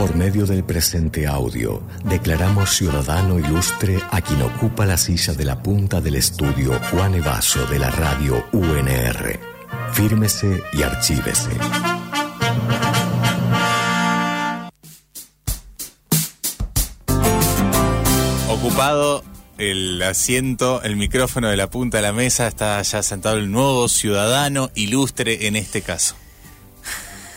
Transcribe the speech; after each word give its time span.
Por 0.00 0.16
medio 0.16 0.46
del 0.46 0.64
presente 0.64 1.26
audio, 1.26 1.82
declaramos 2.04 2.70
ciudadano 2.70 3.38
ilustre 3.38 3.98
a 4.10 4.22
quien 4.22 4.40
ocupa 4.40 4.86
la 4.86 4.96
silla 4.96 5.34
de 5.34 5.44
la 5.44 5.62
punta 5.62 6.00
del 6.00 6.14
estudio 6.14 6.80
Juan 6.90 7.16
Evaso 7.16 7.66
de 7.66 7.78
la 7.78 7.90
radio 7.90 8.42
UNR. 8.50 9.38
Fírmese 9.92 10.62
y 10.72 10.82
archívese. 10.84 11.50
Ocupado 18.48 19.22
el 19.58 20.00
asiento, 20.00 20.82
el 20.82 20.96
micrófono 20.96 21.50
de 21.50 21.58
la 21.58 21.68
punta 21.68 21.98
de 21.98 22.04
la 22.04 22.14
mesa, 22.14 22.46
está 22.46 22.80
ya 22.80 23.02
sentado 23.02 23.36
el 23.36 23.52
nuevo 23.52 23.86
ciudadano 23.86 24.70
ilustre 24.74 25.46
en 25.46 25.56
este 25.56 25.82
caso. 25.82 26.16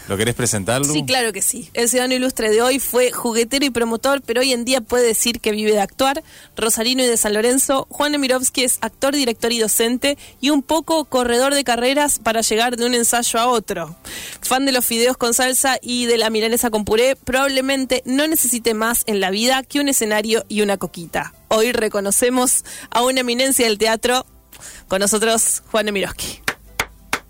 ¿Lo 0.07 0.17
querés 0.17 0.35
presentarlo? 0.35 0.91
Sí, 0.91 1.05
claro 1.05 1.31
que 1.31 1.41
sí. 1.41 1.69
El 1.73 1.87
ciudadano 1.87 2.13
ilustre 2.15 2.49
de 2.49 2.61
hoy 2.61 2.79
fue 2.79 3.11
juguetero 3.11 3.65
y 3.65 3.69
promotor, 3.69 4.21
pero 4.21 4.41
hoy 4.41 4.51
en 4.51 4.65
día 4.65 4.81
puede 4.81 5.07
decir 5.07 5.39
que 5.39 5.51
vive 5.51 5.71
de 5.71 5.79
actuar. 5.79 6.23
Rosarino 6.57 7.03
y 7.03 7.07
de 7.07 7.15
San 7.15 7.33
Lorenzo, 7.33 7.87
Juan 7.89 8.13
Emirovsky 8.13 8.65
es 8.65 8.79
actor, 8.81 9.15
director 9.15 9.53
y 9.53 9.59
docente 9.59 10.17
y 10.41 10.49
un 10.49 10.61
poco 10.61 11.05
corredor 11.05 11.55
de 11.55 11.63
carreras 11.63 12.19
para 12.19 12.41
llegar 12.41 12.75
de 12.75 12.85
un 12.85 12.95
ensayo 12.95 13.39
a 13.39 13.47
otro. 13.47 13.95
Fan 14.41 14.65
de 14.65 14.73
los 14.73 14.85
fideos 14.85 15.15
con 15.15 15.33
salsa 15.33 15.77
y 15.81 16.05
de 16.05 16.17
la 16.17 16.29
milanesa 16.29 16.69
con 16.69 16.83
puré, 16.83 17.15
probablemente 17.15 18.03
no 18.05 18.27
necesite 18.27 18.73
más 18.73 19.03
en 19.05 19.21
la 19.21 19.29
vida 19.29 19.63
que 19.63 19.79
un 19.79 19.87
escenario 19.87 20.43
y 20.49 20.61
una 20.61 20.77
coquita. 20.77 21.33
Hoy 21.47 21.71
reconocemos 21.71 22.65
a 22.89 23.03
una 23.03 23.21
eminencia 23.21 23.65
del 23.65 23.77
teatro. 23.77 24.25
Con 24.87 24.99
nosotros, 24.99 25.63
Juan 25.71 25.87
Emirovsky. 25.87 26.41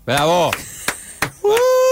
¡Bravo! 0.04 0.50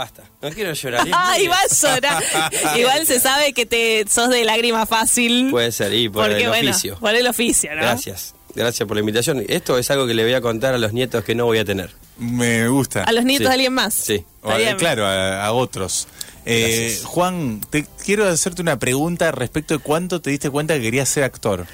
Basta, 0.00 0.22
no 0.40 0.48
quiero 0.50 0.72
llorar. 0.72 1.06
Ay, 1.12 1.46
va 1.46 1.56
a 1.58 1.74
llorar. 1.94 2.22
Igual 2.78 3.06
se 3.06 3.20
sabe 3.20 3.52
que 3.52 3.66
te 3.66 4.06
sos 4.08 4.30
de 4.30 4.44
lágrima 4.46 4.86
fácil. 4.86 5.50
Puede 5.50 5.72
ser, 5.72 5.92
y 5.92 6.08
por 6.08 6.26
porque, 6.26 6.44
el 6.44 6.48
bueno, 6.48 6.70
oficio. 6.70 6.96
por 6.98 7.14
el 7.14 7.26
oficio, 7.26 7.70
¿no? 7.74 7.82
Gracias, 7.82 8.34
gracias 8.54 8.86
por 8.86 8.96
la 8.96 9.00
invitación. 9.00 9.44
Esto 9.46 9.76
es 9.76 9.90
algo 9.90 10.06
que 10.06 10.14
le 10.14 10.22
voy 10.24 10.32
a 10.32 10.40
contar 10.40 10.72
a 10.72 10.78
los 10.78 10.94
nietos 10.94 11.22
que 11.22 11.34
no 11.34 11.44
voy 11.44 11.58
a 11.58 11.66
tener. 11.66 11.90
Me 12.16 12.66
gusta. 12.68 13.04
A 13.04 13.12
los 13.12 13.24
nietos 13.26 13.44
Sí. 13.44 13.48
de 13.48 13.52
alguien 13.54 13.74
más. 13.74 13.92
Sí. 13.92 14.24
O 14.42 14.50
a- 14.50 14.76
claro, 14.78 15.04
a, 15.06 15.44
a 15.44 15.52
otros. 15.52 16.08
Eh. 16.46 16.98
Juan, 17.04 17.60
te 17.68 17.84
quiero 18.02 18.26
hacerte 18.26 18.62
una 18.62 18.78
pregunta 18.78 19.30
respecto 19.32 19.74
de 19.74 19.80
cuánto 19.80 20.22
te 20.22 20.30
diste 20.30 20.48
cuenta 20.48 20.72
que 20.76 20.80
querías 20.80 21.10
ser 21.10 21.24
actor. 21.24 21.66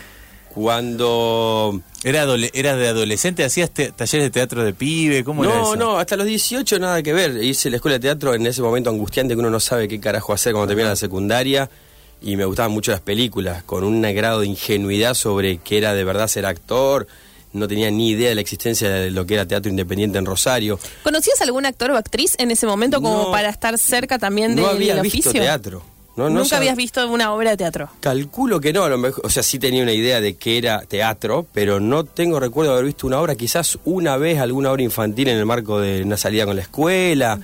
Cuando... 0.57 1.81
¿Era, 2.03 2.25
adole- 2.25 2.51
era 2.55 2.77
de 2.77 2.89
adolescente? 2.89 3.45
¿Hacías 3.45 3.71
te- 3.71 3.93
talleres 3.93 4.27
de 4.27 4.31
teatro 4.31 4.65
de 4.65 4.73
pibe? 4.73 5.23
¿Cómo 5.23 5.45
era 5.45 5.55
No, 5.55 5.63
eso? 5.63 5.77
no, 5.77 5.99
hasta 5.99 6.17
los 6.17 6.27
18 6.27 6.79
nada 6.79 7.03
que 7.03 7.13
ver. 7.13 7.43
Hice 7.45 7.69
la 7.71 7.77
escuela 7.77 7.95
de 7.99 8.01
teatro 8.01 8.35
en 8.35 8.47
ese 8.47 8.63
momento 8.63 8.91
angustiante 8.91 9.35
que 9.35 9.41
uno 9.41 9.51
no 9.51 9.61
sabe 9.61 9.87
qué 9.87 10.01
carajo 10.01 10.33
hacer 10.33 10.53
cuando 10.53 10.69
termina 10.69 10.89
la 10.89 10.97
secundaria. 10.97 11.69
Y 12.23 12.37
me 12.37 12.45
gustaban 12.47 12.73
mucho 12.73 12.91
las 12.93 13.01
películas, 13.01 13.63
con 13.65 13.85
un 13.85 14.01
grado 14.01 14.41
de 14.41 14.47
ingenuidad 14.47 15.15
sobre 15.15 15.59
qué 15.59 15.79
era 15.79 15.93
de 15.95 16.05
verdad 16.05 16.27
ser 16.29 16.47
actor. 16.47 17.07
No 17.53 17.69
tenía 17.69 17.91
ni 17.91 18.11
idea 18.11 18.31
de 18.31 18.35
la 18.35 18.41
existencia 18.41 18.89
de 18.91 19.11
lo 19.11 19.27
que 19.27 19.35
era 19.35 19.47
teatro 19.47 19.71
independiente 19.71 20.17
en 20.19 20.27
Rosario. 20.27 20.79
¿Conocías 21.03 21.41
algún 21.43 21.67
actor 21.67 21.91
o 21.91 21.97
actriz 21.97 22.35
en 22.39 22.51
ese 22.51 22.67
momento 22.67 23.03
como 23.03 23.25
No. 23.25 23.31
para 23.31 23.51
estar 23.51 23.77
cerca 23.79 24.19
también 24.19 24.55
No 24.55 24.63
del 24.69 24.77
había 24.77 25.01
oficio? 25.01 25.33
visto 25.33 25.33
teatro. 25.33 25.83
No, 26.17 26.31
no 26.31 26.41
Nunca 26.41 26.57
habías 26.57 26.77
visto 26.77 27.07
una 27.11 27.33
obra 27.35 27.51
de 27.51 27.57
teatro. 27.59 27.91
Calculo 28.01 28.59
que 28.61 28.73
no, 28.73 28.85
a 28.85 28.89
lo 28.89 28.97
mejor, 28.97 29.27
o 29.27 29.29
sea, 29.31 29.43
sí 29.43 29.59
tenía 29.59 29.83
una 29.83 29.93
idea 29.93 30.21
de 30.21 30.35
que 30.37 30.57
era 30.57 30.81
teatro, 30.81 31.47
pero 31.53 31.79
no 31.79 32.05
tengo 32.05 32.41
recuerdo 32.41 32.73
de 32.73 32.79
haber 32.79 32.87
visto 32.87 33.07
una 33.07 33.21
obra, 33.21 33.35
quizás 33.35 33.79
una 33.85 34.17
vez 34.17 34.39
alguna 34.39 34.73
obra 34.73 34.83
infantil 34.83 35.29
en 35.29 35.37
el 35.37 35.45
marco 35.45 35.79
de 35.79 36.03
una 36.03 36.17
salida 36.17 36.47
con 36.47 36.57
la 36.57 36.63
escuela, 36.63 37.39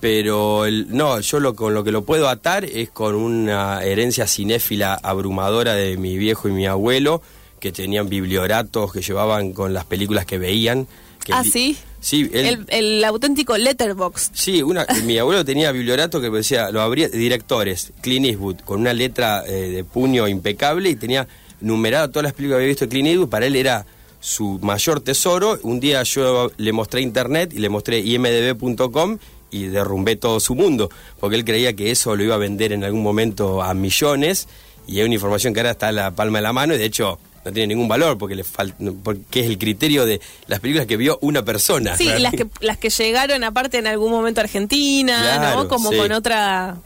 pero 0.00 0.66
el- 0.66 0.86
no, 0.96 1.18
yo 1.20 1.40
lo, 1.40 1.54
con 1.56 1.74
lo 1.74 1.82
que 1.82 1.90
lo 1.90 2.04
puedo 2.04 2.28
atar 2.28 2.64
es 2.64 2.90
con 2.90 3.14
una 3.14 3.82
herencia 3.82 4.26
cinéfila 4.26 4.94
abrumadora 5.02 5.74
de 5.74 5.96
mi 5.96 6.16
viejo 6.18 6.48
y 6.48 6.52
mi 6.52 6.66
abuelo, 6.66 7.22
que 7.58 7.72
tenían 7.72 8.08
biblioratos 8.08 8.92
que 8.92 9.00
llevaban 9.02 9.52
con 9.52 9.72
las 9.74 9.84
películas 9.84 10.26
que 10.26 10.38
veían. 10.38 10.86
que 11.24 11.32
ah, 11.32 11.42
sí. 11.42 11.76
Sí, 12.06 12.30
él- 12.32 12.64
El, 12.68 12.96
el 12.98 13.04
auténtico 13.04 13.56
letterbox. 13.58 14.30
Sí, 14.32 14.62
una, 14.62 14.86
mi 15.04 15.18
abuelo 15.18 15.44
tenía 15.44 15.72
bibliorato 15.72 16.20
que 16.20 16.30
decía, 16.30 16.70
lo 16.70 16.80
abría, 16.80 17.08
directores, 17.08 17.92
Clint 18.00 18.26
Eastwood, 18.26 18.60
con 18.64 18.80
una 18.80 18.92
letra 18.92 19.42
eh, 19.44 19.50
de 19.70 19.82
puño 19.82 20.28
impecable 20.28 20.88
y 20.90 20.94
tenía 20.94 21.26
numerado 21.60 22.08
todas 22.10 22.22
las 22.24 22.32
películas 22.32 22.58
que 22.58 22.62
había 22.62 22.68
visto 22.68 22.84
de 22.84 22.90
Clint 22.90 23.08
Eastwood, 23.08 23.28
para 23.28 23.46
él 23.46 23.56
era 23.56 23.86
su 24.20 24.60
mayor 24.62 25.00
tesoro. 25.00 25.58
Un 25.64 25.80
día 25.80 26.04
yo 26.04 26.52
le 26.56 26.72
mostré 26.72 27.00
internet 27.00 27.52
y 27.52 27.58
le 27.58 27.68
mostré 27.70 27.98
imdb.com 27.98 29.18
y 29.50 29.64
derrumbé 29.64 30.14
todo 30.16 30.38
su 30.38 30.54
mundo, 30.54 30.88
porque 31.18 31.34
él 31.36 31.44
creía 31.44 31.74
que 31.74 31.90
eso 31.90 32.14
lo 32.14 32.22
iba 32.22 32.36
a 32.36 32.38
vender 32.38 32.72
en 32.72 32.84
algún 32.84 33.02
momento 33.02 33.62
a 33.64 33.74
millones 33.74 34.46
y 34.86 35.00
es 35.00 35.04
una 35.06 35.14
información 35.14 35.52
que 35.54 35.60
ahora 35.60 35.72
está 35.72 35.88
a 35.88 35.92
la 35.92 36.10
palma 36.12 36.38
de 36.38 36.42
la 36.42 36.52
mano 36.52 36.74
y 36.74 36.78
de 36.78 36.84
hecho 36.84 37.18
no 37.46 37.52
tiene 37.52 37.68
ningún 37.68 37.86
valor 37.86 38.18
porque 38.18 38.34
le 38.34 38.42
falta 38.42 38.76
porque 39.04 39.40
es 39.40 39.46
el 39.46 39.56
criterio 39.56 40.04
de 40.04 40.20
las 40.48 40.58
películas 40.58 40.86
que 40.86 40.96
vio 40.96 41.16
una 41.22 41.44
persona. 41.44 41.96
Sí, 41.96 42.10
las 42.18 42.34
que, 42.34 42.48
las 42.60 42.76
que 42.76 42.90
llegaron 42.90 43.44
aparte 43.44 43.78
en 43.78 43.86
algún 43.86 44.10
momento 44.10 44.40
a 44.40 44.44
Argentina, 44.44 45.36
Claro, 45.38 45.62
¿no? 45.62 45.68
Como 45.68 45.90
sí. 45.90 45.96
con 45.96 46.10
otra... 46.10 46.76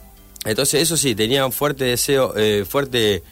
Entonces 0.44 0.82
eso 0.82 0.98
sí, 0.98 1.14
tenía 1.14 1.46
un 1.46 1.52
fuerte 1.52 1.84
deseo, 1.84 2.34
eh, 2.36 2.66
fuerte 2.68 3.22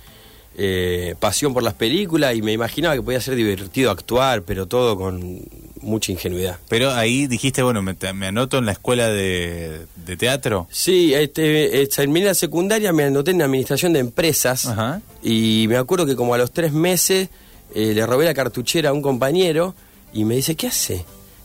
eh, 0.56 1.14
pasión 1.20 1.52
por 1.52 1.62
las 1.62 1.74
películas 1.74 2.34
y 2.34 2.40
me 2.40 2.52
imaginaba 2.52 2.94
que 2.94 3.02
podía 3.02 3.20
ser 3.20 3.34
divertido 3.34 3.90
actuar, 3.90 4.42
pero 4.42 4.66
todo 4.66 4.96
con 4.96 5.42
mucha 5.82 6.12
ingenuidad. 6.12 6.58
Pero 6.68 6.90
ahí 6.92 7.26
dijiste, 7.26 7.62
bueno, 7.62 7.82
me, 7.82 7.94
me 8.14 8.26
anoto 8.26 8.58
en 8.58 8.66
la 8.66 8.72
escuela 8.72 9.08
de, 9.08 9.86
de 9.96 10.16
teatro. 10.16 10.66
Sí, 10.70 11.14
este, 11.14 11.82
eh, 11.82 11.86
terminé 11.86 12.26
la 12.26 12.34
secundaria, 12.34 12.92
me 12.92 13.04
anoté 13.04 13.30
en 13.32 13.42
administración 13.42 13.92
de 13.92 14.00
empresas 14.00 14.66
Ajá. 14.66 15.00
y 15.22 15.66
me 15.68 15.76
acuerdo 15.76 16.06
que 16.06 16.16
como 16.16 16.34
a 16.34 16.38
los 16.38 16.52
tres 16.52 16.72
meses 16.72 17.28
eh, 17.74 17.92
le 17.94 18.06
robé 18.06 18.24
la 18.24 18.34
cartuchera 18.34 18.90
a 18.90 18.92
un 18.92 19.02
compañero 19.02 19.74
y 20.12 20.24
me 20.24 20.36
dice, 20.36 20.54
¿qué 20.54 20.68
hace? 20.68 21.04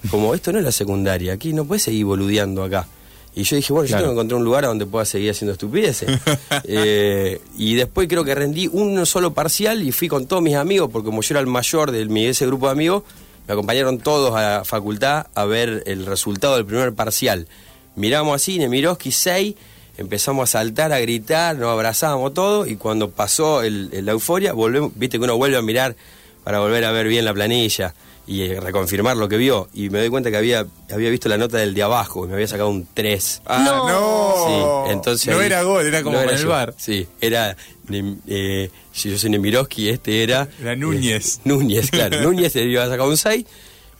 Como 0.09 0.33
esto 0.33 0.51
no 0.51 0.59
es 0.59 0.65
la 0.65 0.71
secundaria, 0.71 1.33
aquí 1.33 1.53
no 1.53 1.65
puedes 1.65 1.83
seguir 1.83 2.05
boludeando 2.05 2.63
acá. 2.63 2.87
Y 3.35 3.43
yo 3.43 3.55
dije, 3.55 3.73
bueno, 3.73 3.87
yo 3.87 3.97
tengo 3.97 4.09
que 4.09 4.13
encontrar 4.13 4.37
un 4.37 4.45
lugar 4.45 4.63
donde 4.65 4.85
pueda 4.85 5.05
seguir 5.05 5.31
haciendo 5.31 5.53
estupideces. 5.53 6.09
Eh, 6.65 7.41
y 7.57 7.75
después 7.75 8.07
creo 8.07 8.23
que 8.23 8.33
rendí 8.35 8.67
un 8.67 9.05
solo 9.05 9.33
parcial 9.33 9.83
y 9.83 9.91
fui 9.91 10.07
con 10.07 10.27
todos 10.27 10.41
mis 10.41 10.55
amigos, 10.55 10.89
porque 10.91 11.07
como 11.07 11.21
yo 11.21 11.33
era 11.33 11.39
el 11.39 11.47
mayor 11.47 11.91
de 11.91 12.05
mi, 12.05 12.25
ese 12.25 12.45
grupo 12.45 12.67
de 12.67 12.71
amigos, 12.73 13.03
me 13.47 13.53
acompañaron 13.53 13.99
todos 13.99 14.35
a 14.35 14.41
la 14.59 14.65
facultad 14.65 15.27
a 15.35 15.45
ver 15.45 15.83
el 15.85 16.05
resultado 16.05 16.55
del 16.55 16.65
primer 16.65 16.93
parcial. 16.93 17.47
Miramos 17.95 18.35
así, 18.35 18.57
Nemirovsky 18.57 19.11
6, 19.11 19.55
empezamos 19.97 20.49
a 20.49 20.59
saltar, 20.59 20.91
a 20.93 20.99
gritar, 20.99 21.55
nos 21.57 21.69
abrazábamos 21.71 22.33
todos 22.33 22.67
y 22.67 22.75
cuando 22.77 23.09
pasó 23.11 23.61
el- 23.61 23.89
el- 23.93 24.05
la 24.05 24.13
euforia, 24.13 24.53
volvemos, 24.53 24.91
viste 24.95 25.17
que 25.19 25.23
uno 25.25 25.37
vuelve 25.37 25.57
a 25.57 25.61
mirar 25.61 25.95
para 26.43 26.59
volver 26.59 26.83
a 26.85 26.91
ver 26.91 27.07
bien 27.07 27.25
la 27.25 27.33
planilla 27.33 27.93
y 28.25 28.41
eh, 28.43 28.59
reconfirmar 28.59 29.17
lo 29.17 29.27
que 29.29 29.37
vio. 29.37 29.67
Y 29.73 29.89
me 29.89 29.99
doy 29.99 30.09
cuenta 30.09 30.31
que 30.31 30.37
había, 30.37 30.65
había 30.91 31.09
visto 31.09 31.27
la 31.29 31.37
nota 31.37 31.57
del 31.57 31.73
de 31.73 31.83
abajo 31.83 32.23
y 32.25 32.29
me 32.29 32.33
había 32.35 32.47
sacado 32.47 32.69
un 32.69 32.87
3. 32.93 33.41
Ah, 33.45 33.83
No. 33.87 34.85
Sí, 34.87 34.91
entonces 34.91 35.33
no 35.33 35.39
ahí- 35.39 35.45
era 35.45 35.61
gol, 35.63 35.85
era 35.85 36.01
como 36.03 36.15
no 36.17 36.23
era 36.23 36.35
el 36.35 36.45
bar. 36.47 36.73
Sí, 36.77 37.07
era. 37.21 37.55
Eh, 37.91 38.69
si 38.93 39.09
yo 39.09 39.17
soy 39.17 39.31
Nemirovsky, 39.31 39.89
este 39.89 40.23
era. 40.23 40.47
Era 40.61 40.75
Núñez. 40.75 41.37
eh, 41.37 41.41
Núñez, 41.45 41.91
claro. 41.91 42.21
Núñez 42.23 42.55
le 42.55 42.63
iba 42.65 42.83
a 42.83 42.87
sacar 42.87 43.07
un 43.07 43.17
6. 43.17 43.45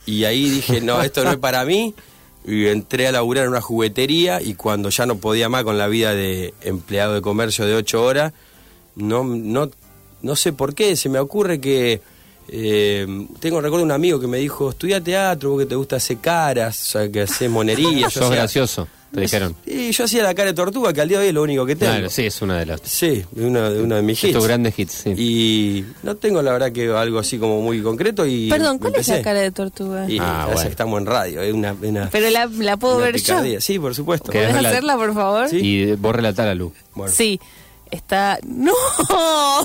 Y 0.06 0.24
ahí 0.24 0.48
dije, 0.48 0.80
no, 0.80 1.02
esto 1.02 1.24
no 1.24 1.30
es 1.32 1.36
para 1.38 1.64
mí. 1.64 1.94
Y 2.46 2.66
entré 2.66 3.06
a 3.08 3.12
laburar 3.12 3.44
en 3.44 3.50
una 3.50 3.60
juguetería. 3.60 4.40
Y 4.40 4.54
cuando 4.54 4.88
ya 4.90 5.04
no 5.06 5.16
podía 5.16 5.48
más 5.48 5.64
con 5.64 5.76
la 5.78 5.88
vida 5.88 6.14
de 6.14 6.54
empleado 6.62 7.14
de 7.14 7.20
comercio 7.22 7.66
de 7.66 7.74
8 7.74 8.02
horas, 8.02 8.32
no, 8.96 9.24
no, 9.24 9.70
no 10.22 10.36
sé 10.36 10.52
por 10.52 10.74
qué, 10.74 10.94
se 10.96 11.08
me 11.08 11.18
ocurre 11.18 11.60
que. 11.60 12.00
eh, 12.48 13.06
tengo 13.40 13.60
recuerdo 13.60 13.84
un 13.84 13.92
amigo 13.92 14.20
que 14.20 14.26
me 14.26 14.38
dijo, 14.38 14.70
estudia 14.70 15.00
teatro 15.02 15.50
porque 15.50 15.66
te 15.66 15.74
gusta 15.74 15.96
hacer 15.96 16.18
caras, 16.18 16.80
o 16.82 16.86
sea, 16.92 17.10
que 17.10 17.22
haces 17.22 17.50
monerías. 17.50 18.12
Yo 18.14 18.20
Sos 18.20 18.30
gracioso, 18.30 18.86
te 19.14 19.20
dijeron. 19.22 19.56
y 19.66 19.90
yo 19.92 20.04
hacía 20.04 20.22
la 20.22 20.34
cara 20.34 20.48
de 20.50 20.54
tortuga, 20.54 20.92
que 20.92 21.00
al 21.00 21.08
día 21.08 21.18
de 21.18 21.24
hoy 21.24 21.28
es 21.28 21.34
lo 21.34 21.42
único 21.42 21.64
que 21.66 21.76
tengo. 21.76 21.92
Claro, 21.92 22.10
sí, 22.10 22.26
es 22.26 22.42
una 22.42 22.58
de 22.58 22.66
las 22.66 22.80
Sí, 22.84 23.24
de 23.30 23.46
uno, 23.46 23.70
de 23.70 24.02
mis 24.02 24.22
hits. 24.22 24.32
tus 24.34 24.46
grandes 24.46 24.78
hits. 24.78 24.92
Sí. 24.92 25.10
Y 25.16 25.84
no 26.02 26.16
tengo 26.16 26.42
la 26.42 26.52
verdad 26.52 26.72
que 26.72 26.88
algo 26.90 27.18
así 27.18 27.38
como 27.38 27.60
muy 27.62 27.80
concreto 27.82 28.26
y 28.26 28.48
Perdón, 28.50 28.78
¿cuál 28.78 28.94
es 28.96 29.08
la 29.08 29.14
empecé. 29.14 29.22
cara 29.24 29.40
de 29.40 29.50
tortuga? 29.50 30.08
Y 30.10 30.18
Ah, 30.20 30.48
bueno. 30.52 30.68
estamos 30.68 31.00
en 31.00 31.06
radio, 31.06 31.40
es 31.42 31.52
una, 31.54 31.74
una- 31.80 32.10
Pero 32.10 32.30
la, 32.30 32.46
la 32.46 32.76
puedo 32.76 32.96
una 32.96 33.06
ver 33.06 33.14
picardía. 33.14 33.54
yo. 33.54 33.60
Sí, 33.60 33.78
por 33.78 33.94
supuesto. 33.94 34.30
¿Qué? 34.32 34.40
¿Podés 34.40 34.54
rela- 34.56 34.68
hacerla, 34.68 34.96
por 34.96 35.14
favor? 35.14 35.48
Sí. 35.48 35.56
Y 35.62 35.92
vos 35.92 36.14
relatar 36.14 36.48
a 36.48 36.54
Lu. 36.54 36.72
Bueno. 36.94 37.12
Sí. 37.14 37.40
Está... 37.94 38.38
¡No! 38.46 38.72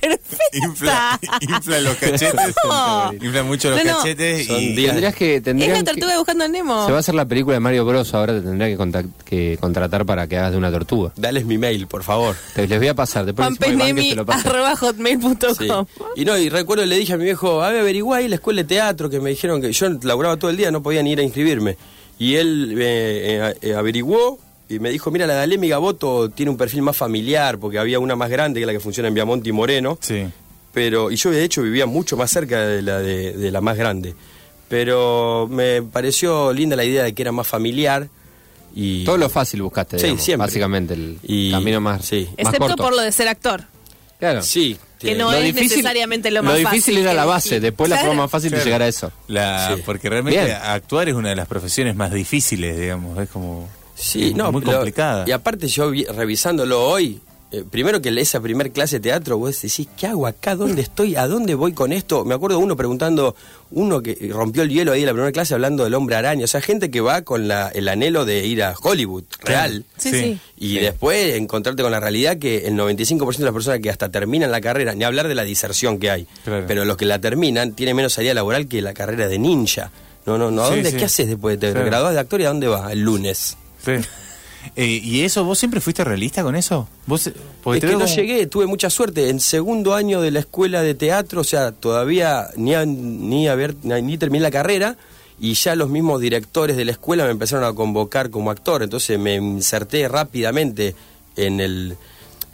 ¡Perfecta! 0.00 0.36
Infla, 0.66 1.20
infla 1.40 1.80
los 1.80 1.96
cachetes. 1.96 2.34
No. 2.68 3.12
Infla 3.12 3.42
mucho 3.44 3.70
los 3.70 3.84
No, 3.84 3.92
no. 3.92 3.96
cachetes 3.98 4.46
Son 4.46 4.60
y. 4.60 4.74
Tendrías 4.86 5.14
que. 5.14 5.36
Es 5.36 5.42
tendrían 5.42 5.72
la 5.72 5.84
tortuga 5.84 6.16
buscando 6.18 6.44
a 6.44 6.48
Nemo. 6.48 6.84
se 6.86 6.90
va 6.92 6.98
a 6.98 7.00
hacer 7.00 7.14
la 7.14 7.24
película 7.24 7.54
de 7.54 7.60
Mario 7.60 7.84
Bros. 7.84 8.12
Ahora 8.14 8.34
te 8.34 8.40
tendría 8.42 8.68
que, 8.68 8.78
contact- 8.78 9.10
que 9.24 9.56
contratar 9.60 10.04
para 10.04 10.26
que 10.26 10.36
hagas 10.38 10.52
de 10.52 10.58
una 10.58 10.70
tortuga. 10.70 11.12
Dales 11.16 11.44
mi 11.46 11.58
mail, 11.58 11.86
por 11.86 12.02
favor. 12.02 12.36
Te, 12.54 12.66
les 12.68 12.78
voy 12.78 12.88
a 12.88 12.94
pasar. 12.94 13.24
Después 13.24 13.48
hotmail.com. 13.48 15.56
Sí. 15.58 15.68
Y 16.16 16.24
no, 16.24 16.36
y 16.38 16.48
recuerdo 16.48 16.84
le 16.84 16.96
dije 16.96 17.14
a 17.14 17.16
mi 17.16 17.24
viejo, 17.24 17.62
a 17.62 17.70
ver, 17.70 17.80
averiguá 17.80 18.18
ahí 18.18 18.28
la 18.28 18.36
escuela 18.36 18.62
de 18.62 18.68
teatro, 18.68 19.08
que 19.10 19.20
me 19.20 19.30
dijeron 19.30 19.60
que 19.60 19.72
yo 19.72 19.88
laburaba 20.02 20.36
todo 20.36 20.50
el 20.50 20.56
día, 20.56 20.70
no 20.70 20.82
podía 20.82 21.02
ni 21.02 21.12
ir 21.12 21.20
a 21.20 21.22
inscribirme. 21.22 21.76
Y 22.18 22.36
él 22.36 22.74
eh, 22.78 23.52
eh, 23.52 23.54
eh, 23.62 23.74
averiguó 23.74 24.38
y 24.68 24.78
me 24.80 24.90
dijo, 24.90 25.10
mira, 25.10 25.26
la 25.26 25.34
de 25.36 25.42
Alemi 25.42 25.68
Gaboto 25.68 26.28
tiene 26.30 26.50
un 26.50 26.56
perfil 26.56 26.82
más 26.82 26.96
familiar, 26.96 27.58
porque 27.58 27.78
había 27.78 27.98
una 28.00 28.16
más 28.16 28.30
grande 28.30 28.60
que 28.60 28.66
la 28.66 28.72
que 28.72 28.80
funciona 28.80 29.08
en 29.08 29.14
Viamonte 29.14 29.48
y 29.48 29.52
Moreno. 29.52 29.98
Sí. 30.00 30.26
Pero, 30.72 31.10
y 31.10 31.16
yo 31.16 31.30
de 31.30 31.42
hecho 31.44 31.62
vivía 31.62 31.86
mucho 31.86 32.16
más 32.16 32.30
cerca 32.30 32.60
de 32.66 32.82
la, 32.82 32.98
de, 32.98 33.32
de 33.32 33.50
la 33.50 33.60
más 33.60 33.76
grande. 33.78 34.14
Pero 34.68 35.46
me 35.50 35.82
pareció 35.82 36.52
linda 36.52 36.76
la 36.76 36.84
idea 36.84 37.02
de 37.04 37.14
que 37.14 37.22
era 37.22 37.32
más 37.32 37.46
familiar. 37.46 38.08
Y, 38.74 39.04
Todo 39.04 39.16
lo 39.16 39.30
fácil 39.30 39.62
buscaste, 39.62 39.96
Sí, 39.98 40.02
digamos, 40.04 40.22
siempre. 40.24 40.46
básicamente, 40.48 40.94
el 40.94 41.18
Y- 41.22 41.50
camino 41.50 41.80
más, 41.80 42.04
sí. 42.04 42.26
más 42.32 42.34
Excepto 42.46 42.66
corto. 42.66 42.82
por 42.82 42.94
lo 42.94 43.00
de 43.02 43.10
ser 43.12 43.28
actor. 43.28 43.64
Claro. 44.18 44.42
Sí. 44.42 44.76
Que 44.98 45.14
no 45.14 45.30
Lo 45.30 45.36
es 45.36 45.44
difícil- 45.54 45.68
necesariamente 45.76 46.30
lo 46.30 46.42
más 46.42 46.52
Lo 46.54 46.58
difícil 46.58 46.94
fácil 46.94 46.98
era 46.98 47.14
la 47.14 47.24
base, 47.26 47.60
después 47.60 47.88
la 47.88 47.98
forma 47.98 48.22
más 48.22 48.30
fácil 48.30 48.50
de 48.50 48.64
llegar 48.64 48.82
a 48.82 48.88
eso. 48.88 49.12
La, 49.28 49.74
Sí. 49.76 49.82
Porque 49.84 50.08
realmente 50.08 50.42
Bien. 50.42 50.56
actuar 50.62 51.08
es 51.08 51.14
una 51.14 51.28
de 51.30 51.36
las 51.36 51.46
profesiones 51.46 51.94
más 51.96 52.12
difíciles, 52.12 52.78
digamos. 52.78 53.18
Es 53.18 53.28
como. 53.28 53.68
Sí, 53.96 54.34
no, 54.34 54.52
muy 54.52 54.62
lo- 54.62 54.72
complicada. 54.72 55.24
Y 55.26 55.32
aparte 55.32 55.66
yo 55.68 55.90
vi- 55.90 56.04
revisándolo 56.04 56.86
hoy, 56.86 57.18
eh, 57.52 57.64
primero 57.70 58.02
que 58.02 58.08
esa 58.20 58.40
primer 58.40 58.72
clase 58.72 58.96
de 58.96 59.00
teatro, 59.08 59.38
vos 59.38 59.60
decís, 59.62 59.88
¿qué 59.96 60.06
hago 60.08 60.26
acá? 60.26 60.54
¿Dónde 60.56 60.82
estoy? 60.82 61.16
¿A 61.16 61.26
dónde 61.28 61.54
voy 61.54 61.72
con 61.72 61.92
esto? 61.92 62.24
Me 62.24 62.34
acuerdo 62.34 62.58
uno 62.58 62.76
preguntando, 62.76 63.36
uno 63.70 64.02
que 64.02 64.30
rompió 64.32 64.62
el 64.64 64.68
hielo 64.68 64.92
ahí 64.92 65.00
en 65.00 65.06
la 65.06 65.12
primera 65.12 65.30
clase 65.32 65.54
hablando 65.54 65.84
del 65.84 65.94
hombre 65.94 66.16
araña, 66.16 66.44
o 66.44 66.48
sea, 66.48 66.60
gente 66.60 66.90
que 66.90 67.00
va 67.00 67.22
con 67.22 67.46
la, 67.48 67.68
el 67.68 67.88
anhelo 67.88 68.24
de 68.24 68.44
ir 68.44 68.62
a 68.64 68.74
Hollywood, 68.80 69.24
real. 69.42 69.84
Sí, 69.96 70.10
Sí. 70.10 70.18
sí. 70.20 70.38
Y 70.58 70.68
Sí. 70.74 70.78
después 70.80 71.36
encontrarte 71.36 71.82
con 71.82 71.92
la 71.92 72.00
realidad 72.00 72.36
que 72.38 72.66
el 72.66 72.74
95% 72.74 73.38
de 73.38 73.44
las 73.44 73.54
personas 73.54 73.80
que 73.80 73.90
hasta 73.90 74.10
terminan 74.10 74.50
la 74.50 74.60
carrera, 74.60 74.94
ni 74.94 75.04
hablar 75.04 75.28
de 75.28 75.34
la 75.36 75.44
diserción 75.44 75.98
que 75.98 76.10
hay, 76.10 76.26
Claro. 76.44 76.64
pero 76.66 76.84
los 76.84 76.96
que 76.96 77.06
la 77.06 77.20
terminan 77.20 77.72
tienen 77.72 77.94
menos 77.96 78.12
salida 78.14 78.34
laboral 78.34 78.66
que 78.66 78.82
la 78.82 78.92
carrera 78.92 79.28
de 79.28 79.38
ninja. 79.38 79.90
No, 80.26 80.36
no, 80.36 80.50
no. 80.50 80.62
¿A 80.64 80.70
dónde? 80.70 80.90
sí. 80.90 80.96
¿Qué 80.96 81.04
haces 81.04 81.28
después 81.28 81.60
de 81.60 81.68
te 81.68 81.72
Claro. 81.72 81.86
graduás 81.86 82.14
de 82.14 82.18
actor 82.20 82.40
y 82.40 82.44
a 82.44 82.48
dónde 82.48 82.66
vas? 82.66 82.90
El 82.90 83.00
lunes. 83.02 83.56
Sí. 83.84 83.92
Eh, 84.74 84.84
¿Y 85.00 85.20
eso, 85.20 85.44
vos 85.44 85.60
siempre 85.60 85.80
fuiste 85.80 86.02
realista 86.02 86.42
con 86.42 86.56
eso? 86.56 86.88
¿Vos, 87.06 87.30
porque 87.62 87.78
es 87.78 87.84
que 87.84 87.92
no 87.96 88.00
como- 88.04 88.12
llegué, 88.16 88.46
tuve 88.48 88.66
mucha 88.66 88.90
suerte. 88.90 89.28
En 89.30 89.38
segundo 89.38 89.94
año 89.94 90.20
de 90.20 90.32
la 90.32 90.40
escuela 90.40 90.82
de 90.82 90.96
teatro, 90.96 91.42
o 91.42 91.44
sea, 91.44 91.70
todavía 91.70 92.48
ni, 92.56 92.74
a- 92.74 92.84
ni, 92.84 93.46
haber, 93.46 93.76
ni, 93.84 94.02
ni 94.02 94.18
terminé 94.18 94.42
la 94.42 94.50
carrera 94.50 94.96
y 95.38 95.54
ya 95.54 95.76
los 95.76 95.88
mismos 95.88 96.20
directores 96.20 96.76
de 96.76 96.84
la 96.84 96.90
escuela 96.90 97.24
me 97.26 97.30
empezaron 97.30 97.62
a 97.64 97.74
convocar 97.74 98.28
como 98.30 98.50
actor. 98.50 98.82
Entonces 98.82 99.16
me 99.20 99.36
inserté 99.36 100.08
rápidamente 100.08 100.96
en 101.36 101.60
el, 101.60 101.96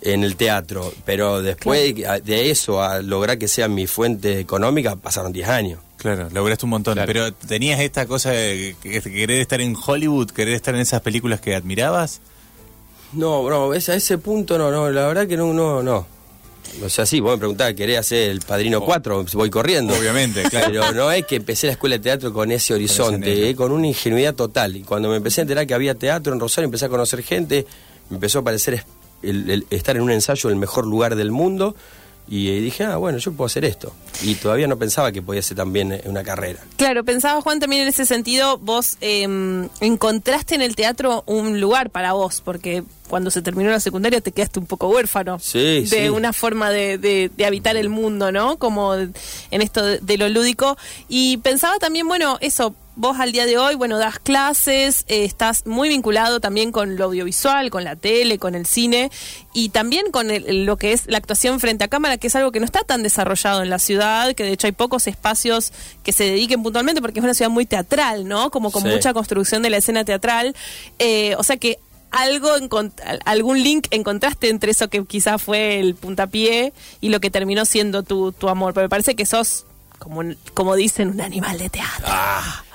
en 0.03 0.23
el 0.23 0.37
teatro. 0.37 0.93
Pero 1.07 1.41
después 1.41 1.95
de 2.25 2.51
eso, 2.51 2.83
a 2.83 3.01
lograr 3.01 3.39
que 3.39 3.49
sea 3.49 3.69
mi 3.69 3.87
fuente 3.87 4.39
económica, 4.39 4.97
pasaron 4.97 5.33
10 5.33 5.49
años. 5.49 5.81
Claro, 6.03 6.29
lograste 6.33 6.67
un 6.67 6.71
montón. 6.71 6.95
Claro. 6.95 7.07
Pero 7.07 7.33
tenías 7.33 7.79
esta 7.81 8.07
cosa 8.07 8.31
de 8.33 8.75
que- 8.83 9.01
que 9.01 9.13
querer 9.13 9.41
estar 9.41 9.61
en 9.61 9.77
Hollywood, 9.77 10.31
querer 10.33 10.55
estar 10.55 10.75
en 10.75 10.81
esas 10.81 11.01
películas 11.01 11.41
que 11.41 11.55
admirabas. 11.55 12.21
No, 13.13 13.49
no, 13.49 13.73
es- 13.73 13.89
a 13.89 13.95
ese 13.95 14.19
punto 14.19 14.59
no, 14.59 14.71
no, 14.71 14.91
la 14.91 15.07
verdad 15.07 15.27
que 15.29 15.37
no, 15.37 15.53
no, 15.53 15.83
no. 15.83 16.07
O 16.85 16.89
sea, 16.89 17.05
sí, 17.07 17.21
vos 17.21 17.33
me 17.33 17.39
preguntás, 17.39 17.75
¿querés 17.75 17.99
hacer 17.99 18.31
el 18.31 18.41
Padrino 18.41 18.81
4? 18.81 19.25
Voy 19.35 19.51
corriendo. 19.51 19.95
Obviamente, 19.95 20.43
claro. 20.49 20.69
Pero 20.73 20.93
no 20.93 21.13
es 21.13 21.27
que 21.27 21.37
empecé 21.37 21.67
la 21.67 21.75
escuela 21.75 21.97
de 21.99 22.03
teatro 22.03 22.33
con 22.33 22.51
ese 22.51 22.73
horizonte, 22.75 23.51
eh, 23.51 23.55
con 23.55 23.73
una 23.73 23.87
ingenuidad 23.89 24.35
total. 24.35 24.77
Y 24.77 24.83
cuando 24.83 25.09
me 25.11 25.17
empecé 25.17 25.41
a 25.41 25.43
enterar 25.43 25.67
que 25.67 25.75
había 25.75 25.95
teatro 25.95 26.33
en 26.33 26.41
Rosario, 26.41 26.65
empecé 26.67 26.87
a 26.87 26.89
conocer 26.89 27.23
gente, 27.23 27.67
me 28.09 28.17
empezó 28.17 28.39
a 28.41 28.43
parecer 28.43 28.75
es- 28.75 28.85
el- 29.23 29.51
el- 29.51 29.67
estar 29.71 29.97
en 29.97 30.03
un 30.03 30.11
ensayo 30.13 30.49
en 30.49 30.55
el 30.55 30.61
mejor 30.61 30.87
lugar 30.87 31.15
del 31.15 31.31
mundo. 31.31 31.77
Y 32.29 32.61
dije, 32.61 32.85
ah, 32.85 32.97
bueno, 32.97 33.19
yo 33.19 33.33
puedo 33.33 33.47
hacer 33.47 33.65
esto. 33.65 33.93
Y 34.23 34.37
todavía 34.37 34.67
no 34.67 34.79
pensaba 34.79 35.13
que 35.13 35.21
podía 35.21 35.43
ser 35.43 35.57
también 35.57 35.93
eh, 35.93 36.03
una 36.07 36.23
carrera. 36.23 36.61
Claro, 36.77 37.05
pensaba 37.05 37.41
Juan 37.43 37.61
también 37.61 37.83
en 37.83 37.89
ese 37.89 38.07
sentido, 38.07 38.57
vos 38.59 38.97
eh, 39.01 39.27
encontraste 39.81 40.55
en 40.55 40.63
el 40.63 40.77
teatro 40.77 41.25
un 41.27 41.61
lugar 41.61 41.91
para 41.91 42.13
vos, 42.13 42.41
porque 42.45 42.85
cuando 43.09 43.31
se 43.31 43.43
terminó 43.43 43.71
la 43.71 43.81
secundaria 43.81 44.21
te 44.23 44.33
quedaste 44.33 44.59
un 44.59 44.67
poco 44.67 44.89
huérfano 44.89 45.39
Sí, 45.39 45.81
de 45.83 45.87
sí. 45.87 46.09
una 46.09 46.33
forma 46.33 46.71
de, 46.71 46.97
de- 46.97 47.31
de 47.37 47.45
habitar 47.45 47.77
el 47.77 47.91
mundo, 47.91 48.33
¿no? 48.33 48.57
Como 48.57 48.95
en 48.95 49.13
esto 49.51 49.85
de, 49.85 49.99
de 49.99 50.17
lo 50.17 50.29
lúdico. 50.31 50.79
Y 51.09 51.37
pensaba 51.39 51.79
también, 51.79 52.09
bueno, 52.09 52.39
eso, 52.41 52.75
vos 52.95 53.19
al 53.19 53.33
día 53.33 53.47
de 53.47 53.57
hoy, 53.57 53.75
bueno, 53.75 53.97
das 53.99 54.19
clases, 54.19 55.05
eh, 55.09 55.25
estás 55.25 55.67
muy 55.67 55.89
vinculado 55.89 56.41
también 56.41 56.73
con 56.73 56.97
lo 56.97 57.07
audiovisual, 57.07 57.71
con 57.71 57.85
la 57.85 57.97
tele, 57.97 58.39
con 58.39 58.55
el 58.55 58.67
cine 58.67 59.11
y 59.55 59.71
también 59.71 60.11
con 60.11 60.31
el- 60.31 60.67
lo 60.67 60.77
que 60.77 60.93
es 60.93 61.07
la 61.07 61.17
actuación 61.19 61.59
frente 61.59 61.85
a 61.85 61.89
cámara, 61.89 62.19
que 62.19 62.27
es 62.27 62.37
algo 62.37 62.53
que 62.53 62.59
no 62.61 62.67
está 62.67 62.81
tan 62.85 63.03
desarrollado 63.03 63.63
en 63.63 63.71
la 63.71 63.79
ciudad, 63.79 64.35
que 64.35 64.45
de 64.45 64.53
hecho 64.53 64.67
hay 64.67 64.73
pocos 64.73 65.07
espacios 65.07 65.73
que 66.03 66.13
se 66.13 66.25
dediquen 66.25 66.63
puntualmente 66.63 67.01
porque 67.01 67.21
es 67.21 67.25
una 67.25 67.35
ciudad 67.35 67.51
muy 67.51 67.65
teatral, 67.65 68.29
¿no? 68.29 68.51
Como 68.51 68.71
con 68.71 68.83
Sí. 68.83 68.89
mucha 68.89 69.15
construcción 69.15 69.63
de 69.63 69.71
la 69.71 69.79
escena 69.79 70.05
teatral. 70.05 70.55
Eh, 70.99 71.35
o 71.39 71.43
sea 71.45 71.57
que 71.57 71.79
algo 72.11 72.51
algún 73.25 73.63
link 73.63 73.87
encontraste 73.91 74.51
entre 74.51 74.71
eso 74.73 74.89
que 74.89 75.03
quizás 75.07 75.41
fue 75.41 75.81
el 75.81 75.95
puntapié 75.95 76.75
y 77.01 77.09
lo 77.09 77.21
que 77.21 77.31
terminó 77.31 77.65
siendo 77.65 78.03
tu, 78.03 78.33
tu 78.33 78.51
amor. 78.51 78.75
Pero 78.75 78.85
me 78.85 78.91
parece 78.91 79.15
que 79.17 79.25
sos, 79.25 79.65
como, 80.03 80.23
como 80.55 80.75
dicen, 80.75 81.09
un 81.09 81.21
animal 81.21 81.59
de 81.59 81.69
teatro. 81.69 82.09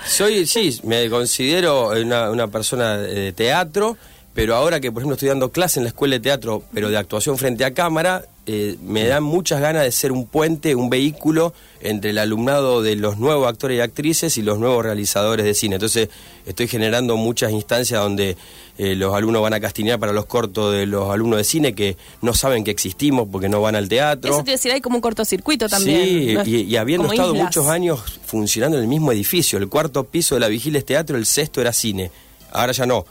Soy, 0.06 0.48
sí, 0.48 0.80
me 0.84 1.10
considero 1.10 1.90
una, 1.90 2.32
una 2.32 2.48
persona 2.48 2.98
de 2.98 3.34
teatro, 3.34 3.98
pero 4.38 4.54
ahora 4.54 4.80
que, 4.80 4.92
por 4.92 5.02
ejemplo, 5.02 5.16
estoy 5.16 5.30
dando 5.30 5.52
clase 5.52 5.80
en 5.80 5.86
la 5.86 5.88
escuela 5.88 6.14
de 6.14 6.20
teatro, 6.20 6.62
pero 6.72 6.92
de 6.92 6.98
actuación 6.98 7.40
frente 7.40 7.66
a 7.66 7.74
cámara, 7.74 8.24
eh, 8.46 8.78
me 8.84 9.08
dan 9.08 9.24
muchas 9.24 9.60
ganas 9.60 9.82
de 9.82 9.92
ser 9.92 10.12
un 10.12 10.28
puente, 10.28 10.76
un 10.76 10.92
vehículo 10.92 11.56
entre 11.82 12.12
el 12.12 12.20
alumnado 12.20 12.84
de 12.84 12.96
los 12.98 13.18
nuevos 13.18 13.48
actores 13.48 13.80
y 13.80 13.82
actrices 13.82 14.38
y 14.38 14.44
los 14.44 14.60
nuevos 14.60 14.84
realizadores 14.84 15.44
de 15.44 15.56
cine. 15.56 15.78
Entonces, 15.78 16.10
estoy 16.46 16.68
generando 16.68 17.18
muchas 17.18 17.52
instancias 17.52 18.00
donde 18.00 18.38
eh, 18.78 18.94
los 18.94 19.16
alumnos 19.16 19.42
van 19.42 19.56
a 19.56 19.60
castinear 19.60 19.98
para 20.00 20.14
los 20.14 20.28
cortos 20.28 20.72
de 20.72 20.86
los 20.86 21.10
alumnos 21.10 21.38
de 21.40 21.44
cine 21.44 21.74
que 21.74 21.98
no 22.22 22.36
saben 22.36 22.64
que 22.64 22.70
existimos 22.70 23.28
porque 23.32 23.50
no 23.50 23.60
van 23.60 23.76
al 23.76 23.90
teatro. 23.90 24.32
Eso 24.32 24.44
te 24.44 24.52
decir, 24.52 24.72
hay 24.72 24.82
como 24.82 24.98
un 24.98 25.02
cortocircuito 25.02 25.68
también. 25.68 26.04
Sí, 26.04 26.34
¿no? 26.36 26.46
y, 26.46 26.62
y 26.62 26.78
habiendo 26.78 27.06
Como 27.08 27.14
estado 27.14 27.34
islas. 27.34 27.46
muchos 27.48 27.68
años 27.70 28.20
funcionando 28.24 28.78
en 28.78 28.84
el 28.84 28.88
mismo 28.88 29.12
edificio, 29.12 29.58
el 29.58 29.68
cuarto 29.68 30.04
piso 30.04 30.36
de 30.36 30.42
la 30.42 30.48
Vigilia 30.48 30.78
es 30.78 30.86
teatro, 30.86 31.18
el 31.18 31.26
sexto 31.26 31.60
era 31.60 31.74
cine. 31.74 32.12
Ahora 32.52 32.72
ya 32.72 32.86
no, 32.86 33.04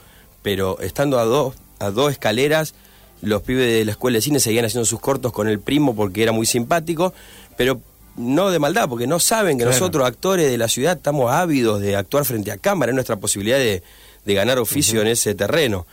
pero 0.47 0.79
estando 0.79 1.19
a 1.19 1.25
dos, 1.25 1.57
a 1.81 1.91
dos 1.91 2.13
escaleras, 2.13 2.73
los 3.21 3.43
pibes 3.43 3.67
de 3.67 3.85
la 3.85 3.91
escuela 3.91 4.19
de 4.19 4.23
cine 4.23 4.39
seguían 4.39 4.65
haciendo 4.65 4.85
sus 4.85 5.01
cortos 5.01 5.33
con 5.33 5.49
el 5.49 5.59
primo 5.59 5.97
porque 5.97 6.23
era 6.23 6.31
muy 6.31 6.47
simpático, 6.47 7.13
pero 7.57 7.81
no 8.15 8.51
de 8.51 8.61
maldad, 8.61 8.89
porque 8.89 9.09
no 9.09 9.19
saben 9.19 9.59
que 9.59 9.65
Claro. 9.65 9.77
nosotros, 9.77 10.07
actores 10.07 10.49
de 10.49 10.57
la 10.57 10.69
ciudad, 10.69 10.99
estamos 10.99 11.33
ávidos 11.33 11.81
de 11.81 11.97
actuar 11.97 12.25
frente 12.25 12.53
a 12.53 12.59
cámara, 12.59 12.93
es 12.93 12.95
nuestra 12.95 13.17
posibilidad 13.17 13.59
de, 13.59 13.83
de 14.25 14.35
ganar 14.35 14.61
oficio 14.61 15.01
en 15.01 15.09
ese 15.09 15.35
terreno. 15.35 15.85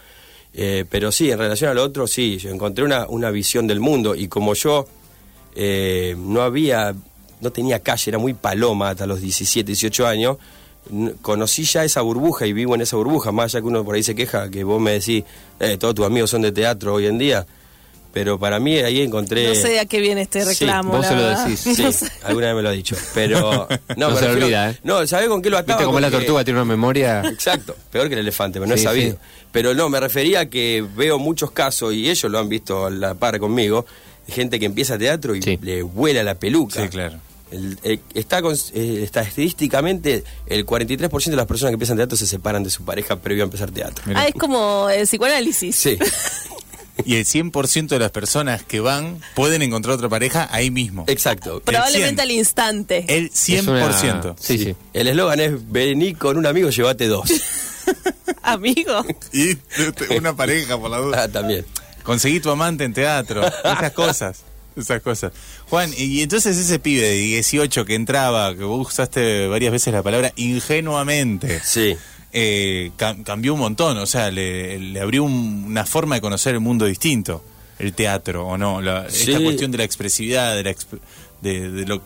Eh, 0.54 0.86
pero 0.88 1.12
sí, 1.12 1.32
en 1.32 1.40
relación 1.40 1.72
al 1.72 1.80
otro, 1.80 2.06
sí, 2.06 2.38
yo 2.38 2.52
encontré 2.52 2.86
una, 2.86 3.08
una 3.08 3.32
visión 3.32 3.66
del 3.66 3.80
mundo 3.80 4.14
y 4.14 4.28
como 4.28 4.54
yo 4.54 4.86
eh, 5.56 6.16
no 6.16 6.44
había, 6.44 6.94
no 7.42 7.52
tenía 7.52 7.80
calle, 7.80 8.12
era 8.12 8.20
muy 8.20 8.36
paloma 8.36 8.92
hasta 8.92 9.08
los 9.08 9.20
17, 9.20 9.66
18 9.66 10.06
años, 10.06 10.38
conocí 11.22 11.64
ya 11.64 11.84
esa 11.84 12.02
burbuja 12.02 12.46
y 12.46 12.54
vivo 12.54 12.76
en 12.76 12.82
esa 12.82 12.96
burbuja, 12.98 13.32
más 13.32 13.54
allá 13.54 13.62
que 13.62 13.68
uno 13.68 13.84
por 13.84 13.96
ahí 13.96 14.04
se 14.04 14.16
queja, 14.16 14.50
que 14.50 14.64
vos 14.64 14.82
me 14.82 14.92
decís, 14.92 15.24
eh, 15.60 15.78
todos 15.78 15.96
tus 15.96 16.06
amigos 16.06 16.30
son 16.30 16.42
de 16.42 16.52
teatro 16.52 16.94
hoy 16.96 17.06
en 17.08 17.18
día, 17.18 17.46
pero 18.12 18.38
para 18.38 18.60
mí 18.60 18.78
ahí 18.78 19.02
encontré... 19.02 19.48
No 19.48 19.56
sé 19.56 19.70
de 19.70 19.80
a 19.80 19.86
qué 19.86 20.00
viene 20.00 20.22
este 20.22 20.42
Sí, 20.44 20.66
reclamo. 20.66 20.92
vos 20.92 21.02
la 21.02 21.08
se 21.10 21.16
lo 21.16 21.24
decís. 21.30 21.60
Sí, 21.76 21.82
No 21.82 21.92
sé. 21.92 22.08
alguna 22.24 22.48
vez 22.48 22.56
me 22.58 22.62
lo 22.62 22.70
ha 22.70 22.74
dicho, 22.74 22.96
pero... 23.16 23.68
No 23.98 24.10
se 24.10 24.16
refiero- 24.28 24.34
olvida, 24.46 24.70
¿eh? 24.72 24.78
No, 24.84 25.08
¿sabés 25.08 25.30
con 25.30 25.42
qué 25.42 25.50
lo 25.50 25.58
ataba? 25.58 25.78
Viste 25.78 25.86
cómo 25.86 26.00
la 26.00 26.10
que- 26.12 26.18
tortuga 26.18 26.44
tiene 26.44 26.60
una 26.60 26.66
memoria. 26.66 27.22
Exacto, 27.26 27.76
peor 27.92 28.08
que 28.10 28.14
el 28.14 28.20
elefante, 28.20 28.60
pero 28.60 28.70
no 28.70 28.76
Sí, 28.76 28.82
es 28.82 28.84
sabido. 28.84 29.12
sí. 29.14 29.18
Pero 29.52 29.74
no, 29.74 29.90
me 29.90 30.00
refería 30.00 30.42
a 30.42 30.46
que 30.48 30.86
veo 30.96 31.18
muchos 31.20 31.52
casos, 31.52 31.94
y 31.94 32.10
ellos 32.10 32.32
lo 32.32 32.40
han 32.40 32.50
visto 32.50 32.86
a 32.86 32.90
la 32.92 33.14
par 33.16 33.40
conmigo, 33.40 33.86
de 34.28 34.34
gente 34.34 34.60
que 34.60 34.66
empieza 34.66 34.98
teatro 34.98 35.36
y 35.36 35.42
Sí. 35.42 35.58
le 35.62 35.82
vuela 35.82 36.24
la 36.24 36.36
peluca. 36.36 36.82
Sí, 36.84 36.90
claro. 36.90 37.18
El- 37.54 37.78
el- 37.84 38.00
está 38.14 38.42
con- 38.42 38.56
eh, 38.74 39.02
estadísticamente, 39.04 40.24
el 40.48 40.66
43% 40.66 41.32
de 41.32 41.38
las 41.38 41.46
personas 41.48 41.70
que 41.72 41.76
empiezan 41.76 41.98
teatro 41.98 42.18
se 42.18 42.28
separan 42.28 42.64
de 42.64 42.70
su 42.70 42.84
pareja 42.84 43.16
previo 43.18 43.44
a 43.44 43.46
empezar 43.46 43.72
teatro. 43.72 44.04
Ah, 44.16 44.28
es 44.28 44.34
como 44.34 44.90
el 44.90 45.06
psicoanálisis. 45.08 45.76
Sí, 45.76 45.98
Y 47.06 47.16
el 47.16 47.26
100% 47.26 47.88
de 47.88 48.00
las 48.00 48.12
personas 48.12 48.62
que 48.64 48.80
van 48.80 49.20
pueden 49.34 49.64
encontrar 49.64 49.96
otra 49.96 50.10
pareja 50.10 50.48
ahí 50.52 50.70
mismo. 50.70 51.06
exacto. 51.08 51.60
Probablemente 51.66 52.22
al 52.22 52.30
instante. 52.32 53.06
El 53.10 53.26
Es 53.34 53.50
una- 53.68 53.92
100%. 53.92 54.36
Sí, 54.40 54.58
sí. 54.60 54.76
El 54.94 55.08
eslogan 55.08 55.40
es, 55.40 55.72
vení 55.72 56.14
con 56.14 56.38
un 56.38 56.46
amigo, 56.46 56.70
llévate 56.70 57.08
dos. 57.08 57.30
Amigo. 58.44 59.04
Y 59.34 59.58
una 60.16 60.36
pareja, 60.36 60.78
por 60.78 60.92
la 60.92 60.98
duda. 61.00 61.24
ah, 61.24 61.28
también. 61.28 61.66
Conseguí 62.04 62.40
tu 62.40 62.50
amante 62.52 62.84
en 62.84 62.94
teatro. 62.94 63.42
Esas 63.46 63.92
cosas. 63.94 64.44
Esas 64.76 65.02
cosas. 65.02 65.32
Juan, 65.70 65.92
y 65.98 66.22
entonces 66.22 66.58
ese 66.58 66.80
pibe 66.80 67.02
de 67.02 67.14
18 67.14 67.86
que 67.86 67.96
entraba, 67.96 68.56
que 68.56 68.64
vos 68.64 68.88
usaste 68.88 69.48
varias 69.48 69.72
veces 69.72 69.94
la 69.94 70.02
palabra 70.04 70.34
ingenuamente, 70.36 71.62
Sí. 71.64 71.96
eh, 72.32 72.92
cam- 72.98 73.24
cambió 73.24 73.54
un 73.54 73.60
montón. 73.60 73.98
O 73.98 74.06
sea, 74.06 74.32
le, 74.32 74.80
le 74.80 75.00
abrió 75.00 75.24
un- 75.24 75.66
una 75.68 75.86
forma 75.86 76.16
de 76.16 76.22
conocer 76.22 76.54
el 76.56 76.60
mundo 76.62 76.86
distinto. 76.86 77.44
El 77.80 77.94
teatro, 77.94 78.48
¿o 78.48 78.58
no? 78.58 78.82
La- 78.82 79.08
Esta 79.08 79.40
cuestión 79.42 79.72
de 79.72 79.80
la 79.80 79.84
expresividad, 79.84 80.56
de, 80.56 80.64
la 80.64 80.72
exp- 80.72 81.00
de, 81.42 81.70
de 81.72 81.86
lo- 81.86 82.02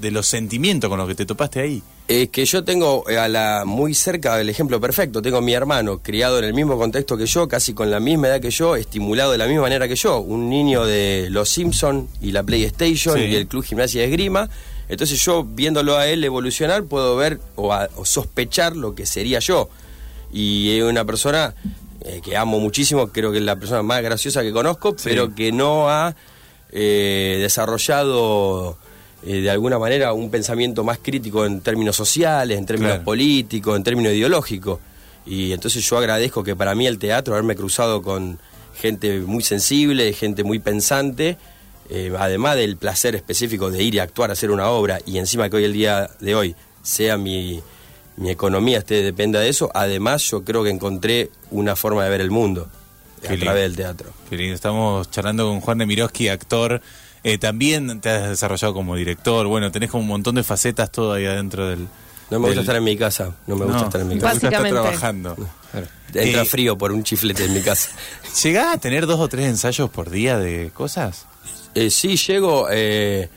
de 0.00 0.10
los 0.10 0.26
sentimientos 0.26 0.88
con 0.88 0.98
los 0.98 1.08
que 1.08 1.14
te 1.14 1.26
topaste 1.26 1.60
ahí. 1.60 1.82
Es 2.10 2.28
que 2.30 2.44
yo 2.44 2.64
tengo 2.64 3.08
eh, 3.08 3.18
a 3.18 3.28
la 3.28 3.62
muy 3.64 3.94
cerca 3.94 4.36
del 4.36 4.48
ejemplo 4.48 4.80
perfecto. 4.80 5.22
Tengo 5.22 5.36
a 5.36 5.40
mi 5.40 5.52
hermano 5.54 6.00
criado 6.02 6.40
en 6.40 6.44
el 6.44 6.54
mismo 6.54 6.76
contexto 6.76 7.16
que 7.16 7.24
yo, 7.26 7.46
casi 7.46 7.72
con 7.72 7.88
la 7.88 8.00
misma 8.00 8.26
edad 8.26 8.40
que 8.40 8.50
yo, 8.50 8.74
estimulado 8.74 9.30
de 9.30 9.38
la 9.38 9.46
misma 9.46 9.62
manera 9.62 9.86
que 9.86 9.94
yo. 9.94 10.18
Un 10.18 10.48
niño 10.50 10.84
de 10.84 11.28
Los 11.30 11.50
Simpson 11.50 12.08
y 12.20 12.32
la 12.32 12.42
PlayStation 12.42 13.14
Sí. 13.16 13.26
y 13.26 13.36
el 13.36 13.46
Club 13.46 13.62
Gimnasia 13.64 14.00
de 14.00 14.08
Esgrima. 14.08 14.50
Entonces 14.88 15.22
yo, 15.24 15.44
viéndolo 15.44 15.96
a 15.98 16.08
él 16.08 16.24
evolucionar, 16.24 16.82
puedo 16.82 17.14
ver 17.14 17.38
o, 17.54 17.72
a- 17.72 17.88
o 17.94 18.04
sospechar 18.04 18.74
lo 18.74 18.92
que 18.96 19.06
sería 19.06 19.38
yo. 19.38 19.68
Y 20.32 20.76
es 20.78 20.82
una 20.82 21.04
persona 21.04 21.54
eh, 22.04 22.20
que 22.24 22.36
amo 22.36 22.58
muchísimo, 22.58 23.06
creo 23.12 23.30
que 23.30 23.38
es 23.38 23.44
la 23.44 23.54
persona 23.54 23.84
más 23.84 24.02
graciosa 24.02 24.42
que 24.42 24.50
conozco, 24.50 24.96
pero 25.04 25.32
que 25.32 25.52
no 25.52 25.88
ha 25.88 26.16
eh, 26.72 27.38
desarrollado 27.40 28.76
eh, 29.24 29.40
de 29.40 29.50
alguna 29.50 29.78
manera 29.78 30.12
un 30.12 30.30
pensamiento 30.30 30.82
más 30.84 30.98
crítico 31.02 31.44
en 31.46 31.60
términos 31.60 31.96
sociales, 31.96 32.58
en 32.58 32.66
términos 32.66 32.92
Claro. 32.92 33.04
políticos, 33.04 33.76
en 33.76 33.82
términos 33.84 34.12
ideológicos. 34.12 34.78
Y 35.26 35.52
entonces 35.52 35.88
yo 35.88 35.98
agradezco 35.98 36.42
que 36.42 36.56
para 36.56 36.74
mí 36.74 36.86
el 36.86 36.98
teatro, 36.98 37.34
haberme 37.34 37.54
cruzado 37.54 38.02
con 38.02 38.38
gente 38.74 39.20
muy 39.20 39.42
sensible, 39.42 40.12
gente 40.14 40.42
muy 40.44 40.58
pensante, 40.58 41.36
eh, 41.90 42.12
además 42.18 42.56
del 42.56 42.76
placer 42.76 43.14
específico 43.14 43.70
de 43.70 43.82
ir 43.82 43.94
y 43.94 43.98
actuar, 43.98 44.30
hacer 44.30 44.50
una 44.50 44.68
obra, 44.70 44.98
y 45.04 45.18
encima 45.18 45.50
que 45.50 45.56
hoy 45.56 45.64
el 45.64 45.72
día 45.74 46.08
de 46.20 46.34
hoy 46.34 46.54
sea 46.82 47.18
mi, 47.18 47.60
mi 48.16 48.30
economía, 48.30 48.78
esté, 48.78 49.02
dependa 49.02 49.40
de 49.40 49.48
eso, 49.50 49.70
además 49.74 50.22
yo 50.30 50.42
creo 50.44 50.64
que 50.64 50.70
encontré 50.70 51.30
una 51.50 51.76
forma 51.76 52.04
de 52.04 52.10
ver 52.10 52.20
el 52.22 52.30
mundo 52.30 52.68
Qué 53.20 53.28
a 53.28 53.30
lindo. 53.32 53.44
través 53.44 53.62
del 53.64 53.76
teatro. 53.76 54.10
Qué 54.30 54.36
lindo. 54.36 54.54
Estamos 54.54 55.10
charlando 55.10 55.46
con 55.48 55.60
Juan 55.60 55.78
de 55.78 55.86
Miroski, 55.86 56.28
actor. 56.28 56.80
Eh, 57.22 57.38
también 57.38 58.00
te 58.00 58.08
has 58.10 58.28
desarrollado 58.30 58.72
como 58.74 58.96
director. 58.96 59.46
Bueno, 59.46 59.70
tenés 59.70 59.90
como 59.90 60.02
un 60.02 60.08
montón 60.08 60.34
de 60.36 60.42
facetas 60.42 60.90
todo 60.90 61.12
ahí 61.12 61.26
adentro 61.26 61.68
del. 61.68 61.86
No 62.30 62.38
me 62.38 62.46
gusta 62.46 62.60
estar 62.60 62.76
en 62.76 62.84
mi 62.84 62.96
casa, 62.96 63.34
no 63.46 63.56
me 63.56 63.64
gusta 63.64 63.80
No, 63.80 63.86
estar 63.86 64.00
en 64.00 64.08
mi 64.08 64.18
casa. 64.18 64.32
gusta 64.34 64.46
estar 64.48 64.62
Básicamente. 64.62 64.80
trabajando. 64.80 65.36
Entra 66.14 66.42
Eh, 66.42 66.44
frío 66.44 66.78
por 66.78 66.92
un 66.92 67.02
chiflete 67.04 67.44
en 67.44 67.54
mi 67.54 67.60
casa. 67.60 67.90
¿Llegás 68.42 68.74
a 68.74 68.78
tener 68.78 69.06
dos 69.06 69.20
o 69.20 69.28
tres 69.28 69.46
ensayos 69.46 69.90
por 69.90 70.10
día 70.10 70.38
de 70.38 70.70
cosas? 70.72 71.26
Eh, 71.74 71.90
sí, 71.90 72.16
llego, 72.16 72.68
eh, 72.70 73.28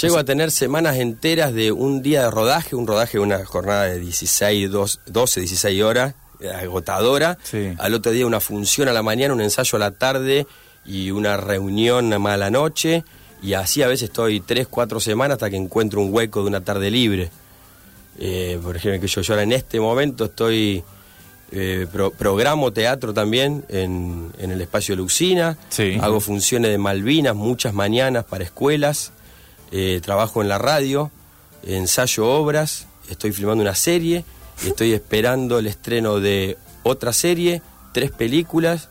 llego 0.00 0.18
a 0.18 0.24
tener 0.24 0.50
semanas 0.50 0.96
enteras 0.96 1.52
de 1.52 1.70
un 1.72 2.02
día 2.02 2.22
de 2.22 2.30
rodaje, 2.30 2.74
un 2.76 2.86
rodaje, 2.86 3.18
una 3.18 3.44
jornada 3.44 3.84
de 3.84 3.98
16, 4.00 4.70
dos- 4.70 5.00
12, 5.06 5.40
16 5.40 5.82
horas, 5.82 6.14
eh, 6.40 6.48
agotadora. 6.50 7.38
Sí. 7.42 7.72
Al 7.78 7.94
otro 7.94 8.12
día 8.12 8.26
una 8.26 8.40
función 8.40 8.88
a 8.88 8.92
la 8.92 9.02
mañana, 9.02 9.34
un 9.34 9.40
ensayo 9.40 9.76
a 9.76 9.78
la 9.80 9.90
tarde 9.92 10.46
y 10.84 11.10
una 11.12 11.36
reunión 11.36 12.08
más 12.22 12.34
a 12.34 12.36
la 12.36 12.50
noche. 12.50 13.04
Y 13.42 13.54
así 13.54 13.82
a 13.82 13.86
veces 13.88 14.08
estoy 14.08 14.40
tres, 14.40 14.66
cuatro 14.68 14.98
semanas 15.00 15.34
hasta 15.36 15.50
que 15.50 15.56
encuentro 15.56 16.00
un 16.00 16.12
hueco 16.12 16.42
de 16.42 16.48
una 16.48 16.62
tarde 16.62 16.90
libre. 16.90 17.30
Eh, 18.18 18.58
por 18.62 18.76
ejemplo, 18.76 19.00
que 19.00 19.06
yo, 19.08 19.20
yo 19.20 19.34
ahora 19.34 19.42
en 19.42 19.52
este 19.52 19.78
momento 19.78 20.24
estoy 20.24 20.82
eh, 21.52 21.86
pro- 21.92 22.10
programo 22.12 22.72
teatro 22.72 23.12
también 23.12 23.64
en, 23.68 24.32
en 24.38 24.50
el 24.50 24.60
espacio 24.60 24.94
de 24.94 25.02
Luxina. 25.02 25.56
Sí. 25.68 25.98
Hago 26.00 26.20
funciones 26.20 26.70
de 26.70 26.78
Malvinas 26.78 27.36
muchas 27.36 27.74
mañanas 27.74 28.24
para 28.24 28.42
escuelas. 28.44 29.12
Eh, 29.70 30.00
trabajo 30.02 30.40
en 30.42 30.48
la 30.48 30.58
radio, 30.58 31.10
ensayo 31.62 32.26
obras. 32.26 32.86
Estoy 33.10 33.32
filmando 33.32 33.62
una 33.62 33.74
serie. 33.74 34.24
y 34.64 34.68
Estoy 34.68 34.92
esperando 34.92 35.58
el 35.58 35.66
estreno 35.66 36.18
de 36.20 36.56
otra 36.84 37.12
serie, 37.12 37.60
tres 37.92 38.10
películas, 38.12 38.88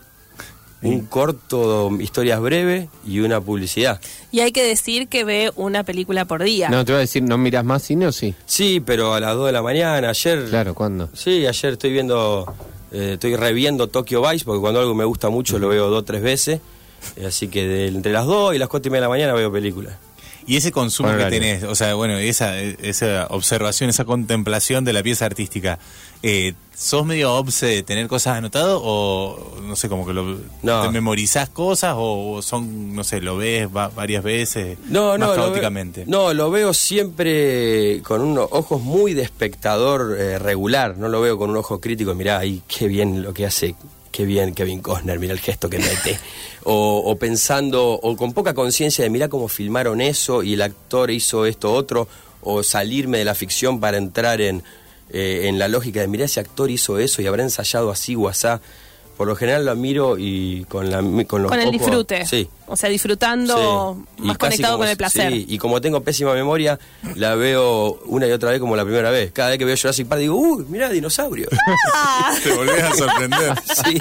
un 0.89 1.05
corto, 1.05 1.89
historias 1.99 2.39
breves 2.41 2.87
y 3.05 3.19
una 3.19 3.41
publicidad. 3.41 3.99
Y 4.31 4.39
hay 4.41 4.51
que 4.51 4.63
decir 4.63 5.07
que 5.07 5.23
ve 5.23 5.51
una 5.55 5.83
película 5.83 6.25
por 6.25 6.43
día. 6.43 6.69
No, 6.69 6.83
te 6.85 6.91
voy 6.91 6.97
a 6.97 7.01
decir, 7.01 7.23
¿no 7.23 7.37
miras 7.37 7.63
más 7.65 7.83
cine 7.83 8.07
o 8.07 8.11
sí? 8.11 8.33
Sí, 8.45 8.81
pero 8.85 9.13
a 9.13 9.19
las 9.19 9.35
2 9.35 9.47
de 9.47 9.51
la 9.51 9.61
mañana, 9.61 10.09
ayer... 10.09 10.45
Claro, 10.49 10.73
¿cuándo? 10.75 11.09
Sí, 11.13 11.45
ayer 11.45 11.73
estoy 11.73 11.91
viendo, 11.91 12.53
eh, 12.91 13.11
estoy 13.13 13.35
reviendo 13.35 13.87
Tokyo 13.87 14.21
Vice, 14.29 14.45
porque 14.45 14.61
cuando 14.61 14.79
algo 14.79 14.93
me 14.95 15.05
gusta 15.05 15.29
mucho 15.29 15.59
lo 15.59 15.67
veo 15.69 15.89
dos 15.89 15.99
o 15.99 16.03
tres 16.03 16.21
veces. 16.21 16.59
Eh, 17.17 17.25
así 17.27 17.47
que 17.47 17.67
de- 17.67 17.87
entre 17.87 18.11
las 18.11 18.25
2 18.25 18.55
y 18.55 18.57
las 18.57 18.67
4 18.69 18.87
y 18.87 18.91
media 18.91 19.01
de 19.01 19.05
la 19.05 19.09
mañana 19.09 19.33
veo 19.33 19.51
películas. 19.51 19.95
Y 20.47 20.57
ese 20.57 20.71
consumo 20.71 21.09
que 21.17 21.25
tenés, 21.25 21.63
o 21.63 21.73
sea, 21.73 21.95
bueno, 21.95 22.17
esa, 22.17 22.59
esa 22.59 23.27
observación, 23.31 23.89
esa 23.89 24.05
contemplación 24.05 24.85
de 24.85 24.93
la 24.93 25.01
pieza 25.01 25.25
artística, 25.25 25.79
eh, 26.21 26.53
¿sos 26.75 27.03
medio 27.03 27.33
obse 27.33 27.65
de 27.65 27.81
tener 27.83 28.07
cosas 28.07 28.37
anotadas 28.37 28.77
o, 28.79 29.57
no 29.63 29.75
sé, 29.75 29.89
como 29.89 30.05
que 30.05 30.13
lo, 30.13 30.37
No. 30.61 30.83
te 30.83 30.89
memorizás 30.89 31.49
cosas 31.49 31.95
o 31.97 32.41
son, 32.43 32.93
no 32.95 33.03
sé, 33.03 33.21
lo 33.21 33.37
ves 33.37 33.67
va- 33.75 33.87
varias 33.87 34.23
veces 34.23 34.77
No, 34.87 35.17
no, 35.17 35.27
más 35.29 35.37
lo 35.37 35.43
caóticamente? 35.45 36.01
veo, 36.05 36.09
no, 36.09 36.33
lo 36.33 36.51
veo 36.51 36.73
siempre 36.75 38.01
con 38.03 38.21
unos 38.21 38.47
ojos 38.51 38.81
muy 38.81 39.13
de 39.15 39.23
espectador 39.23 40.15
eh, 40.17 40.37
regular. 40.39 40.97
No 40.97 41.07
lo 41.09 41.21
veo 41.21 41.37
con 41.37 41.49
un 41.49 41.57
ojo 41.57 41.79
crítico. 41.81 42.13
Mirá, 42.13 42.37
ahí 42.39 42.61
qué 42.67 42.87
bien 42.87 43.23
lo 43.23 43.33
que 43.33 43.45
hace. 43.47 43.75
Qué 44.15 44.23
bien 44.23 44.53
Kevin 44.53 44.79
Costner, 44.79 45.19
mira 45.19 45.33
el 45.33 45.41
gesto 45.41 45.69
que 45.69 45.77
mete. 45.77 46.17
O, 46.67 47.03
o 47.05 47.15
pensando, 47.17 47.91
o 47.91 48.17
con 48.17 48.33
poca 48.33 48.55
conciencia 48.55 49.03
de 49.03 49.11
mirá 49.11 49.29
cómo 49.29 49.47
filmaron 49.47 50.01
eso 50.01 50.41
y 50.41 50.53
el 50.53 50.63
actor 50.63 51.11
hizo 51.11 51.45
esto 51.45 51.71
otro. 51.71 52.07
O 52.41 52.63
salirme 52.63 53.19
de 53.19 53.25
la 53.25 53.35
ficción 53.35 53.79
para 53.79 53.97
entrar 53.97 54.41
en, 54.41 54.63
eh, 55.11 55.41
en 55.43 55.59
la 55.59 55.67
lógica 55.67 56.01
de 56.01 56.07
mirá 56.07 56.25
ese 56.25 56.39
actor 56.39 56.71
hizo 56.71 56.97
eso 56.97 57.21
y 57.21 57.27
habrá 57.27 57.43
ensayado 57.43 57.91
así 57.91 58.15
o 58.15 58.27
asá. 58.27 58.61
Por 59.17 59.27
lo 59.27 59.35
general 59.35 59.65
lo 59.65 59.75
miro 59.75 60.17
y 60.17 60.65
con, 60.69 60.89
la, 60.91 60.97
con 61.25 61.41
los 61.43 61.51
con 61.51 61.59
el 61.59 61.69
ojos- 61.69 61.71
disfrute. 61.71 62.25
Sí, 62.25 62.47
O 62.67 62.75
sea, 62.75 62.89
disfrutando, 62.89 63.97
Sí, 64.17 64.23
más 64.23 64.37
conectado 64.37 64.73
como 64.73 64.83
con 64.83 64.89
el 64.89 64.97
placer. 64.97 65.31
Sí, 65.31 65.45
y 65.47 65.57
como 65.57 65.79
tengo 65.81 66.01
pésima 66.01 66.33
memoria, 66.33 66.79
la 67.15 67.35
veo 67.35 67.99
una 68.07 68.27
y 68.27 68.31
otra 68.31 68.51
vez 68.51 68.59
como 68.59 68.75
la 68.75 68.83
primera 68.83 69.11
vez. 69.11 69.31
Cada 69.31 69.49
vez 69.49 69.57
que 69.59 69.65
veo 69.65 69.77
Jurassic 69.77 70.07
Park 70.07 70.21
digo, 70.21 70.35
uy, 70.35 70.65
mirá, 70.67 70.89
dinosaurio. 70.89 71.47
Te 72.43 72.51
volvés 72.53 72.83
a 72.83 72.93
sorprender. 72.95 73.53
sí. 73.85 73.97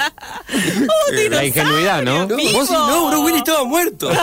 La 1.30 1.44
ingenuidad, 1.44 2.02
¿no? 2.02 2.26
No, 2.26 2.36
vos 2.52 2.70
no, 2.70 3.06
Bruce 3.08 3.22
Willis 3.24 3.38
estaba 3.38 3.64
muerto. 3.64 4.10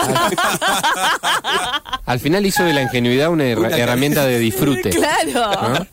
Al 2.04 2.20
final 2.20 2.44
hizo 2.44 2.64
de 2.64 2.72
la 2.72 2.82
ingenuidad 2.82 3.30
una, 3.30 3.44
her- 3.44 3.58
Una 3.58 3.76
herramienta 3.76 4.24
de 4.26 4.38
disfrute. 4.38 4.90
Claro. 4.90 5.86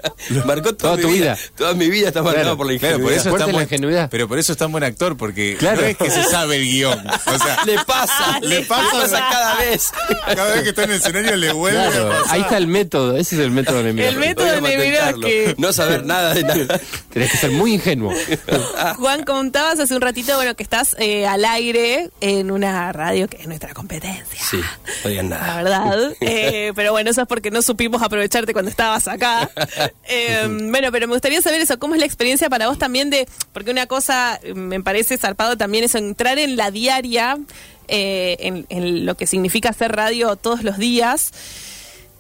Marcó 0.45 0.75
toda, 0.75 0.97
tu 0.97 1.07
vida. 1.09 1.35
vida. 1.35 1.37
Toda 1.55 1.73
mi 1.73 1.89
vida 1.89 2.07
está 2.09 2.21
marcada 2.21 2.43
Claro, 2.43 2.57
por 2.57 2.71
la 2.71 2.77
Claro, 2.79 2.95
ingenuidad. 2.97 3.23
por 3.23 3.33
eso 3.33 3.37
está 3.45 3.57
la 3.57 3.63
ingenuidad. 3.63 4.09
Pero 4.09 4.27
por 4.27 4.39
eso 4.39 4.51
es 4.51 4.57
tan 4.57 4.71
buen 4.71 4.83
actor, 4.89 5.17
porque 5.17 5.55
Claro. 5.57 5.81
no 5.81 5.87
es 5.87 5.97
que 5.97 6.09
se 6.11 6.23
sabe 6.23 6.57
el 6.57 6.63
guion. 6.63 7.03
O 7.07 7.37
sea, 7.39 7.63
Le 7.65 7.75
pasa, 7.85 8.39
Le 8.41 8.59
le 8.59 8.61
pasa. 8.65 8.91
pasa, 8.91 9.27
cada 9.31 9.55
vez. 9.57 9.91
cada 10.35 10.53
vez 10.53 10.63
que 10.63 10.69
está 10.69 10.83
en 10.83 10.91
el 10.91 10.97
escenario 10.97 11.35
le 11.37 11.51
vuelve 11.53 11.77
Claro, 11.79 12.07
a 12.13 12.19
pasar. 12.19 12.35
ahí 12.35 12.41
está 12.41 12.57
el 12.57 12.67
método, 12.67 13.17
ese 13.17 13.35
es 13.35 13.41
el 13.41 13.51
método 13.51 13.83
de 13.83 13.89
El 14.07 14.17
método 14.17 14.45
de 14.47 14.61
Nemirovsky. 14.61 14.97
patentarlo. 15.21 15.55
No 15.57 15.73
saber 15.73 16.05
nada 16.05 16.33
de 16.33 16.43
nada. 16.43 16.79
Tenés 17.13 17.31
que 17.31 17.37
ser 17.37 17.51
muy 17.51 17.73
ingenuo. 17.73 18.13
Juan, 18.97 19.23
contabas 19.23 19.79
hace 19.79 19.95
un 19.95 20.01
ratito, 20.01 20.35
bueno, 20.35 20.55
que 20.55 20.63
estás 20.63 20.95
eh, 20.99 21.25
al 21.27 21.45
aire 21.45 22.09
en 22.21 22.51
una 22.51 22.91
radio 22.91 23.27
que 23.27 23.37
es 23.37 23.47
nuestra 23.47 23.73
competencia. 23.73 24.39
Sí, 24.49 24.59
no 25.03 25.09
digan 25.09 25.29
La 25.29 25.37
nada. 25.39 25.55
verdad. 25.63 26.11
Eh, 26.21 26.71
pero 26.75 26.91
bueno, 26.91 27.09
eso 27.11 27.21
es 27.21 27.27
porque 27.27 27.51
no 27.51 27.61
supimos 27.61 28.01
aprovecharte 28.01 28.53
cuando 28.53 28.69
estabas 28.71 29.07
acá. 29.07 29.49
Eh, 30.11 30.47
bueno, 30.49 30.91
pero 30.91 31.07
me 31.07 31.13
gustaría 31.13 31.39
saber 31.41 31.61
eso, 31.61 31.77
¿cómo 31.77 31.93
es 31.93 31.99
la 31.99 32.05
experiencia 32.07 32.49
para 32.49 32.67
vos 32.67 32.79
también 32.79 33.11
de, 33.11 33.27
porque 33.53 33.69
una 33.69 33.85
cosa 33.85 34.39
eh, 34.41 34.53
me 34.79 34.83
parece 34.83 35.17
zarpado 35.17 35.57
también 35.57 35.83
es 35.83 35.93
entrar 35.95 36.39
en 36.39 36.55
la 36.55 36.71
diaria, 36.71 37.37
eh, 37.87 38.37
en, 38.39 38.65
en 38.69 39.05
lo 39.05 39.15
que 39.15 39.27
significa 39.27 39.69
hacer 39.69 39.91
radio 39.91 40.35
todos 40.37 40.63
los 40.63 40.77
días, 40.77 41.31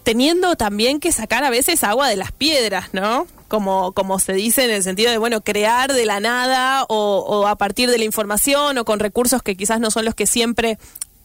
teniendo 0.03 0.55
también 0.55 0.99
que 0.99 1.11
sacar 1.11 1.43
a 1.43 1.49
veces 1.49 1.83
agua 1.83 2.09
de 2.09 2.17
las 2.17 2.31
piedras, 2.31 2.89
¿no? 2.93 3.27
Como, 3.47 3.93
como 3.93 4.19
se 4.19 4.33
dice 4.33 4.65
en 4.65 4.71
el 4.71 4.83
sentido 4.83 5.09
de, 5.09 5.17
bueno, 5.17 5.41
crear 5.41 5.93
de 5.93 6.05
la 6.05 6.19
nada 6.19 6.83
o, 6.89 7.25
o 7.25 7.47
a 7.47 7.55
partir 7.55 7.89
de 7.89 7.97
la 7.97 8.03
información 8.03 8.77
o 8.77 8.85
con 8.85 8.99
recursos 8.99 9.41
que 9.41 9.55
quizás 9.55 9.79
no 9.79 9.89
son 9.89 10.05
los 10.05 10.15
que 10.15 10.27
siempre 10.27 10.77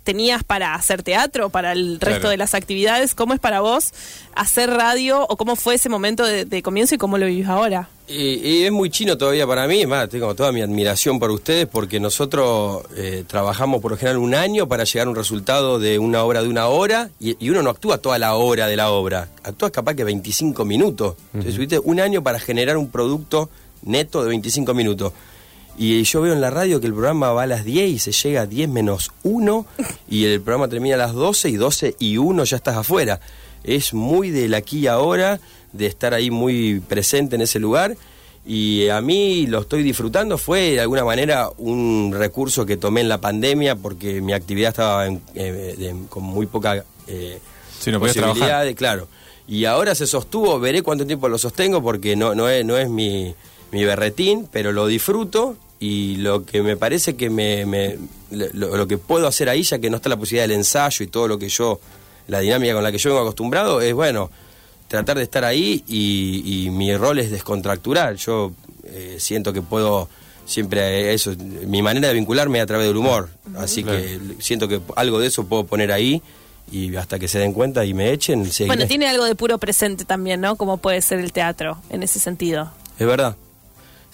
tenías 0.04 0.44
para 0.44 0.74
hacer 0.74 1.02
teatro, 1.02 1.50
para 1.50 1.72
el 1.72 1.98
resto 2.00 2.20
Claro. 2.20 2.28
de 2.30 2.36
las 2.36 2.54
actividades. 2.54 3.14
¿Cómo 3.14 3.34
es 3.34 3.40
para 3.40 3.60
vos 3.60 3.92
hacer 4.36 4.70
radio 4.70 5.26
o 5.28 5.36
cómo 5.36 5.56
fue 5.56 5.74
ese 5.74 5.88
momento 5.88 6.24
de, 6.24 6.44
de 6.44 6.62
comienzo 6.62 6.94
y 6.94 6.98
cómo 6.98 7.18
lo 7.18 7.26
vivís 7.26 7.48
ahora? 7.48 7.88
Y, 8.06 8.34
y 8.46 8.64
es 8.64 8.70
muy 8.70 8.90
chino 8.90 9.16
todavía 9.16 9.46
para 9.46 9.66
mí, 9.66 9.80
es 9.80 9.88
más, 9.88 10.10
tengo 10.10 10.34
toda 10.34 10.52
mi 10.52 10.60
admiración 10.60 11.18
por 11.18 11.30
ustedes 11.30 11.66
porque 11.66 11.98
nosotros 12.00 12.84
eh, 12.96 13.24
trabajamos 13.26 13.80
por 13.80 13.92
lo 13.92 13.96
general 13.96 14.18
un 14.18 14.34
año 14.34 14.68
para 14.68 14.84
llegar 14.84 15.06
a 15.06 15.10
un 15.10 15.16
resultado 15.16 15.78
de 15.78 15.98
una 15.98 16.22
obra 16.22 16.42
de 16.42 16.48
una 16.48 16.66
hora 16.66 17.08
y, 17.18 17.42
y 17.42 17.48
uno 17.48 17.62
no 17.62 17.70
actúa 17.70 17.96
toda 17.98 18.18
la 18.18 18.34
hora 18.34 18.66
de 18.66 18.76
la 18.76 18.90
obra, 18.90 19.28
actúa 19.42 19.70
capaz 19.70 19.94
que 19.94 20.04
25 20.04 20.66
minutos. 20.66 21.14
Entonces 21.32 21.54
tuviste 21.54 21.78
un 21.78 21.98
año 21.98 22.22
para 22.22 22.38
generar 22.38 22.76
un 22.76 22.90
producto 22.90 23.48
neto 23.82 24.22
de 24.22 24.28
25 24.28 24.74
minutos. 24.74 25.12
Y 25.76 26.02
yo 26.04 26.20
veo 26.20 26.32
en 26.32 26.40
la 26.40 26.50
radio 26.50 26.80
que 26.80 26.86
el 26.86 26.92
programa 26.92 27.32
va 27.32 27.42
a 27.42 27.46
las 27.46 27.64
10 27.64 27.90
y 27.90 27.98
se 27.98 28.12
llega 28.12 28.42
a 28.42 28.46
10 28.46 28.68
menos 28.68 29.10
1 29.24 29.66
y 30.08 30.24
el 30.24 30.40
programa 30.40 30.68
termina 30.68 30.94
a 30.94 30.98
las 30.98 31.12
12 31.14 31.48
y 31.48 31.56
12 31.56 31.96
y 31.98 32.16
1 32.16 32.44
ya 32.44 32.56
estás 32.56 32.76
afuera. 32.76 33.20
Es 33.64 33.92
muy 33.94 34.30
del 34.30 34.54
aquí 34.54 34.80
y 34.80 34.86
ahora, 34.86 35.40
de 35.72 35.86
estar 35.86 36.14
ahí 36.14 36.30
muy 36.30 36.80
presente 36.80 37.34
en 37.36 37.42
ese 37.42 37.58
lugar 37.58 37.96
y 38.46 38.88
a 38.90 39.00
mí 39.00 39.46
lo 39.46 39.60
estoy 39.62 39.82
disfrutando. 39.82 40.38
Fue 40.38 40.72
de 40.72 40.80
alguna 40.80 41.02
manera 41.04 41.48
un 41.58 42.12
recurso 42.14 42.64
que 42.66 42.76
tomé 42.76 43.00
en 43.00 43.08
la 43.08 43.20
pandemia 43.20 43.74
porque 43.74 44.20
mi 44.20 44.32
actividad 44.32 44.68
estaba 44.68 45.06
en- 45.06 45.22
eh, 45.34 45.74
de- 45.78 45.96
con 46.08 46.22
muy 46.22 46.46
poca 46.46 46.84
eh, 47.08 47.38
Sí, 47.80 47.90
no 47.90 47.98
posibilidad 48.00 48.34
trabajar. 48.36 48.66
de- 48.66 48.74
claro. 48.74 49.08
Y 49.48 49.64
ahora 49.64 49.94
se 49.94 50.06
sostuvo, 50.06 50.58
veré 50.60 50.82
cuánto 50.82 51.04
tiempo 51.06 51.28
lo 51.28 51.36
sostengo 51.38 51.82
porque 51.82 52.14
no, 52.16 52.34
no 52.34 52.48
es, 52.48 52.64
no 52.64 52.78
es 52.78 52.88
mi, 52.88 53.34
mi 53.72 53.84
berretín, 53.84 54.48
pero 54.52 54.72
lo 54.72 54.86
disfruto 54.86 55.56
y 55.80 56.16
lo 56.16 56.44
que 56.44 56.62
me 56.62 56.76
parece 56.76 57.14
que 57.16 57.30
me, 57.30 57.66
me- 57.66 57.98
lo, 58.30 58.76
lo 58.76 58.86
que 58.86 58.98
puedo 58.98 59.26
hacer 59.26 59.48
ahí, 59.48 59.62
ya 59.62 59.78
que 59.78 59.90
no 59.90 59.96
está 59.96 60.08
la 60.08 60.16
posibilidad 60.16 60.44
del 60.48 60.56
ensayo 60.58 61.04
y 61.04 61.08
todo 61.08 61.28
lo 61.28 61.38
que 61.38 61.48
yo, 61.48 61.80
la 62.28 62.40
dinámica 62.40 62.74
con 62.74 62.82
la 62.82 62.90
que 62.92 62.98
yo 62.98 63.10
vengo 63.10 63.22
acostumbrado, 63.22 63.80
es 63.80 63.92
bueno, 63.94 64.30
tratar 64.88 65.16
de 65.18 65.24
estar 65.24 65.44
ahí 65.44 65.84
y, 65.88 66.64
y 66.66 66.70
mi 66.70 66.96
rol 66.96 67.18
es 67.18 67.30
descontracturar. 67.30 68.16
Yo 68.16 68.52
eh, 68.84 69.16
siento 69.18 69.52
que 69.52 69.62
puedo 69.62 70.08
siempre 70.46 70.80
eh, 71.10 71.14
eso, 71.14 71.32
mi 71.66 71.80
manera 71.82 72.08
de 72.08 72.14
vincularme 72.14 72.58
es 72.58 72.64
a 72.64 72.66
través 72.66 72.86
del 72.86 72.96
humor, 72.96 73.28
así 73.56 73.82
que 73.84 74.18
siento 74.40 74.68
que 74.68 74.80
algo 74.96 75.18
de 75.18 75.28
eso 75.28 75.46
puedo 75.46 75.64
poner 75.64 75.90
ahí 75.92 76.22
y 76.72 76.94
hasta 76.96 77.18
que 77.18 77.28
se 77.28 77.38
den 77.38 77.52
cuenta 77.52 77.84
y 77.84 77.94
me 77.94 78.10
echen, 78.12 78.44
seguiré. 78.50 78.74
Bueno, 78.76 78.88
tiene 78.88 79.06
algo 79.08 79.24
de 79.24 79.34
puro 79.34 79.58
presente 79.58 80.04
también, 80.04 80.40
¿no? 80.40 80.56
Como 80.56 80.78
puede 80.78 81.00
ser 81.02 81.18
el 81.20 81.32
teatro 81.32 81.78
en 81.90 82.02
ese 82.02 82.18
sentido. 82.20 82.70
Es 82.98 83.06
verdad. 83.06 83.36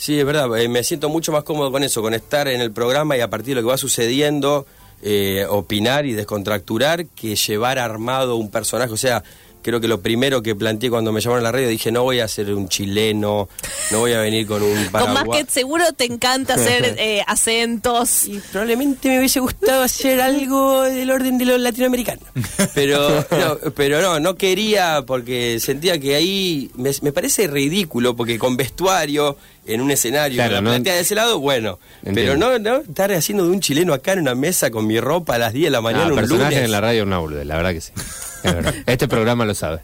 Sí, 0.00 0.18
es 0.18 0.24
verdad. 0.24 0.58
Eh, 0.58 0.66
me 0.66 0.82
siento 0.82 1.10
mucho 1.10 1.30
más 1.30 1.44
cómodo 1.44 1.70
con 1.70 1.84
eso, 1.84 2.00
con 2.00 2.14
estar 2.14 2.48
en 2.48 2.62
el 2.62 2.72
programa 2.72 3.18
y 3.18 3.20
a 3.20 3.28
partir 3.28 3.54
de 3.54 3.60
lo 3.60 3.66
que 3.66 3.72
va 3.72 3.76
sucediendo, 3.76 4.66
eh, 5.02 5.44
opinar 5.46 6.06
y 6.06 6.14
descontracturar, 6.14 7.04
que 7.04 7.36
llevar 7.36 7.78
armado 7.78 8.36
un 8.36 8.50
personaje. 8.50 8.94
O 8.94 8.96
sea, 8.96 9.22
creo 9.60 9.78
que 9.78 9.88
lo 9.88 10.00
primero 10.00 10.42
que 10.42 10.54
planteé 10.54 10.88
cuando 10.88 11.12
me 11.12 11.20
llamaron 11.20 11.44
a 11.44 11.48
la 11.48 11.52
radio, 11.52 11.68
dije, 11.68 11.92
no 11.92 12.02
voy 12.02 12.20
a 12.20 12.28
ser 12.28 12.50
un 12.54 12.66
chileno, 12.70 13.50
no 13.90 13.98
voy 13.98 14.14
a 14.14 14.20
venir 14.22 14.46
con 14.46 14.62
un 14.62 14.74
Con 14.84 14.90
paraguas. 14.90 15.26
más 15.26 15.36
que 15.36 15.50
seguro 15.50 15.84
te 15.92 16.06
encanta 16.06 16.54
hacer 16.54 16.94
eh, 16.98 17.22
acentos. 17.26 18.24
Y 18.26 18.38
probablemente 18.38 19.06
me 19.06 19.18
hubiese 19.18 19.40
gustado 19.40 19.82
hacer 19.82 20.22
algo 20.22 20.80
del 20.84 21.10
orden 21.10 21.36
de 21.36 21.44
los 21.44 21.60
latinoamericanos. 21.60 22.24
Pero 22.74 23.26
no, 23.30 23.72
pero 23.74 24.00
no, 24.00 24.18
no 24.18 24.34
quería 24.36 25.04
porque 25.06 25.60
sentía 25.60 26.00
que 26.00 26.14
ahí 26.14 26.70
me, 26.74 26.90
me 27.02 27.12
parece 27.12 27.46
ridículo 27.48 28.16
porque 28.16 28.38
con 28.38 28.56
vestuario 28.56 29.36
en 29.74 29.80
un 29.80 29.90
escenario 29.90 30.36
Claro, 30.36 30.50
me 30.50 30.54
la 30.56 30.60
no- 30.62 30.70
plantea 30.70 30.94
de 30.94 31.00
ese 31.00 31.14
lado, 31.14 31.38
bueno. 31.40 31.78
Pero 32.02 32.36
no, 32.36 32.58
no 32.58 32.76
estar 32.78 33.12
haciendo 33.12 33.44
de 33.44 33.50
un 33.50 33.60
chileno 33.60 33.92
acá 33.94 34.12
en 34.12 34.20
una 34.20 34.34
mesa 34.34 34.70
con 34.70 34.86
mi 34.86 35.00
ropa 35.00 35.34
a 35.34 35.38
las 35.38 35.52
10 35.52 35.66
de 35.66 35.70
la 35.70 35.80
mañana 35.80 36.04
Ah, 36.06 36.08
un 36.08 36.14
personaje 36.16 36.50
lunes. 36.50 36.64
en 36.64 36.70
la 36.72 36.80
radio 36.80 37.02
una 37.04 37.18
boludez, 37.18 37.46
la 37.46 37.56
verdad 37.56 37.72
que 37.72 37.80
sí. 37.80 37.92
Verdad. 38.42 38.74
Este 38.86 39.06
programa 39.06 39.44
lo 39.44 39.54
sabe. 39.54 39.80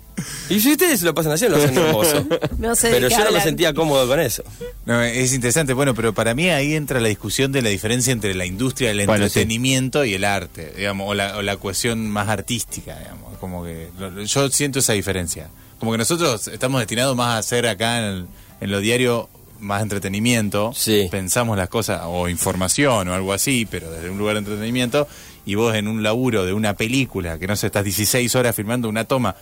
Y 0.48 0.60
si 0.60 0.72
ustedes 0.72 1.02
lo 1.02 1.14
pasan 1.14 1.32
haciendo, 1.32 1.58
lo 1.58 1.62
hacen 1.64 1.76
hermoso. 1.76 2.26
No 2.58 2.74
sé 2.74 2.88
pero 2.90 3.08
yo 3.08 3.22
no 3.22 3.30
me 3.30 3.40
sentía 3.42 3.74
cómodo 3.74 4.08
con 4.08 4.18
eso. 4.18 4.44
No, 4.86 5.02
es 5.02 5.34
interesante, 5.34 5.74
bueno, 5.74 5.94
pero 5.94 6.14
para 6.14 6.34
mí 6.34 6.48
ahí 6.48 6.74
entra 6.74 6.98
la 6.98 7.08
discusión 7.08 7.52
de 7.52 7.60
la 7.60 7.68
diferencia 7.68 8.14
entre 8.14 8.34
la 8.34 8.46
industria 8.46 8.94
del 8.94 9.06
Bueno, 9.06 9.24
sí. 9.24 9.40
entretenimiento 9.40 10.06
y 10.06 10.14
el 10.14 10.24
arte, 10.24 10.72
digamos, 10.74 11.10
o 11.10 11.12
la, 11.12 11.36
o 11.36 11.42
la 11.42 11.58
cuestión 11.58 12.08
más 12.08 12.28
artística, 12.30 12.98
digamos, 12.98 13.36
como 13.38 13.62
que 13.62 13.88
yo 14.24 14.48
siento 14.48 14.78
esa 14.78 14.94
diferencia. 14.94 15.48
Como 15.78 15.92
que 15.92 15.98
nosotros 15.98 16.48
estamos 16.48 16.80
destinados 16.80 17.14
más 17.14 17.34
a 17.34 17.38
hacer 17.38 17.66
acá 17.66 17.98
en, 17.98 18.04
el- 18.04 18.26
en 18.62 18.70
lo 18.70 18.80
diario 18.80 19.28
más 19.60 19.82
entretenimiento, 19.82 20.72
Sí. 20.75 21.08
pensamos 21.10 21.56
las 21.56 21.68
cosas, 21.68 22.02
o 22.04 22.28
información 22.28 23.08
o 23.08 23.14
algo 23.14 23.32
así, 23.32 23.66
pero 23.70 23.90
desde 23.90 24.10
un 24.10 24.18
lugar 24.18 24.34
de 24.34 24.40
entretenimiento, 24.40 25.08
y 25.44 25.54
vos 25.54 25.75
en 25.75 25.88
un 25.88 26.02
laburo 26.02 26.44
de 26.44 26.52
una 26.52 26.75
película, 26.75 27.38
que 27.38 27.46
no 27.46 27.56
sé, 27.56 27.66
estás 27.66 27.84
16 27.84 28.34
horas 28.34 28.54
filmando 28.56 28.88
una 28.88 29.04
toma, 29.04 29.34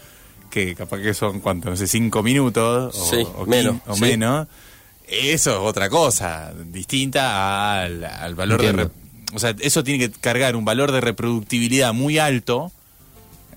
que 0.50 0.75
capaz 0.75 0.99
que 1.00 1.14
son, 1.14 1.40
¿cuánto? 1.40 1.71
No 1.71 1.76
sé, 1.76 1.87
5 1.87 2.23
minutos, 2.23 2.94
o, 2.97 3.11
Sí, 3.11 3.26
o 3.37 3.47
menos, 3.47 3.76
o 3.87 3.94
sí. 3.94 4.00
menos, 4.02 4.47
eso 5.09 5.50
es 5.50 5.56
otra 5.59 5.88
cosa, 5.90 6.52
distinta 6.66 7.83
al, 7.83 8.04
al 8.04 8.35
valor 8.35 8.61
de... 8.62 8.68
Entiendo. 8.68 8.92
re- 8.94 9.04
o 9.35 9.38
sea, 9.40 9.54
eso 9.61 9.83
tiene 9.83 9.99
que 10.09 10.18
cargar 10.21 10.54
un 10.54 10.64
valor 10.64 10.92
de 10.92 11.00
reproductibilidad 11.00 11.92
muy 11.92 12.18
alto, 12.18 12.71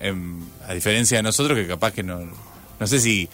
em, 0.00 0.40
a 0.66 0.74
diferencia 0.74 1.18
de 1.18 1.22
nosotros 1.22 1.56
que 1.58 1.66
capaz 1.66 1.92
que 1.92 2.02
no... 2.02 2.20
No 2.80 2.86
sé 2.86 3.00
si 3.00 3.28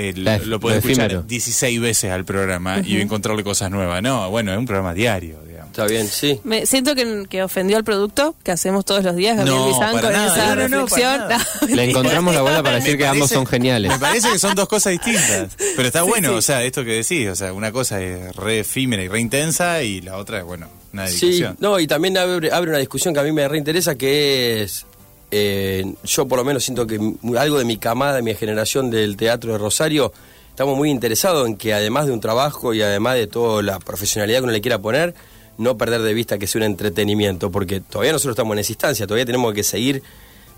eh, 0.00 0.12
lo, 0.14 0.38
lo 0.46 0.60
puedes 0.60 0.84
lo 0.84 0.90
escuchar 0.90 1.06
efímero. 1.06 1.22
16 1.28 1.80
veces 1.80 2.10
al 2.12 2.24
programa 2.24 2.80
y 2.84 3.00
encontrarle 3.00 3.42
cosas 3.42 3.70
nuevas. 3.70 4.02
No, 4.02 4.30
bueno, 4.30 4.52
es 4.52 4.58
un 4.58 4.66
programa 4.66 4.94
diario, 4.94 5.40
digamos. 5.46 5.70
Está 5.70 5.86
bien, 5.86 6.06
sí. 6.08 6.40
Me 6.44 6.66
siento 6.66 6.94
que, 6.94 7.24
que 7.28 7.42
ofendió 7.42 7.76
al 7.76 7.84
producto 7.84 8.34
que 8.42 8.50
hacemos 8.52 8.84
todos 8.84 9.04
los 9.04 9.14
días, 9.16 9.36
Gabriel 9.36 9.56
No, 9.58 9.66
Bizán, 9.68 9.92
para 9.92 10.02
con 10.02 10.12
nada. 10.12 10.34
esa 10.34 10.54
No, 10.54 10.54
reflexión. 10.54 11.20
Le 11.76 11.90
encontramos 11.90 12.34
la 12.34 12.42
bola 12.42 12.62
para 12.62 12.76
decir 12.76 12.92
Me 12.92 12.98
que 12.98 13.06
ambos 13.06 13.30
son 13.30 13.46
geniales. 13.46 13.90
Me 13.92 13.98
parece 13.98 14.30
que 14.30 14.38
son 14.38 14.54
dos 14.54 14.68
cosas 14.68 14.92
distintas. 14.92 15.56
Pero 15.76 15.86
está 15.88 16.02
bueno, 16.02 16.34
o 16.34 16.42
sea, 16.42 16.62
esto 16.62 16.84
que 16.84 16.92
decís, 16.92 17.28
o 17.28 17.36
sea, 17.36 17.52
una 17.52 17.70
cosa 17.72 18.00
es 18.00 18.34
re 18.36 18.60
efímera 18.60 19.02
y 19.02 19.08
re 19.08 19.20
intensa 19.20 19.82
y 19.82 20.00
la 20.00 20.16
otra 20.16 20.38
es, 20.38 20.44
bueno, 20.44 20.68
una 20.92 21.06
Sí, 21.06 21.26
dedicación. 21.26 21.56
no, 21.60 21.78
y 21.78 21.86
también 21.86 22.16
abre, 22.16 22.50
abre 22.50 22.70
una 22.70 22.78
discusión 22.78 23.12
que 23.12 23.20
a 23.20 23.22
mí 23.24 23.32
me 23.32 23.46
reinteresa, 23.46 23.94
que 23.96 24.62
es, 24.62 24.86
eh, 25.30 25.84
yo 26.04 26.26
por 26.26 26.38
lo 26.38 26.44
menos 26.44 26.64
siento 26.64 26.86
que 26.86 26.98
algo 27.38 27.58
de 27.58 27.64
mi 27.64 27.76
camada, 27.76 28.16
de 28.16 28.22
mi 28.22 28.34
generación 28.34 28.90
del 28.90 29.16
teatro 29.16 29.52
de 29.52 29.58
Rosario, 29.58 30.12
estamos 30.50 30.76
muy 30.76 30.90
interesados 30.90 31.46
en 31.46 31.56
que 31.56 31.74
además 31.74 32.06
de 32.06 32.12
un 32.12 32.20
trabajo 32.20 32.74
y 32.74 32.82
además 32.82 33.16
de 33.16 33.26
toda 33.26 33.62
la 33.62 33.78
profesionalidad 33.78 34.38
que 34.38 34.44
uno 34.44 34.52
le 34.52 34.60
quiera 34.60 34.78
poner, 34.78 35.14
no 35.58 35.76
perder 35.76 36.02
de 36.02 36.14
vista 36.14 36.38
que 36.38 36.46
sea 36.46 36.60
un 36.60 36.64
entretenimiento, 36.64 37.50
porque 37.50 37.80
todavía 37.80 38.12
nosotros 38.12 38.34
estamos 38.34 38.54
en 38.54 38.60
esa 38.60 38.72
instancia, 38.72 39.06
todavía 39.06 39.26
tenemos 39.26 39.52
que 39.54 39.62
seguir 39.62 40.02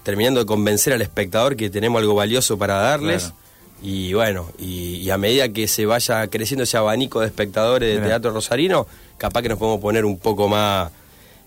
terminando 0.03 0.41
de 0.41 0.47
convencer 0.47 0.93
al 0.93 1.03
espectador 1.03 1.57
que 1.57 1.71
tenemos 1.71 2.01
algo 2.01 2.15
valioso 2.15 2.57
para 2.59 2.77
darles. 2.77 3.25
Claro. 3.25 3.37
Y 3.83 4.13
bueno, 4.13 4.51
y, 4.59 4.97
y 4.97 5.11
a 5.11 5.17
medida 5.17 5.49
que 5.49 5.67
se 5.67 5.87
vaya 5.87 6.27
creciendo 6.29 6.65
ese 6.65 6.77
abanico 6.77 7.21
de 7.21 7.27
espectadores 7.27 7.89
de 7.89 7.95
Mira. 7.97 8.09
teatro 8.09 8.31
rosarino, 8.31 8.87
capaz 9.17 9.41
que 9.43 9.49
nos 9.49 9.59
podemos 9.59 9.81
poner 9.81 10.05
un 10.05 10.19
poco 10.19 10.49
más, 10.49 10.91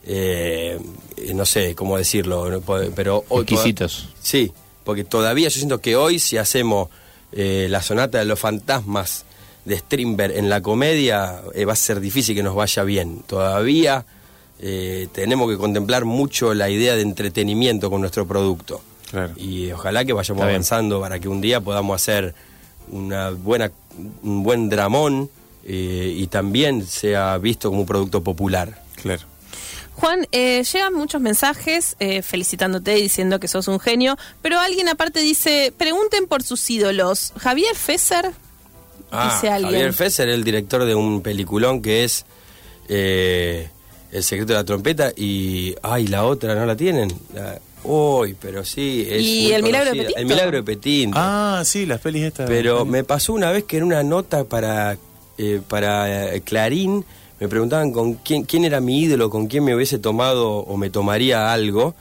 eh, 0.05 0.79
no 1.33 1.45
sé 1.45 1.75
cómo 1.75 1.97
decirlo, 1.97 2.61
pero 2.95 3.23
hoy 3.29 3.45
toda- 3.45 3.61
Exquisitos. 3.61 4.09
Sí, 4.21 4.51
porque 4.83 5.03
todavía 5.03 5.49
yo 5.49 5.57
siento 5.57 5.79
que 5.81 5.95
hoy 5.95 6.19
si 6.19 6.37
hacemos 6.37 6.89
eh, 7.31 7.67
la 7.69 7.81
sonata 7.81 8.19
de 8.19 8.25
los 8.25 8.39
fantasmas 8.39 9.25
de 9.65 9.77
Strindberg 9.77 10.35
en 10.37 10.49
la 10.49 10.61
comedia, 10.61 11.41
eh, 11.55 11.65
va 11.65 11.73
a 11.73 11.75
ser 11.77 11.99
difícil 11.99 12.35
que 12.35 12.43
nos 12.43 12.53
vaya 12.55 12.83
bien. 12.83 13.23
Todavía 13.25 14.05
eh, 14.59 15.07
tenemos 15.13 15.49
que 15.49 15.57
contemplar 15.57 16.05
mucho 16.05 16.53
la 16.53 16.69
idea 16.69 16.95
de 16.95 17.01
entretenimiento 17.01 17.89
con 17.89 18.01
nuestro 18.01 18.27
producto. 18.27 18.81
Claro. 19.09 19.33
Y 19.37 19.71
ojalá 19.71 20.03
que 20.05 20.13
vayamos 20.13 20.39
Está 20.39 20.47
bien. 20.47 20.55
avanzando 20.55 20.99
para 20.99 21.19
que 21.19 21.27
un 21.29 21.39
día 21.41 21.61
podamos 21.61 21.95
hacer 21.95 22.33
una 22.89 23.29
buena, 23.29 23.71
un 24.23 24.43
buen 24.43 24.69
dramón 24.69 25.29
eh, 25.65 26.13
y 26.17 26.27
también 26.27 26.85
sea 26.85 27.37
visto 27.37 27.69
como 27.69 27.81
un 27.81 27.87
producto 27.87 28.21
popular. 28.23 28.81
Claro. 29.01 29.21
Juan, 29.95 30.27
eh, 30.31 30.63
llegan 30.63 30.93
muchos 30.93 31.21
mensajes 31.21 31.95
eh, 31.99 32.21
felicitándote 32.21 32.97
y 32.97 33.03
diciendo 33.03 33.39
que 33.39 33.47
sos 33.47 33.67
un 33.67 33.79
genio, 33.79 34.17
pero 34.41 34.59
alguien 34.59 34.89
aparte 34.89 35.19
dice, 35.19 35.73
pregunten 35.77 36.27
por 36.27 36.43
sus 36.43 36.67
ídolos. 36.69 37.31
Javier 37.37 37.75
Fesser, 37.75 38.25
dice 39.11 39.49
alguien. 39.49 39.65
Ah, 39.75 39.77
Javier 39.77 39.93
Fesser, 39.93 40.29
el 40.29 40.43
director 40.43 40.85
de 40.85 40.95
un 40.95 41.21
peliculón 41.21 41.81
que 41.81 42.03
es 42.03 42.25
eh, 42.89 43.69
El 44.11 44.23
secreto 44.23 44.53
de 44.53 44.59
la 44.59 44.65
trompeta 44.65 45.11
y... 45.15 45.75
Ay, 45.81 46.07
la 46.07 46.25
otra, 46.25 46.53
¿no 46.55 46.65
la 46.65 46.75
tienen? 46.75 47.11
La- 47.33 47.59
Uy, 47.85 48.33
pero 48.39 48.63
sí. 48.63 49.05
Es 49.09 49.21
¿Y 49.21 49.41
muy 49.43 49.51
El 49.53 49.63
milagro 49.63 49.91
de. 49.91 49.97
Petinto? 49.97 50.19
El 50.19 50.25
milagro 50.25 50.57
de 50.57 50.63
Petinto. 50.63 51.17
Ah, 51.19 51.61
sí, 51.65 51.85
las 51.85 51.99
pelis 51.99 52.23
estas. 52.23 52.47
Pero 52.49 52.85
me 52.85 53.03
pasó 53.03 53.33
una 53.33 53.51
vez 53.51 53.65
que 53.65 53.75
en 53.77 53.83
una 53.83 54.03
nota 54.03 54.45
para, 54.45 54.97
eh, 55.37 55.59
para 55.67 56.33
eh, 56.33 56.39
Clarín 56.41 57.03
me 57.43 57.49
preguntaban 57.49 57.91
con 57.91 58.13
quién, 58.13 58.43
quién 58.43 58.63
era 58.63 58.79
mi 58.79 59.01
ídolo, 59.01 59.29
con 59.29 59.47
quién 59.47 59.65
me 59.65 59.75
hubiese 59.75 59.99
tomado 59.99 60.59
o 60.59 60.77
me 60.77 60.89
tomaría 60.89 61.51
algo. 61.51 61.93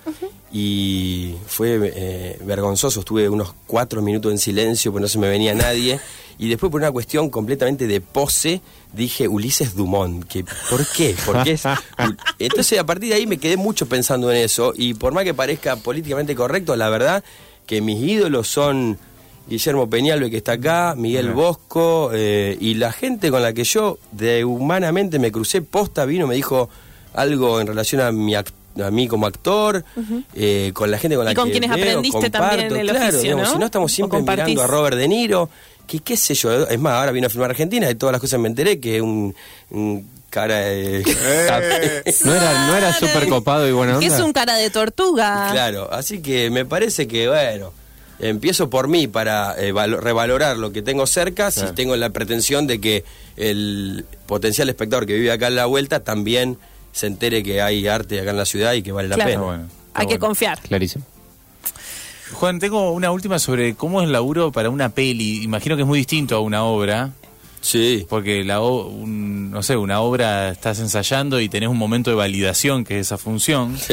Y 0.52 1.34
fue 1.48 1.80
eh, 1.82 2.38
vergonzoso, 2.44 3.00
estuve 3.00 3.28
unos 3.28 3.52
cuatro 3.66 4.02
minutos 4.02 4.30
en 4.30 4.38
silencio, 4.38 4.92
porque 4.92 5.02
no 5.02 5.08
se 5.08 5.18
me 5.18 5.28
venía 5.28 5.52
nadie. 5.52 5.98
Y 6.38 6.48
después 6.48 6.70
por 6.70 6.80
una 6.80 6.92
cuestión 6.92 7.28
completamente 7.28 7.88
de 7.88 8.00
pose, 8.00 8.60
dije 8.92 9.26
Ulises 9.26 9.74
Dumont. 9.74 10.24
Que, 10.28 10.44
¿Por 10.70 10.86
qué? 10.86 11.16
Porque 11.26 11.50
es, 11.54 11.64
entonces 12.38 12.78
a 12.78 12.86
partir 12.86 13.08
de 13.08 13.16
ahí 13.16 13.26
me 13.26 13.38
quedé 13.38 13.56
mucho 13.56 13.86
pensando 13.86 14.30
en 14.30 14.36
eso. 14.36 14.72
Y 14.76 14.94
por 14.94 15.12
más 15.12 15.24
que 15.24 15.34
parezca 15.34 15.74
políticamente 15.74 16.36
correcto, 16.36 16.76
la 16.76 16.88
verdad 16.88 17.24
que 17.66 17.80
mis 17.80 18.00
ídolos 18.00 18.46
son 18.46 18.96
Guillermo 19.48 19.88
Peñalbe 19.90 20.30
que 20.30 20.36
está 20.38 20.52
acá, 20.52 20.94
Miguel. 20.96 21.30
Bosco 21.32 22.10
eh, 22.14 22.56
y 22.60 22.74
la 22.74 22.92
gente 22.92 23.30
con 23.30 23.42
la 23.42 23.52
que 23.52 23.64
yo 23.64 23.98
de 24.12 24.44
humanamente 24.44 25.18
me 25.18 25.30
crucé 25.32 25.62
posta, 25.62 26.04
vino, 26.04 26.26
me 26.26 26.34
dijo 26.34 26.68
algo 27.14 27.60
en 27.60 27.66
relación 27.66 28.00
a 28.00 28.12
mi 28.12 28.34
act- 28.34 28.52
a 28.82 28.90
mí 28.90 29.06
como 29.06 29.26
actor, 29.26 29.84
eh, 30.34 30.70
con 30.72 30.90
la 30.90 30.96
gente 30.96 31.16
con 31.16 31.26
la 31.26 31.32
Y 31.32 31.34
con 31.34 31.46
que 31.46 31.52
quienes 31.52 31.70
veo, 31.70 31.84
aprendiste 31.84 32.30
comparto, 32.30 32.56
también 32.56 32.76
el 32.80 32.88
claro, 32.88 33.04
oficio, 33.08 33.20
digamos, 33.22 33.48
¿no? 33.48 33.52
si 33.52 33.58
no 33.58 33.64
estamos 33.66 33.92
siempre 33.92 34.22
mirando 34.22 34.62
a 34.62 34.66
Robert 34.66 34.96
De 34.96 35.08
Niro, 35.08 35.50
que 35.86 35.98
qué 35.98 36.16
sé 36.16 36.34
yo, 36.34 36.66
es 36.66 36.78
más, 36.80 36.94
ahora 36.94 37.12
vino 37.12 37.26
a 37.26 37.30
filmar 37.30 37.50
Argentina 37.50 37.90
y 37.90 37.94
todas 37.96 38.12
las 38.12 38.20
cosas 38.20 38.40
me 38.40 38.48
enteré 38.48 38.80
que 38.80 38.96
es 38.96 39.02
un, 39.02 39.34
un 39.70 40.08
cara 40.30 40.56
de... 40.60 41.00
Eh. 41.00 42.14
No 42.24 42.34
era, 42.34 42.66
no 42.68 42.76
era 42.76 42.92
súper 42.94 43.28
copado 43.28 43.68
y 43.68 43.72
onda. 43.72 43.98
es 44.02 44.18
un 44.20 44.32
cara 44.32 44.54
de 44.54 44.70
tortuga. 44.70 45.48
Claro, 45.52 45.92
así 45.92 46.22
que 46.22 46.48
me 46.48 46.64
parece 46.64 47.06
que, 47.06 47.28
bueno, 47.28 47.72
empiezo 48.22 48.70
por 48.70 48.88
mí 48.88 49.06
para 49.08 49.54
eh, 49.58 49.72
valo- 49.72 50.00
revalorar 50.00 50.56
lo 50.56 50.72
que 50.72 50.80
tengo 50.82 51.06
cerca, 51.06 51.50
si 51.50 51.62
tengo 51.74 51.94
la 51.96 52.10
pretensión 52.10 52.66
de 52.66 52.80
que 52.80 53.04
el 53.36 54.04
potencial 54.26 54.68
espectador 54.68 55.06
que 55.06 55.14
vive 55.14 55.30
acá 55.32 55.48
en 55.48 55.56
la 55.56 55.66
vuelta 55.66 56.00
también 56.00 56.56
se 56.92 57.06
entere 57.06 57.42
que 57.42 57.60
hay 57.62 57.86
arte 57.88 58.20
acá 58.20 58.30
en 58.30 58.36
la 58.36 58.46
ciudad 58.46 58.72
y 58.74 58.82
que 58.82 58.92
vale 58.92 59.08
la 59.08 59.16
pena. 59.16 59.40
Bueno. 59.42 59.68
Hay 59.94 60.06
que 60.06 60.18
confiar. 60.18 60.60
Clarísimo. 60.60 61.04
Juan, 62.32 62.58
tengo 62.58 62.92
una 62.92 63.10
última 63.10 63.38
sobre 63.38 63.74
cómo 63.74 64.00
es 64.00 64.06
el 64.06 64.12
laburo 64.12 64.52
para 64.52 64.70
una 64.70 64.88
peli. 64.88 65.42
Imagino 65.42 65.76
que 65.76 65.82
es 65.82 65.88
muy 65.88 65.98
distinto 65.98 66.34
a 66.36 66.40
una 66.40 66.64
obra. 66.64 67.10
Sí. 67.60 68.06
Porque 68.08 68.42
la 68.42 68.60
o- 68.60 68.88
un- 68.88 69.50
no 69.50 69.62
sé, 69.62 69.76
una 69.76 70.00
obra 70.00 70.48
estás 70.50 70.78
ensayando 70.80 71.40
y 71.40 71.48
tenés 71.48 71.68
un 71.68 71.76
momento 71.78 72.10
de 72.10 72.16
validación 72.16 72.84
que 72.84 72.98
es 72.98 73.06
esa 73.08 73.18
función. 73.18 73.76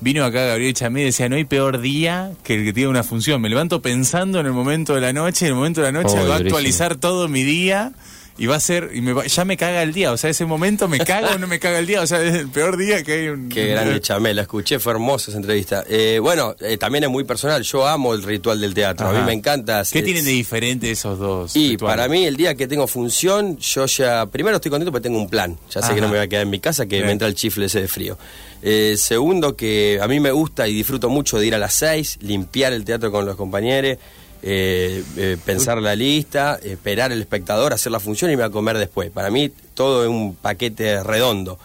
Vino 0.00 0.24
acá 0.24 0.44
Gabriel 0.44 0.74
Chamé 0.74 1.02
y 1.02 1.04
decía, 1.06 1.28
no 1.28 1.36
hay 1.36 1.44
peor 1.44 1.80
día 1.80 2.32
que 2.44 2.54
el 2.54 2.64
que 2.64 2.72
tiene 2.72 2.90
una 2.90 3.02
función. 3.02 3.40
Me 3.40 3.48
levanto 3.48 3.80
pensando 3.80 4.40
en 4.40 4.46
el 4.46 4.52
momento 4.52 4.94
de 4.94 5.00
la 5.00 5.12
noche, 5.12 5.46
en 5.46 5.52
el 5.52 5.56
momento 5.56 5.80
de 5.80 5.90
la 5.90 6.02
noche 6.02 6.16
Oh, 6.18 6.28
va 6.28 6.34
a 6.34 6.38
actualizar 6.38 6.96
todo 6.96 7.28
mi 7.28 7.42
día 7.42 7.92
y 8.38 8.46
va 8.46 8.56
a 8.56 8.60
ser, 8.60 8.90
y 8.94 9.00
me 9.00 9.12
va- 9.12 9.26
ya 9.26 9.44
me 9.44 9.56
caga 9.56 9.82
el 9.82 9.92
día. 9.92 10.12
O 10.12 10.16
sea, 10.16 10.30
ese 10.30 10.44
momento 10.44 10.88
me 10.88 10.98
caga 10.98 11.34
o 11.34 11.38
no 11.38 11.46
me 11.46 11.58
caga 11.58 11.78
el 11.78 11.86
día. 11.86 12.02
O 12.02 12.06
sea, 12.06 12.22
es 12.22 12.34
el 12.34 12.48
peor 12.48 12.76
día 12.76 13.02
que 13.02 13.12
hay 13.12 13.28
un... 13.28 13.48
Qué 13.48 13.68
grande 13.68 14.00
chamé, 14.00 14.34
la 14.34 14.42
escuché, 14.42 14.78
fue 14.78 14.92
hermosa 14.92 15.30
esa 15.30 15.38
entrevista. 15.38 15.84
Eh, 15.88 16.18
bueno, 16.20 16.54
eh, 16.60 16.76
también 16.76 17.04
es 17.04 17.10
muy 17.10 17.24
personal, 17.24 17.62
yo 17.62 17.86
amo 17.86 18.12
el 18.14 18.22
ritual 18.22 18.60
del 18.60 18.74
teatro, 18.74 19.08
a 19.08 19.12
mí 19.12 19.20
me 19.24 19.32
encanta. 19.32 19.82
¿Qué 19.90 20.02
tienen 20.02 20.24
de 20.24 20.30
diferente 20.32 20.90
esos 20.90 21.18
dos? 21.18 21.56
Y 21.56 21.70
rituales? 21.70 21.96
para 21.96 22.08
mí 22.08 22.24
el 22.26 22.36
día 22.36 22.54
que 22.54 22.66
tengo 22.66 22.86
función, 22.86 23.56
yo 23.58 23.86
ya, 23.86 24.26
primero 24.26 24.56
estoy 24.56 24.70
contento 24.70 24.92
porque 24.92 25.04
tengo 25.04 25.18
un 25.18 25.28
plan, 25.30 25.56
ya 25.70 25.80
sé 25.80 25.86
Ajá. 25.86 25.94
que 25.94 26.00
no 26.00 26.08
me 26.08 26.16
voy 26.16 26.24
a 26.24 26.28
quedar 26.28 26.42
en 26.42 26.50
mi 26.50 26.60
casa, 26.60 26.84
que 26.86 26.96
Bien. 26.96 27.06
me 27.06 27.12
entra 27.12 27.28
el 27.28 27.34
chifle 27.34 27.66
ese 27.66 27.80
de 27.80 27.88
frío. 27.88 28.18
Eh, 28.62 28.96
segundo, 28.98 29.54
que 29.56 29.98
a 30.02 30.08
mí 30.08 30.18
me 30.20 30.30
gusta 30.30 30.66
y 30.66 30.74
disfruto 30.74 31.08
mucho 31.08 31.38
de 31.38 31.46
ir 31.46 31.54
a 31.54 31.58
las 31.58 31.74
seis, 31.74 32.18
limpiar 32.20 32.72
el 32.72 32.84
teatro 32.84 33.10
con 33.12 33.24
los 33.24 33.36
compañeros, 33.36 33.98
eh, 34.48 35.02
eh, 35.16 35.36
pensar 35.44 35.82
la 35.82 35.96
lista, 35.96 36.56
esperar 36.62 37.10
el 37.10 37.20
espectador, 37.20 37.72
hacer 37.72 37.90
la 37.90 37.98
función 37.98 38.30
y 38.30 38.36
me 38.36 38.44
a 38.44 38.50
comer 38.50 38.78
después. 38.78 39.10
Para 39.10 39.28
mí 39.28 39.50
todo 39.74 40.04
es 40.04 40.08
un 40.08 40.36
paquete 40.36 41.02
redondo 41.02 41.58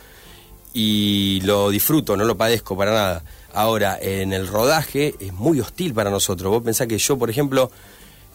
y 0.74 1.42
lo 1.44 1.70
disfruto, 1.70 2.18
no 2.18 2.26
lo 2.26 2.36
padezco 2.36 2.76
para 2.76 2.92
nada. 2.92 3.24
Ahora, 3.54 4.00
en 4.02 4.34
el 4.34 4.48
rodaje 4.48 5.14
es 5.20 5.32
muy 5.32 5.60
hostil 5.60 5.94
para 5.94 6.10
nosotros. 6.10 6.52
Vos 6.52 6.64
pensás 6.64 6.88
que 6.88 6.98
yo, 6.98 7.20
por 7.20 7.30
ejemplo, 7.30 7.70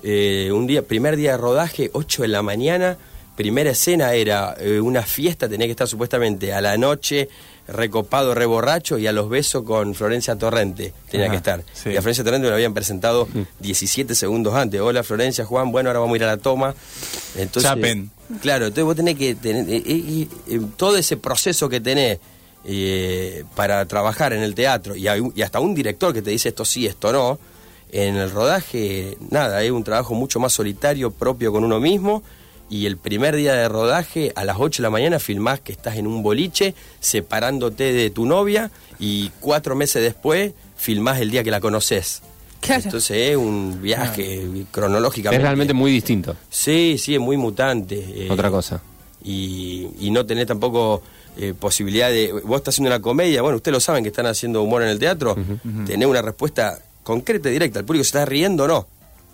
eh, 0.04 0.52
un 0.54 0.68
día, 0.68 0.82
primer 0.82 1.16
día 1.16 1.32
de 1.32 1.38
rodaje, 1.38 1.90
8 1.92 2.22
de 2.22 2.28
la 2.28 2.42
mañana, 2.42 2.98
primera 3.35 3.70
escena 3.70 4.14
era 4.14 4.56
una 4.80 5.02
fiesta, 5.02 5.48
tenía 5.48 5.66
que 5.66 5.72
estar 5.72 5.88
supuestamente 5.88 6.52
a 6.54 6.61
la 6.61 6.78
noche 6.78 7.28
recopado, 7.68 8.35
reborracho 8.35 8.98
y 8.98 9.07
a 9.07 9.12
los 9.12 9.29
besos 9.29 9.62
con 9.64 9.94
Florencia 9.94 10.37
Torrente 10.37 10.92
tenía 11.11 11.26
Ajá, 11.26 11.33
que 11.33 11.37
estar. 11.38 11.64
sí. 11.72 11.90
Y 11.90 11.96
a 11.96 12.00
Florencia 12.02 12.24
Torrente 12.24 12.44
me 12.44 12.50
lo 12.50 12.55
habían 12.55 12.74
presentado 12.74 13.29
17 13.61 14.14
segundos 14.14 14.55
antes. 14.55 14.81
Hola 14.81 15.02
Florencia, 15.02 15.44
Juan, 15.44 15.72
bueno, 15.72 15.88
ahora 15.90 16.00
vamos 16.00 16.14
a 16.14 16.16
ir 16.16 16.24
a 16.24 16.26
la 16.29 16.37
toma. 16.37 16.74
Entonces, 17.37 17.70
Chapen. 17.70 18.11
Claro, 18.40 18.66
entonces 18.66 18.85
vos 18.85 18.96
tenés 18.96 19.16
que 19.16 19.35
tener 19.35 19.68
eh, 19.68 19.83
eh, 19.87 20.29
eh, 20.48 20.61
todo 20.76 20.96
ese 20.96 21.16
proceso 21.16 21.68
que 21.68 21.81
tenés 21.81 22.18
eh, 22.64 23.44
para 23.55 23.85
trabajar 23.87 24.33
en 24.33 24.42
el 24.42 24.55
teatro 24.57 24.96
y, 24.96 25.07
hay 25.07 25.22
y 25.35 25.42
hasta 25.42 25.61
un 25.61 25.74
director 25.74 26.12
que 26.12 26.22
te 26.22 26.31
dice 26.31 26.48
esto 26.48 26.64
sí, 26.64 26.87
esto 26.87 27.12
no. 27.12 27.38
En 27.92 28.16
el 28.16 28.31
rodaje, 28.33 29.16
nada, 29.31 29.62
es 29.62 29.70
un 29.70 29.85
trabajo 29.85 30.14
mucho 30.14 30.40
más 30.40 30.52
solitario, 30.52 31.12
propio 31.12 31.52
con 31.52 31.62
uno 31.62 31.79
mismo. 31.79 32.24
Y 32.68 32.87
el 32.87 32.96
primer 32.96 33.37
día 33.37 33.55
de 33.55 33.68
rodaje, 33.68 34.33
a 34.35 34.44
las 34.44 34.57
8 34.59 34.83
de 34.83 34.87
la 34.87 34.90
mañana, 34.90 35.18
filmás 35.20 35.61
que 35.61 35.70
estás 35.72 35.96
en 35.96 36.07
un 36.07 36.22
boliche, 36.22 36.74
separándote 37.00 37.92
de 37.92 38.11
tu 38.11 38.26
novia, 38.26 38.70
y 38.98 39.31
cuatro 39.40 39.76
meses 39.76 40.02
después, 40.02 40.52
filmás 40.76 41.20
el 41.20 41.31
día 41.31 41.44
que 41.44 41.50
la 41.52 41.61
conoces. 41.61 42.22
Claro. 42.61 42.83
Entonces 42.85 43.31
es 43.31 43.37
un 43.37 43.79
viaje 43.81 44.48
cronológicamente. 44.72 45.37
Es 45.37 45.42
realmente 45.42 45.74
muy 45.74 45.92
distinto. 45.92 46.35
Sí, 46.50 46.96
sí, 46.98 47.14
es 47.14 47.20
muy 47.20 47.37
mutante. 47.37 48.24
eh, 48.26 48.29
Otra 48.31 48.50
cosa. 48.50 48.81
Y, 49.22 49.88
y 50.00 50.11
no 50.11 50.26
tenés 50.26 50.46
tampoco 50.46 51.02
eh, 51.37 51.55
posibilidad 51.59 52.09
de... 52.11 52.33
Vos 52.33 52.57
estás 52.59 52.74
haciendo 52.74 52.90
una 52.90 53.00
comedia, 53.00 53.42
bueno, 53.42 53.57
ustedes 53.57 53.74
lo 53.74 53.81
saben 53.81 54.02
que 54.02 54.09
están 54.09 54.26
haciendo 54.26 54.62
humor 54.62 54.83
en 54.83 54.88
el 54.88 54.98
teatro, 54.98 55.37
tenés 55.87 56.09
una 56.09 56.22
respuesta 56.22 56.79
concreta 57.05 57.48
y 57.48 57.52
directa. 57.52 57.79
El 57.79 57.85
público 57.85 58.02
se 58.05 58.09
está 58.09 58.24
riendo 58.24 58.64
o 58.64 58.68
no. 58.68 58.87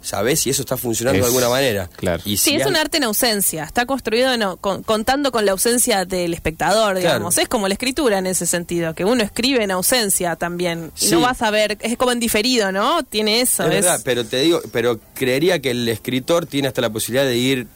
Sabés 0.03 0.41
si 0.41 0.51
eso 0.51 0.63
está 0.63 0.77
funcionando 0.77 1.19
Es- 1.19 1.25
de 1.25 1.29
alguna 1.29 1.49
manera. 1.49 1.89
claro. 1.97 2.23
Y 2.27 2.37
Sí, 2.37 2.51
si 2.51 2.57
es 2.57 2.63
hay- 2.63 2.69
un 2.71 2.77
arte 2.77 2.97
en 2.99 3.05
ausencia. 3.05 3.65
Está 3.65 3.87
construido 3.87 4.33
en- 4.33 4.57
con- 4.61 4.83
contando 4.83 5.33
con 5.33 5.47
la 5.47 5.53
ausencia 5.53 6.05
del 6.05 6.35
espectador, 6.35 6.97
digamos. 6.99 7.35
Claro. 7.35 7.43
Es 7.45 7.49
como 7.49 7.69
la 7.69 7.75
escritura 7.75 8.19
en 8.19 8.27
ese 8.27 8.47
sentido, 8.47 8.95
que 8.95 9.05
uno 9.05 9.23
escribe 9.23 9.63
en 9.63 9.71
ausencia 9.71 10.37
también. 10.37 10.91
Y 11.01 11.07
Sí. 11.07 11.11
no 11.13 11.21
vas 11.21 11.41
a 11.43 11.51
ver, 11.51 11.79
es 11.81 11.97
como 11.97 12.13
en 12.13 12.21
diferido, 12.21 12.73
¿no? 12.73 13.03
Tiene 13.05 13.41
eso. 13.41 13.63
Es 13.65 13.69
es- 13.77 13.85
verdad, 13.85 14.01
pero 14.05 14.25
te 14.27 14.39
digo, 14.41 14.61
pero 14.73 14.99
creería 15.15 15.61
que 15.61 15.71
el 15.71 15.89
escritor 15.89 16.47
tiene 16.47 16.69
hasta 16.69 16.81
la 16.81 16.91
posibilidad 16.91 17.25
de 17.25 17.37
ir 17.37 17.67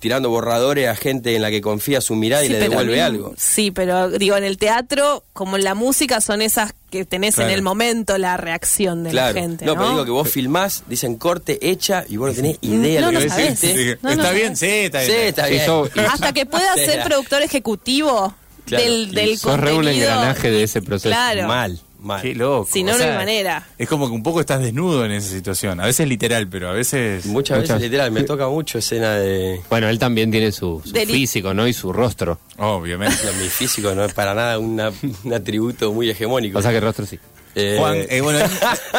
tirando 0.00 0.30
borradores 0.30 0.88
a 0.88 0.96
gente 0.96 1.34
en 1.36 1.42
la 1.42 1.50
que 1.50 1.60
confía 1.60 2.00
su 2.00 2.14
mirada 2.14 2.44
y 2.44 2.48
le 2.48 2.58
devuelve 2.58 2.94
mí- 2.94 3.00
algo. 3.00 3.34
Sí, 3.36 3.70
pero 3.70 4.08
digo, 4.10 4.36
en 4.36 4.44
el 4.44 4.56
teatro, 4.58 5.24
como 5.32 5.56
en 5.56 5.64
la 5.64 5.74
música, 5.74 6.20
son 6.20 6.40
esas 6.42 6.74
que 6.90 7.04
tenés 7.04 7.34
Claro. 7.34 7.50
en 7.50 7.54
el 7.56 7.62
momento 7.62 8.16
la 8.18 8.36
reacción 8.36 9.04
de 9.04 9.10
Claro. 9.10 9.34
la 9.34 9.40
gente. 9.40 9.64
no, 9.64 9.74
No, 9.74 9.78
pero 9.80 9.90
digo 9.92 10.04
que 10.04 10.10
vos 10.12 10.30
filmás, 10.30 10.84
dicen 10.88 11.16
corte, 11.16 11.58
hecha, 11.70 12.04
y 12.08 12.16
vos 12.16 12.28
no 12.30 12.34
tenés 12.34 12.58
idea 12.62 13.00
No, 13.00 13.06
de 13.08 13.12
lo 13.14 13.18
no 13.18 13.24
que 13.24 13.28
sabés. 13.30 13.60
Dije, 13.60 13.98
No, 14.00 14.10
está 14.10 14.30
bien, 14.32 14.56
sí, 14.56 14.66
está 14.66 15.00
Sí, 15.02 15.06
bien. 15.12 15.20
está 15.26 15.44
Sí, 15.44 15.50
bien. 15.50 15.62
eso- 15.62 15.88
Hasta 16.12 16.32
que 16.32 16.46
puedas 16.46 16.74
ser 16.84 17.02
productor 17.04 17.42
ejecutivo 17.42 18.34
Claro. 18.66 18.84
del, 18.84 19.10
del 19.12 19.28
Y 19.30 19.36
sos 19.36 19.58
re 19.60 19.70
un 19.72 19.76
contenido. 19.78 20.08
engranaje 20.08 20.50
de 20.50 20.62
ese 20.62 20.80
proceso. 20.80 21.10
Claro. 21.10 21.46
Mal, 21.48 21.78
mal. 22.04 22.22
Qué 22.22 22.34
loco. 22.34 22.68
Si 22.70 22.82
no, 22.82 22.94
o 22.94 22.98
no 22.98 23.04
hay 23.04 23.10
manera. 23.16 23.66
Es 23.78 23.88
como 23.88 24.06
que 24.06 24.12
un 24.12 24.22
poco 24.22 24.40
estás 24.40 24.60
desnudo 24.60 25.04
en 25.04 25.12
esa 25.12 25.30
situación. 25.30 25.80
A 25.80 25.86
veces 25.86 26.08
literal, 26.08 26.48
pero 26.48 26.68
a 26.68 26.72
veces... 26.72 27.26
Muchas 27.26 27.60
veces, 27.60 27.80
literal, 27.80 28.10
me 28.10 28.22
toca 28.24 28.48
mucho 28.48 28.78
escena 28.78 29.14
de... 29.14 29.60
Bueno, 29.70 29.88
él 29.88 29.98
también 29.98 30.30
tiene 30.30 30.52
su, 30.52 30.80
físico, 31.06 31.54
¿no? 31.54 31.66
Y 31.66 31.72
su 31.72 31.92
rostro. 31.92 32.38
Obviamente. 32.58 33.16
No, 33.24 33.32
mi 33.42 33.48
físico 33.48 33.94
no 33.94 34.04
es 34.04 34.12
para 34.14 34.34
nada 34.34 34.58
una- 34.58 34.92
un 35.24 35.32
atributo 35.34 35.92
muy 35.92 36.10
hegemónico. 36.10 36.58
O 36.58 36.62
sea 36.62 36.70
que 36.70 36.80
rostro 36.80 37.06
sí. 37.06 37.18
Eh, 37.56 37.76
Juan, 37.78 37.96
eh, 38.08 38.20
bueno, 38.20 38.40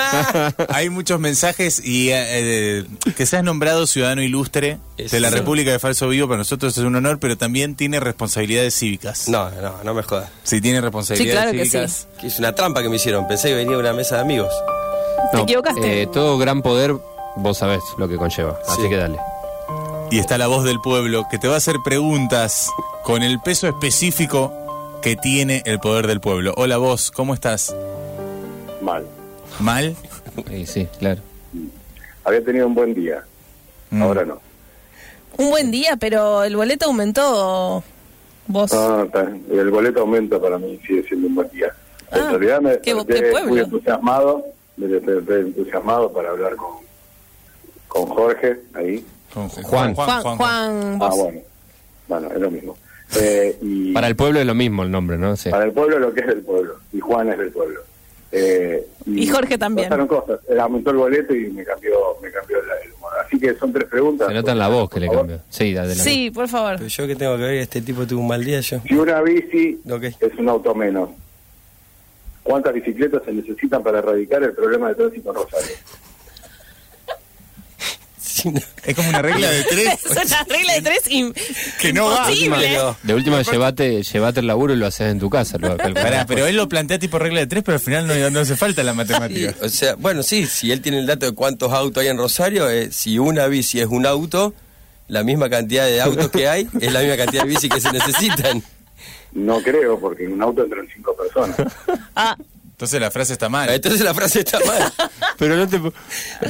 hay 0.70 0.90
muchos 0.90 1.20
mensajes 1.20 1.82
y 1.84 2.10
eh, 2.12 2.86
que 3.18 3.26
seas 3.26 3.44
nombrado 3.44 3.86
ciudadano 3.88 4.22
ilustre 4.22 4.78
Es- 4.98 5.12
de 5.12 5.20
la 5.20 5.30
sí. 5.30 5.36
República 5.36 5.72
de 5.72 5.80
Falso 5.80 6.08
Vivo 6.08 6.28
para 6.28 6.38
nosotros 6.38 6.78
es 6.78 6.84
un 6.84 6.96
honor, 6.96 7.20
pero 7.20 7.38
también 7.38 7.76
tiene 7.76 8.00
responsabilidades 8.00 8.74
cívicas. 8.76 9.28
No, 9.28 9.50
no, 9.52 9.84
no 9.84 9.94
me 9.94 10.04
jodas. 10.04 10.30
Sí, 10.44 10.62
tiene 10.62 10.80
responsabilidades 10.82 11.32
Sí, 11.34 11.38
claro 11.38 11.52
que 11.52 11.70
cívicas. 11.70 12.08
Que 12.22 12.28
es 12.28 12.40
una 12.40 12.54
trampa 12.56 12.82
que 12.82 12.90
me 12.90 12.96
hicieron. 12.96 13.28
Pensé 13.28 13.50
que 13.50 13.56
venía 13.56 13.74
de 13.76 13.80
una 13.82 13.94
mesa 13.94 14.16
de 14.16 14.22
amigos. 14.22 14.54
¿Te 15.34 15.42
equivocaste? 15.42 16.02
eh, 16.04 16.08
todo 16.08 16.38
gran 16.38 16.62
poder, 16.62 16.94
vos 17.36 17.58
sabés 17.58 17.82
lo 17.98 18.08
que 18.08 18.16
conlleva. 18.16 18.58
Así 18.68 18.84
Sí. 18.84 18.90
que 18.90 18.96
dale. 18.98 19.18
Y 20.12 20.20
está 20.20 20.38
la 20.38 20.48
voz 20.48 20.64
del 20.64 20.80
pueblo 20.80 21.26
que 21.30 21.40
te 21.40 21.48
va 21.48 21.56
a 21.56 21.58
hacer 21.58 21.76
preguntas 21.84 22.70
con 23.04 23.24
el 23.24 23.40
peso 23.42 23.68
específico 23.68 24.54
que 25.02 25.16
tiene 25.16 25.62
el 25.66 25.80
poder 25.80 26.08
del 26.08 26.22
pueblo. 26.22 26.54
Hola 26.58 26.78
vos, 26.78 27.12
¿cómo 27.12 27.34
estás? 27.34 27.76
Mal. 28.86 29.04
¿Mal? 29.60 29.96
Sí, 30.66 30.88
claro. 31.00 31.22
Había 32.24 32.44
tenido 32.44 32.68
un 32.68 32.76
buen 32.76 32.94
día. 32.94 33.24
Mm. 33.90 34.02
Ahora 34.04 34.26
no. 34.26 34.40
Un 35.38 35.50
buen 35.50 35.72
día, 35.72 35.98
pero 36.00 36.44
el 36.44 36.56
boleto 36.56 36.86
aumentó. 36.86 37.84
Vos. 38.48 38.72
No, 38.74 39.04
está- 39.04 39.28
el 39.52 39.70
boleto 39.72 40.02
aumenta 40.02 40.40
para 40.40 40.58
mí, 40.60 40.80
sigue 40.86 41.04
siendo 41.08 41.28
un 41.28 41.36
buen 41.36 41.50
día. 41.50 41.74
Ah, 42.12 42.18
en 42.20 42.30
realidad 42.30 42.62
me 42.62 42.80
qué 42.80 42.94
me 42.94 43.06
qué 43.06 43.34
muy 43.48 43.60
entusiasmado, 43.60 44.46
me 44.78 44.88
muy 44.88 45.36
entusiasmado 45.36 46.12
para 46.14 46.30
hablar 46.30 46.56
con, 46.56 46.76
con 47.88 48.06
Jorge 48.06 48.60
ahí. 48.76 49.04
Con 49.34 49.50
Juan. 49.50 49.96
Juan, 49.96 50.22
Juan, 50.38 51.00
Ah, 51.02 51.10
bueno. 51.16 51.40
Bueno, 52.08 52.30
es 52.32 52.40
lo 52.40 52.52
mismo. 52.52 52.78
Eh, 53.20 53.58
y 53.62 53.94
Para 53.94 54.08
el 54.08 54.16
pueblo 54.16 54.40
es 54.40 54.46
lo 54.46 54.54
mismo 54.54 54.84
el 54.84 54.92
nombre, 54.92 55.18
¿no? 55.18 55.36
Sí. 55.36 55.50
para 55.50 55.66
el 55.66 55.72
pueblo 55.72 55.98
lo 56.00 56.14
que 56.14 56.22
es 56.22 56.28
del 56.28 56.42
pueblo. 56.44 56.76
Y 56.94 57.00
Juan 57.00 57.30
es 57.32 57.38
del 57.40 57.52
pueblo. 57.52 57.82
Eh, 58.38 58.86
Y 59.06 59.28
Jorge 59.28 59.58
también. 59.58 59.88
Pasaron 59.90 60.08
cosas. 60.08 60.40
Eh, 60.50 60.60
Aumentó 60.60 60.90
el 60.92 60.98
boleto 60.98 61.34
y 61.34 61.50
me 61.52 61.64
cambió, 61.64 61.94
me 62.22 62.30
cambió 62.32 62.58
la- 62.64 62.76
el 62.84 62.92
humor. 62.94 63.12
Así 63.26 63.40
que 63.40 63.54
son 63.56 63.72
tres 63.72 63.88
preguntas. 63.88 64.28
Se 64.28 64.34
nota 64.34 64.52
en 64.52 64.60
la 64.60 64.68
voz 64.68 64.90
que 64.90 65.00
le 65.00 65.10
cambió. 65.10 65.40
Sí, 65.50 65.76
adelante. 65.78 66.04
Sí, 66.04 66.32
por 66.32 66.48
favor. 66.48 66.76
Pero 66.78 66.88
yo 66.88 67.08
que 67.08 67.16
tengo 67.16 67.38
que 67.38 67.44
ver, 67.44 67.54
este 67.56 67.82
tipo 67.82 68.06
tuvo 68.06 68.22
un 68.22 68.28
mal 68.28 68.44
día 68.44 68.60
yo. 68.60 68.80
Si 68.88 68.94
una 68.96 69.22
bici 69.22 69.80
Ok. 69.90 70.04
es 70.20 70.36
un 70.38 70.50
auto 70.50 70.74
menos, 70.76 71.10
¿cuántas 72.44 72.74
bicicletas 72.74 73.22
se 73.26 73.32
necesitan 73.32 73.82
para 73.84 74.00
erradicar 74.00 74.44
el 74.44 74.54
problema 74.54 74.90
de 74.90 74.96
tránsito 74.96 75.30
en 75.30 75.36
Rosario? 75.36 75.76
Es 78.86 78.96
como 78.96 79.10
una 79.10 79.22
regla 79.22 79.50
de 79.50 79.64
tres. 79.64 79.88
Es 80.06 80.12
una 80.32 80.44
regla 80.44 80.74
de 80.74 80.82
tres 80.82 81.02
im- 81.10 81.34
Que 81.80 81.94
no 81.94 82.06
va. 82.10 82.28
Pero- 82.60 82.98
De 83.04 83.14
última, 83.14 83.42
llevate, 83.42 84.04
llevate 84.04 84.40
el 84.42 84.48
laburo 84.48 84.74
y 84.74 84.78
lo 84.78 84.88
haces 84.88 85.12
en 85.12 85.20
tu 85.20 85.30
casa. 85.30 85.58
Lo, 85.58 85.76
Pará, 85.78 86.26
pero 86.28 86.46
él 86.46 86.56
lo 86.56 86.68
plantea 86.68 87.00
tipo 87.00 87.18
regla 87.20 87.40
de 87.42 87.48
tres, 87.48 87.64
pero 87.64 87.76
al 87.76 87.82
final 87.82 88.08
no, 88.08 88.30
no 88.30 88.40
hace 88.40 88.56
falta 88.56 88.84
la 88.84 88.92
Sí, 88.92 88.98
matemática. 88.98 89.56
o 89.62 89.70
sea, 89.70 89.96
bueno, 89.96 90.24
sí, 90.24 90.46
si 90.48 90.72
él 90.72 90.82
tiene 90.82 91.00
el 91.00 91.06
dato 91.06 91.26
de 91.26 91.32
cuántos 91.34 91.72
autos 91.74 92.02
hay 92.02 92.10
en 92.10 92.18
Rosario, 92.18 92.70
eh, 92.70 92.90
si 92.92 93.20
una 93.20 93.48
bici 93.48 93.80
es 93.80 93.88
un 93.88 94.06
auto, 94.06 94.54
la 95.08 95.24
misma 95.24 95.50
cantidad 95.50 95.86
de 95.86 96.02
autos 96.02 96.30
que 96.32 96.48
hay 96.48 96.68
es 96.80 96.92
la 96.92 97.00
misma 97.02 97.18
cantidad 97.18 97.44
de 97.44 97.50
bici 97.50 97.70
que 97.70 97.80
se 97.80 97.92
necesitan. 97.92 98.64
No 99.34 99.62
creo, 99.62 100.00
porque 100.00 100.24
en 100.26 100.34
un 100.34 100.42
auto 100.42 100.64
entran 100.64 100.88
cinco 100.94 101.16
personas. 101.16 101.58
Ah, 102.16 102.38
Entonces 102.76 103.00
la 103.00 103.10
frase 103.10 103.32
está 103.32 103.48
mal. 103.48 103.70
Entonces 103.70 104.02
la 104.02 104.14
frase 104.14 104.40
está 104.40 104.60
mal. 104.60 104.92
Pero 105.38 105.56
no 105.56 105.66
te... 105.66 105.80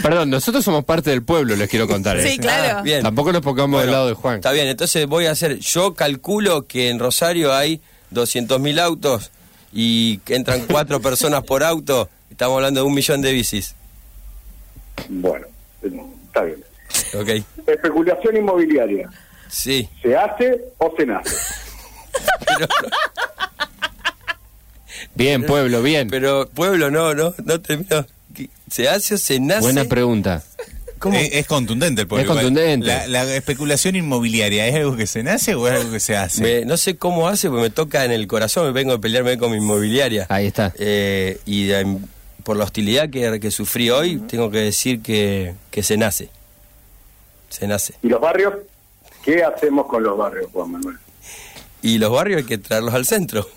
Perdón, 0.02 0.32
nosotros 0.32 0.66
somos 0.66 0.84
parte 0.84 1.12
del 1.12 1.22
pueblo, 1.22 1.56
les 1.56 1.70
quiero 1.70 1.88
contar. 1.88 2.20
sí, 2.20 2.30
¿eh? 2.30 2.38
claro. 2.40 2.80
Ah, 2.80 2.82
bien. 2.82 3.04
Tampoco 3.04 3.32
nos 3.32 3.44
pongamos 3.44 3.80
del 3.80 3.92
lado 3.92 4.08
de 4.08 4.16
Juan. 4.16 4.38
Está 4.38 4.52
bien, 4.52 4.66
entonces 4.66 5.06
voy 5.06 5.28
a 5.28 5.32
hacer, 5.32 5.60
yo 5.60 5.94
calculo 5.94 6.66
que 6.66 6.90
en 6.90 6.98
Rosario 6.98 7.54
hay 7.54 7.80
200.000 8.12 8.80
autos 8.80 9.30
y 9.72 10.18
que 10.20 10.34
entran 10.34 10.62
cuatro 10.68 11.00
personas 11.00 11.44
por 11.44 11.64
auto, 11.64 12.10
estamos 12.32 12.56
hablando 12.56 12.80
de 12.80 12.88
un 12.88 12.96
millón 12.96 13.22
de 13.22 13.32
bicis. 13.32 13.76
Bueno, 15.08 15.46
está 15.84 16.42
bien. 16.42 16.64
Ok. 17.14 17.46
Especulación 17.68 18.38
inmobiliaria. 18.38 19.12
Sí. 19.48 19.88
¿Se 20.02 20.18
hace 20.18 20.60
o 20.80 20.92
se 20.98 21.06
nace? 21.06 21.36
Bien, 25.15 25.45
pueblo, 25.45 25.82
bien. 25.82 26.10
Pero 26.10 26.47
pueblo 26.49 26.91
no, 26.91 27.13
no, 27.13 27.34
no 27.43 27.62
terminó. 27.62 28.06
¿Qué- 28.34 28.49
¿Se 28.69 28.89
hace 28.89 29.15
o 29.15 29.17
se 29.17 29.39
nace? 29.39 29.62
Buena 29.62 29.86
pregunta. 29.86 30.43
¿Cómo? 30.99 31.17
Es, 31.17 31.30
es 31.34 31.47
contundente 31.47 32.01
el 32.01 32.08
pueblo. 32.08 32.23
Es 32.23 32.38
contundente. 32.38 32.88
La, 32.88 33.08
la 33.08 33.36
especulación 33.36 33.95
inmobiliaria, 33.95 34.67
¿es 34.67 34.75
algo 34.75 34.95
que 34.95 35.08
se 35.08 35.23
nace 35.23 35.54
o 35.56 35.67
es 35.67 35.73
algo 35.80 35.91
que 35.91 35.99
se 35.99 36.15
hace? 36.17 36.41
Me- 36.41 36.65
no 36.65 36.78
sé 36.78 36.97
cómo 36.97 37.28
hace, 37.28 37.49
porque 37.49 37.63
me 37.63 37.69
toca 37.69 38.06
en 38.06 38.12
el 38.12 38.28
corazón, 38.28 38.65
me 38.65 38.71
vengo 38.71 38.93
a 38.93 38.99
pelearme 38.99 39.38
con 39.38 39.51
mi 39.51 39.58
inmobiliaria. 39.58 40.25
Ahí 40.30 40.47
está. 40.47 40.73
Eh, 40.80 41.39
y 41.45 41.65
de- 41.65 41.97
por 42.43 42.58
la 42.58 42.63
hostilidad 42.63 43.10
que, 43.10 43.39
que 43.39 43.51
sufrí 43.51 43.89
hoy, 43.89 44.17
tengo 44.17 44.51
que 44.51 44.60
decir 44.60 45.01
que, 45.01 45.54
que 45.71 45.82
se 45.84 45.97
nace. 45.97 46.30
Se 47.49 47.67
nace. 47.67 47.93
¿Y 48.04 48.08
los 48.08 48.19
barrios? 48.21 48.54
¿Qué 49.23 49.43
hacemos 49.43 49.88
con 49.88 50.04
los 50.04 50.17
barrios, 50.17 50.47
Juan 50.54 50.71
Manuel? 50.71 50.97
Y 51.82 51.97
los 51.97 52.12
barrios 52.12 52.39
hay 52.39 52.43
que 52.47 52.58
traerlos 52.58 52.93
al 52.93 53.06
centro. 53.06 53.47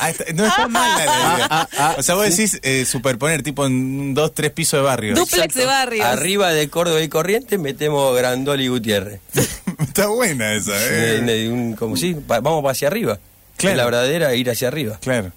Ah, 0.00 0.12
no 0.34 0.44
está 0.46 0.68
mal 0.68 0.90
la 0.98 1.04
idea. 1.04 1.94
o 1.98 2.02
sea, 2.02 2.14
vos 2.14 2.24
decís 2.28 2.58
eh, 2.62 2.84
superponer 2.84 3.42
tipo 3.42 3.64
en 3.66 4.14
dos, 4.14 4.32
tres 4.34 4.50
pisos 4.50 4.80
de 4.80 4.84
barrio. 4.84 5.14
Duplex 5.14 5.54
de 5.54 5.66
barrios. 5.66 6.04
Arriba 6.06 6.52
de 6.52 6.68
Córdoba 6.68 7.00
y 7.02 7.08
Corrientes 7.08 7.58
metemos 7.58 8.16
Grandoli 8.16 8.64
y 8.64 8.68
Gutiérrez. 8.68 9.20
está 9.80 10.08
buena 10.08 10.54
esa, 10.54 10.72
Eh, 10.76 11.20
de 11.22 11.48
un- 11.50 11.74
como 11.74 11.96
si, 11.96 12.14
pa- 12.14 12.40
vamos 12.40 12.64
hacia 12.70 12.88
arriba. 12.88 13.18
Claro. 13.56 13.76
La 13.76 13.84
verdadera 13.84 14.34
ir 14.34 14.50
hacia 14.50 14.68
arriba. 14.68 14.98
Claro. 15.00 15.30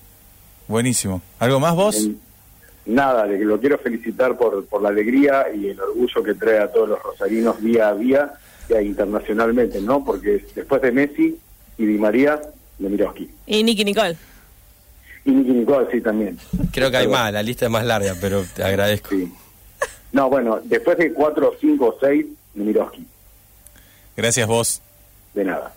Buenísimo. 0.68 1.22
¿Algo 1.40 1.60
más 1.60 1.76
vos? 1.76 1.96
En- 1.98 2.20
Nada, 2.88 3.26
le- 3.26 3.40
lo 3.44 3.60
quiero 3.60 3.78
felicitar 3.80 4.38
por, 4.38 4.66
por 4.66 4.82
la 4.82 4.90
alegría 4.90 5.48
y 5.54 5.68
el 5.68 5.80
orgullo 5.80 6.24
que 6.24 6.34
trae 6.36 6.60
a 6.60 6.72
todos 6.72 6.88
los 6.88 7.04
rosarinos 7.04 7.62
día 7.62 7.90
a 7.90 7.96
día 7.96 8.32
e 8.70 8.82
internacionalmente, 8.82 9.82
¿no? 9.82 10.04
Porque 10.06 10.46
después 10.56 10.82
de 10.82 10.92
Messi 10.94 11.38
y 11.78 11.86
Di 11.86 11.98
María, 11.98 12.40
Nemirovsky. 12.80 13.30
Y 13.46 13.64
Nicky 13.64 13.84
Nicole. 13.84 14.16
Y 15.28 15.66
sí, 15.92 16.02
también. 16.02 16.38
Creo 16.72 16.90
que 16.90 16.98
hay 16.98 17.08
más, 17.08 17.34
la 17.34 17.44
lista 17.44 17.66
es 17.66 17.72
más 17.72 17.86
larga, 17.86 18.16
pero 18.22 18.46
te 18.56 18.64
agradezco. 18.64 19.10
Sí. 19.10 19.32
No, 20.14 20.30
bueno, 20.30 20.62
después 20.64 20.98
de 20.98 21.12
cuatro, 21.12 21.54
cinco 21.60 21.88
o 21.88 21.98
seis, 22.00 22.26
Nemirovsky. 22.56 23.06
Gracias 24.16 24.48
vos. 24.48 24.82
De 25.34 25.44
nada. 25.44 25.74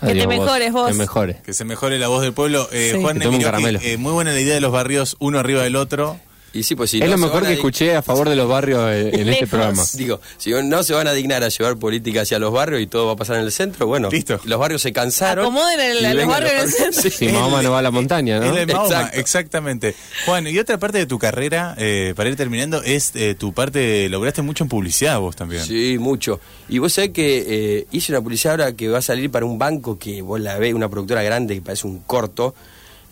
Que 0.00 0.14
te 0.14 0.26
mejores 0.26 0.72
vos. 0.72 0.88
Que 0.88 0.94
mejores. 0.94 1.36
Que 1.38 1.54
se 1.54 1.64
mejore 1.64 1.98
la 1.98 2.08
voz 2.08 2.20
del 2.22 2.34
pueblo. 2.34 2.68
Eh, 2.70 2.92
Sí. 2.94 3.00
Juan 3.02 3.18
caramelo. 3.40 3.80
eh, 3.82 3.96
muy 3.96 4.12
buena 4.12 4.32
la 4.32 4.40
idea 4.40 4.54
de 4.54 4.60
los 4.60 4.72
barrios 4.72 5.16
uno 5.20 5.38
arriba 5.38 5.62
del 5.62 5.76
otro. 5.76 6.18
Y 6.56 6.62
sí, 6.62 6.74
pues 6.74 6.90
si 6.90 6.98
es 6.98 7.04
no 7.04 7.10
lo 7.10 7.18
mejor 7.18 7.44
que 7.44 7.52
escuché 7.52 7.94
a 7.96 8.02
favor 8.02 8.28
de 8.28 8.36
los 8.36 8.48
barrios 8.48 8.80
eh, 8.90 9.10
en 9.20 9.28
este 9.28 9.46
programa. 9.46 9.84
Digo, 9.94 10.20
si 10.38 10.50
no 10.50 10.82
se 10.82 10.94
van 10.94 11.06
a 11.06 11.12
dignar 11.12 11.42
a 11.44 11.48
llevar 11.48 11.76
política 11.76 12.22
hacia 12.22 12.38
los 12.38 12.52
barrios 12.52 12.80
y 12.80 12.86
todo 12.86 13.06
va 13.06 13.12
a 13.12 13.16
pasar 13.16 13.36
en 13.36 13.42
el 13.42 13.52
centro, 13.52 13.86
bueno, 13.86 14.08
Listo. 14.10 14.40
los 14.44 14.58
barrios 14.58 14.82
se 14.82 14.92
cansaron. 14.92 15.44
Acomoden 15.46 15.80
el- 15.80 15.98
y 15.98 16.02
los 16.02 16.12
vengan 16.14 16.28
barrios 16.28 16.52
en 16.52 16.58
el 16.60 16.72
centro. 16.72 17.02
Sí. 17.02 17.10
Si 17.10 17.28
Mahoma 17.28 17.62
no 17.62 17.70
va 17.72 17.80
a 17.80 17.82
la 17.82 17.90
montaña, 17.90 18.40
¿no? 18.40 18.54
De 18.54 18.66
Mahoma, 18.66 19.10
exactamente. 19.14 19.94
Juan, 20.24 20.46
y 20.46 20.58
otra 20.58 20.78
parte 20.78 20.98
de 20.98 21.06
tu 21.06 21.18
carrera, 21.18 21.74
eh, 21.78 22.14
para 22.16 22.28
ir 22.30 22.36
terminando, 22.36 22.82
es 22.82 23.12
eh, 23.14 23.34
tu 23.38 23.52
parte, 23.52 24.08
lograste 24.08 24.42
mucho 24.42 24.64
en 24.64 24.68
publicidad 24.68 25.18
vos 25.20 25.36
también. 25.36 25.64
Sí, 25.64 25.98
mucho. 25.98 26.40
Y 26.68 26.78
vos 26.78 26.92
sabés 26.92 27.10
que 27.10 27.44
eh, 27.46 27.86
hice 27.92 28.12
una 28.12 28.20
publicidad 28.20 28.52
ahora 28.60 28.72
que 28.74 28.88
va 28.88 28.98
a 28.98 29.02
salir 29.02 29.30
para 29.30 29.44
un 29.46 29.58
banco 29.58 29.98
que 29.98 30.22
vos 30.22 30.40
la 30.40 30.58
ves, 30.58 30.74
una 30.74 30.88
productora 30.88 31.22
grande 31.22 31.54
que 31.54 31.60
parece 31.62 31.86
un 31.86 32.00
corto, 32.00 32.54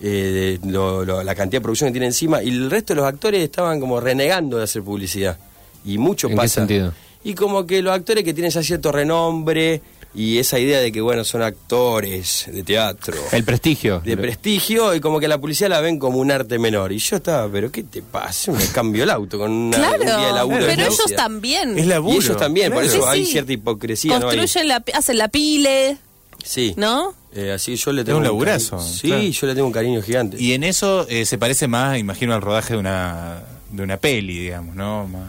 eh, 0.07 0.59
de 0.63 0.71
lo- 0.71 1.05
lo- 1.05 1.23
la 1.23 1.35
cantidad 1.35 1.61
de 1.61 1.63
producción 1.63 1.89
que 1.89 1.93
tiene 1.95 2.07
encima, 2.07 2.43
y 2.43 2.49
el 2.51 2.71
resto 2.71 2.93
de 2.93 3.01
los 3.01 3.07
actores 3.07 3.43
estaban 3.43 3.81
como 3.81 4.01
renegando 4.01 4.59
de 4.59 4.65
hacer 4.65 4.83
publicidad. 4.83 5.39
Y 5.85 5.97
mucho 5.99 6.27
¿En 6.27 6.33
qué 6.33 6.37
pasa. 6.37 6.55
sentido? 6.61 6.93
Y 7.25 7.35
como 7.35 7.67
que 7.67 7.81
los 7.81 7.95
actores 7.95 8.23
que 8.23 8.35
tienen 8.35 8.51
ya 8.51 8.63
cierto 8.63 8.93
renombre 8.93 9.81
y 10.15 10.39
esa 10.39 10.59
idea 10.59 10.79
de 10.79 10.93
que, 10.93 11.01
bueno, 11.01 11.25
son 11.25 11.41
actores 11.43 12.45
de 12.53 12.63
teatro. 12.63 13.15
El 13.33 13.45
prestigio. 13.45 14.01
de 14.05 14.17
prestigio 14.17 14.95
y 14.95 15.01
como 15.01 15.19
que 15.19 15.27
la 15.27 15.39
publicidad 15.39 15.71
la 15.71 15.81
ven 15.81 15.99
como 15.99 16.19
un 16.19 16.31
arte 16.31 16.59
menor. 16.59 16.93
Y 16.93 16.99
yo 16.99 17.17
estaba, 17.17 17.49
pero 17.51 17.73
¿qué 17.73 17.83
te 17.83 18.03
pasa? 18.03 18.53
Me 18.53 18.65
cambio 18.67 19.05
el 19.05 19.11
auto 19.11 19.39
con 19.39 19.51
una, 19.51 19.77
Claro. 19.79 20.01
un 20.01 20.07
día 20.07 20.27
de 20.27 20.33
laburo. 20.33 20.59
de 20.59 20.67
pero 20.67 20.83
ellos 20.83 20.97
publicidad. 20.97 21.17
también. 21.17 21.79
Es 21.79 21.87
laburo. 21.87 22.15
Y 22.15 22.19
ellos 22.25 22.37
también, 22.37 22.73
por 22.73 22.83
claro. 22.83 22.99
eso 22.99 23.05
Sí, 23.05 23.09
hay 23.11 23.25
sí. 23.25 23.33
cierta 23.33 23.53
hipocresía. 23.53 24.19
¿no? 24.19 24.29
Hay- 24.29 24.39
Construyen 24.39 24.69
la, 24.69 24.85
hacen 24.95 25.19
la 25.19 25.29
pile, 25.29 25.97
Sí. 26.45 26.75
¿no? 26.77 27.15
Eh, 27.35 27.53
así 27.53 27.75
yo 27.77 27.93
le 27.93 28.05
tengo 28.05 28.19
un 28.19 28.25
cari- 28.25 28.29
laburazo, 28.29 28.79
Sí, 28.81 29.09
claro. 29.09 29.23
yo 29.25 29.47
le 29.49 29.55
tengo 29.55 29.67
un 29.67 29.73
cariño 29.73 30.01
gigante. 30.03 30.37
Y 30.41 30.53
en 30.53 30.63
eso 30.65 31.07
eh, 31.09 31.25
se 31.27 31.37
parece 31.39 31.67
más, 31.69 31.99
imagino, 31.99 32.33
al 32.35 32.43
rodaje 32.43 32.75
de 32.75 32.79
una, 32.79 33.43
de 33.73 33.83
una 33.83 33.97
peli, 33.97 34.39
digamos, 34.39 34.75
¿no? 34.77 35.07
Más- 35.09 35.29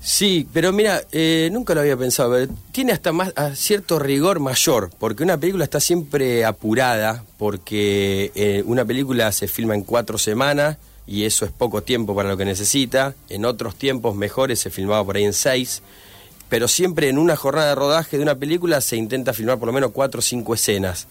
Sí, 0.00 0.46
pero 0.52 0.72
mira, 0.72 1.02
eh, 1.10 1.48
nunca 1.52 1.74
lo 1.74 1.80
había 1.80 1.96
pensado, 1.96 2.30
pero 2.32 2.52
tiene 2.70 2.92
hasta 2.92 3.10
más 3.12 3.32
a 3.34 3.56
cierto 3.56 3.98
rigor 3.98 4.38
mayor, 4.38 4.90
porque 5.00 5.24
una 5.24 5.36
película 5.36 5.64
está 5.64 5.80
siempre 5.80 6.44
apurada, 6.44 7.24
porque 7.38 8.62
una 8.66 8.84
película 8.84 9.32
se 9.32 9.48
filma 9.48 9.74
en 9.74 9.82
cuatro 9.82 10.16
semanas 10.18 10.76
y 11.08 11.24
eso 11.24 11.44
es 11.44 11.50
poco 11.50 11.82
tiempo 11.82 12.14
para 12.14 12.28
lo 12.28 12.36
que 12.36 12.44
necesita. 12.44 13.14
En 13.28 13.44
otros 13.44 13.74
tiempos 13.74 14.14
mejores 14.14 14.60
se 14.60 14.70
filmaba 14.70 15.04
por 15.04 15.16
ahí 15.16 15.24
en 15.24 15.32
seis, 15.32 15.82
pero 16.48 16.68
siempre 16.68 17.08
en 17.08 17.18
una 17.18 17.36
jornada 17.36 17.70
de 17.70 17.74
rodaje 17.74 18.16
de 18.16 18.22
una 18.22 18.34
película 18.36 18.80
se 18.80 18.96
intenta 18.96 19.32
filmar 19.32 19.58
por 19.58 19.66
lo 19.66 19.72
menos 19.72 19.90
cuatro 19.92 20.20
o 20.20 20.22
cinco 20.22 20.54
escenas. 20.54 21.06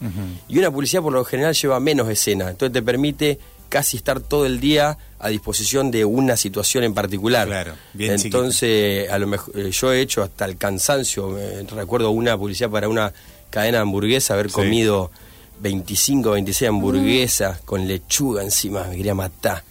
Y 0.47 0.57
una 0.59 0.71
publicidad 0.71 1.01
por 1.01 1.13
lo 1.13 1.23
general 1.25 1.53
lleva 1.53 1.79
menos 1.79 2.09
escenas, 2.09 2.49
entonces 2.51 2.73
te 2.73 2.81
permite 2.81 3.39
casi 3.69 3.97
estar 3.97 4.19
todo 4.21 4.45
el 4.45 4.59
día 4.59 4.97
a 5.19 5.29
disposición 5.29 5.91
de 5.91 6.05
una 6.05 6.37
situación 6.37 6.83
en 6.83 6.93
particular. 6.93 7.47
Claro, 7.47 7.73
bien 7.93 8.15
chiquita. 8.17 8.37
Entonces, 8.37 9.09
a 9.09 9.17
lo 9.17 9.27
mejor 9.27 9.57
eh, 9.59 9.71
yo 9.71 9.91
he 9.91 9.99
hecho 10.01 10.21
hasta 10.23 10.45
el 10.45 10.55
cansancio, 10.57 11.37
eh, 11.37 11.65
recuerdo 11.75 12.11
una 12.11 12.37
publicidad 12.37 12.69
para 12.69 12.87
una 12.87 13.11
cadena 13.49 13.79
de 13.79 13.81
hamburguesa, 13.81 14.35
haber 14.35 14.47
Sí. 14.49 14.53
comido 14.53 15.11
25, 15.59 16.31
26 16.31 16.69
hamburguesas 16.69 17.59
con 17.65 17.87
lechuga 17.87 18.43
encima, 18.43 18.83
me 18.85 18.97
quería 18.97 19.15
matar. 19.15 19.63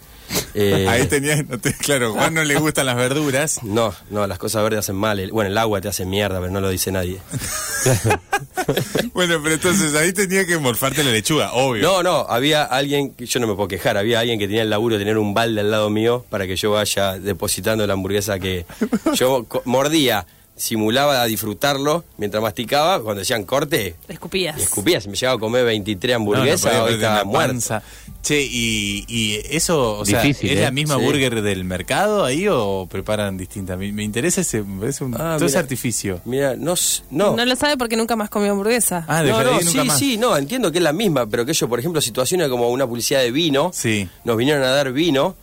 Eh, 0.53 0.87
Ahí 0.89 1.05
tenías, 1.07 1.45
no 1.47 1.57
te- 1.59 1.73
claro, 1.73 2.13
Juan 2.13 2.33
no 2.33 2.43
le 2.43 2.55
gustan 2.55 2.85
las 2.85 2.95
verduras. 2.95 3.61
no, 3.63 3.93
no, 4.09 4.25
las 4.27 4.37
cosas 4.39 4.63
verdes 4.63 4.79
hacen 4.79 4.95
mal. 4.95 5.19
El- 5.19 5.31
bueno, 5.31 5.49
el 5.49 5.57
agua 5.57 5.81
te 5.81 5.87
hace 5.89 6.05
mierda, 6.05 6.39
pero 6.39 6.51
no 6.51 6.61
lo 6.61 6.69
dice 6.69 6.91
nadie. 6.91 7.19
Bueno, 9.13 9.39
pero 9.41 9.55
entonces 9.55 9.93
ahí 9.95 10.11
tenía 10.11 10.45
que 10.45 10.57
morfarte 10.57 11.03
la 11.03 11.11
lechuga, 11.11 11.53
obvio. 11.53 11.83
No, 11.83 12.03
no, 12.03 12.25
había 12.27 12.63
alguien, 12.63 13.13
yo 13.17 13.39
no 13.39 13.47
me 13.47 13.53
puedo 13.55 13.67
quejar, 13.67 13.97
había 13.97 14.19
alguien 14.19 14.39
que 14.39 14.47
tenía 14.47 14.63
el 14.63 14.69
laburo 14.69 14.95
de 14.95 14.99
tener 14.99 15.17
un 15.17 15.33
balde 15.33 15.61
al 15.61 15.71
lado 15.71 15.89
mío 15.89 16.25
para 16.29 16.47
que 16.47 16.55
yo 16.55 16.71
vaya 16.71 17.17
depositando 17.19 17.85
la 17.87 17.93
hamburguesa 17.93 18.39
que 18.39 18.65
yo 19.13 19.45
mordía, 19.65 20.25
simulaba 20.57 21.23
disfrutarlo 21.25 22.03
mientras 22.17 22.41
masticaba, 22.41 23.01
cuando 23.01 23.19
decían 23.19 23.43
corte, 23.43 23.95
Escupías. 24.07 24.57
y 24.57 24.63
escupía, 24.63 24.99
si 25.01 25.09
me 25.09 25.15
llegaba 25.15 25.35
a 25.35 25.39
comer 25.39 25.65
23 25.65 26.13
No, 26.13 26.19
no 26.19 26.31
hamburguesas, 26.31 26.71
podía 26.71 26.83
hoy 26.83 26.93
estaba 26.95 27.31
panza. 27.31 27.83
Che, 28.25 28.41
y, 28.41 29.05
y 29.07 29.39
eso, 29.51 29.99
o 29.99 30.03
sea, 30.03 30.19
Difícil, 30.23 30.49
¿es 30.49 30.57
¿eh? 30.57 30.61
la 30.63 30.71
misma 30.71 30.97
Sí. 30.97 31.03
burger 31.05 31.43
del 31.43 31.63
mercado 31.63 32.25
ahí 32.25 32.47
o 32.49 32.87
preparan 32.89 33.37
distinta? 33.37 33.77
Me, 33.77 33.91
me 33.91 34.01
interesa 34.03 34.41
ese, 34.41 34.63
me 34.63 34.79
parece 34.79 35.03
un, 35.03 35.13
Ah, 35.13 35.35
todo 35.37 35.45
ese 35.45 35.59
artificio. 35.59 36.21
Mira, 36.25 36.55
no, 36.55 36.73
no. 37.11 37.35
No 37.35 37.45
lo 37.45 37.55
sabe 37.55 37.77
porque 37.77 37.95
nunca 37.95 38.15
más 38.15 38.31
comió 38.31 38.49
hamburguesa. 38.51 39.05
Ah, 39.07 39.21
de 39.21 39.29
No, 39.29 39.43
no, 39.43 39.61
sí, 39.61 39.77
más. 39.77 39.99
sí, 39.99 40.17
no, 40.17 40.35
entiendo 40.35 40.71
que 40.71 40.79
es 40.79 40.83
la 40.83 40.91
misma, 40.91 41.27
pero 41.27 41.45
que 41.45 41.53
yo, 41.53 41.69
por 41.69 41.77
ejemplo, 41.79 42.01
situaciones 42.01 42.49
como 42.49 42.69
una 42.71 42.87
publicidad 42.87 43.19
de 43.21 43.29
vino, 43.31 43.69
Sí. 43.71 44.09
nos 44.23 44.35
vinieron 44.37 44.63
a 44.63 44.69
dar 44.71 44.91
vino 44.91 45.35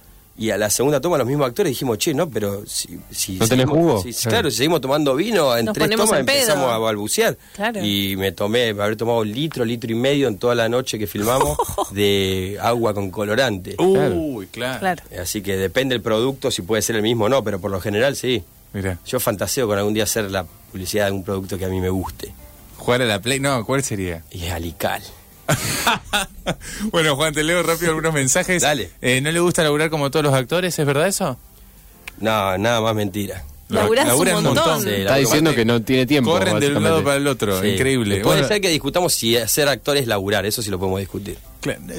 y 0.42 0.50
a 0.50 0.58
la 0.58 0.68
segunda 0.70 1.00
toma 1.00 1.18
los 1.18 1.26
mismos 1.26 1.46
actores 1.46 1.70
dijimos, 1.70 1.98
che, 1.98 2.14
no, 2.14 2.28
pero 2.28 2.64
si, 2.66 2.98
si 3.10 3.36
¿No 3.36 3.46
tenés 3.46 3.66
jugo? 3.66 4.02
si- 4.02 4.12
claro, 4.28 4.50
si 4.50 4.56
seguimos 4.58 4.80
tomando 4.80 5.14
vino, 5.14 5.56
en 5.56 5.66
Nos 5.66 5.74
tres 5.74 5.90
tomas 5.90 6.18
empezamos 6.18 6.70
a 6.70 6.78
balbucear. 6.78 7.36
Claro. 7.54 7.84
Y 7.84 8.16
me 8.16 8.32
tomé, 8.32 8.74
me 8.74 8.82
habré 8.82 8.96
tomado 8.96 9.22
litro, 9.24 9.64
litro 9.64 9.90
y 9.90 9.94
medio 9.94 10.28
en 10.28 10.38
toda 10.38 10.54
la 10.54 10.68
noche 10.68 10.98
que 10.98 11.06
filmamos 11.06 11.56
de 11.92 12.58
agua 12.60 12.92
con 12.94 13.10
colorante. 13.10 13.76
Uy, 13.78 14.46
claro. 14.48 14.80
Claro. 14.80 15.02
Así 15.20 15.42
que 15.42 15.56
depende 15.56 15.94
del 15.94 16.02
producto, 16.02 16.50
si 16.50 16.62
puede 16.62 16.82
ser 16.82 16.96
el 16.96 17.02
mismo 17.02 17.26
o 17.26 17.28
no, 17.28 17.44
pero 17.44 17.60
por 17.60 17.70
lo 17.70 17.80
general 17.80 18.16
sí. 18.16 18.42
Mira, 18.72 18.98
Yo 19.06 19.20
fantaseo 19.20 19.66
con 19.68 19.76
algún 19.78 19.92
día 19.94 20.04
hacer 20.04 20.30
la 20.30 20.44
publicidad 20.44 21.06
de 21.06 21.12
un 21.12 21.22
producto 21.24 21.58
que 21.58 21.66
a 21.66 21.68
mí 21.68 21.80
me 21.80 21.90
guste. 21.90 22.32
jugar 22.78 23.02
a 23.02 23.04
la 23.04 23.20
Play, 23.20 23.38
no, 23.38 23.64
¿cuál 23.66 23.84
sería? 23.84 24.24
Y 24.30 24.44
es 24.46 24.52
Alical. 24.52 25.02
bueno, 26.90 27.16
Juan, 27.16 27.32
te 27.34 27.42
leo 27.42 27.62
rápido 27.62 27.90
algunos 27.90 28.12
mensajes. 28.14 28.62
Dale. 28.62 28.90
Eh, 29.00 29.20
¿No 29.20 29.30
le 29.30 29.40
gusta 29.40 29.62
laburar 29.62 29.90
como 29.90 30.10
todos 30.10 30.24
los 30.24 30.34
actores? 30.34 30.78
¿Es 30.78 30.86
verdad 30.86 31.06
eso? 31.08 31.38
No, 32.18 32.56
nada 32.58 32.80
más 32.80 32.94
mentira. 32.94 33.44
Laburás 33.68 34.12
un 34.12 34.42
montón. 34.44 34.82
Sí, 34.82 34.90
Está 34.90 35.16
diciendo 35.16 35.54
que 35.54 35.64
no 35.64 35.80
tiene 35.80 36.04
tiempo. 36.04 36.30
Corren 36.32 36.60
de 36.60 36.76
un 36.76 36.82
lado 36.84 37.02
para 37.02 37.16
el 37.16 37.26
otro, 37.26 37.58
Sí. 37.62 37.68
increíble. 37.68 38.20
Puede 38.20 38.36
Bueno, 38.40 38.48
ser 38.48 38.60
que 38.60 38.68
discutamos 38.68 39.14
si 39.14 39.34
ser 39.46 39.66
actor 39.68 39.96
es 39.96 40.06
laburar, 40.06 40.44
eso 40.44 40.60
sí 40.60 40.68
lo 40.70 40.78
podemos 40.78 41.00
discutir. 41.00 41.38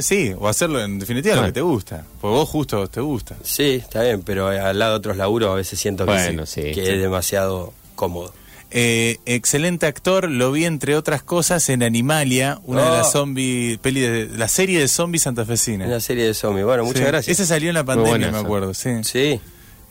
Sí, 0.01 0.33
o 0.37 0.47
hacerlo 0.47 0.83
en 0.83 0.99
definitiva 0.99 1.35
lo 1.35 1.45
que 1.45 1.51
te 1.51 1.61
gusta. 1.61 2.05
Porque 2.21 2.35
vos 2.35 2.47
justo 2.49 2.87
te 2.89 3.01
gusta. 3.01 3.35
Sí, 3.43 3.81
está 3.81 4.03
bien, 4.03 4.21
pero 4.21 4.47
al 4.49 4.77
lado 4.77 4.91
de 4.91 4.97
otros 4.97 5.17
laburos 5.17 5.49
a 5.49 5.55
veces 5.55 5.79
siento 5.79 6.05
que, 6.05 6.11
Bueno, 6.11 6.45
sí, 6.45 6.61
sí, 6.61 6.71
que 6.73 6.85
sí. 6.85 6.91
es 6.91 7.01
demasiado 7.01 7.73
cómodo. 7.95 8.33
Eh, 8.75 9.19
excelente 9.27 9.85
actor, 9.85 10.27
lo 10.29 10.51
vi 10.51 10.65
entre 10.65 10.95
otras 10.95 11.21
cosas 11.21 11.69
en 11.69 11.83
Animalia, 11.83 12.59
una 12.65 12.81
de 12.81 12.87
Oh. 12.89 12.97
las 12.97 13.11
zombie, 13.11 13.77
peli 13.81 13.99
de, 14.01 14.25
la 14.35 14.47
serie 14.47 14.79
de 14.79 14.87
zombies 14.87 15.21
santafesina. 15.23 15.85
Una 15.85 15.99
serie 15.99 16.25
de 16.25 16.33
zombies. 16.33 16.65
Bueno, 16.65 16.83
muchas 16.83 17.03
Sí. 17.03 17.07
gracias. 17.07 17.39
Ese 17.39 17.45
salió 17.47 17.69
en 17.69 17.75
la 17.75 17.83
pandemia, 17.83 18.31
me 18.31 18.37
acuerdo, 18.39 18.73
sí. 18.73 18.89
Sí. 19.03 19.39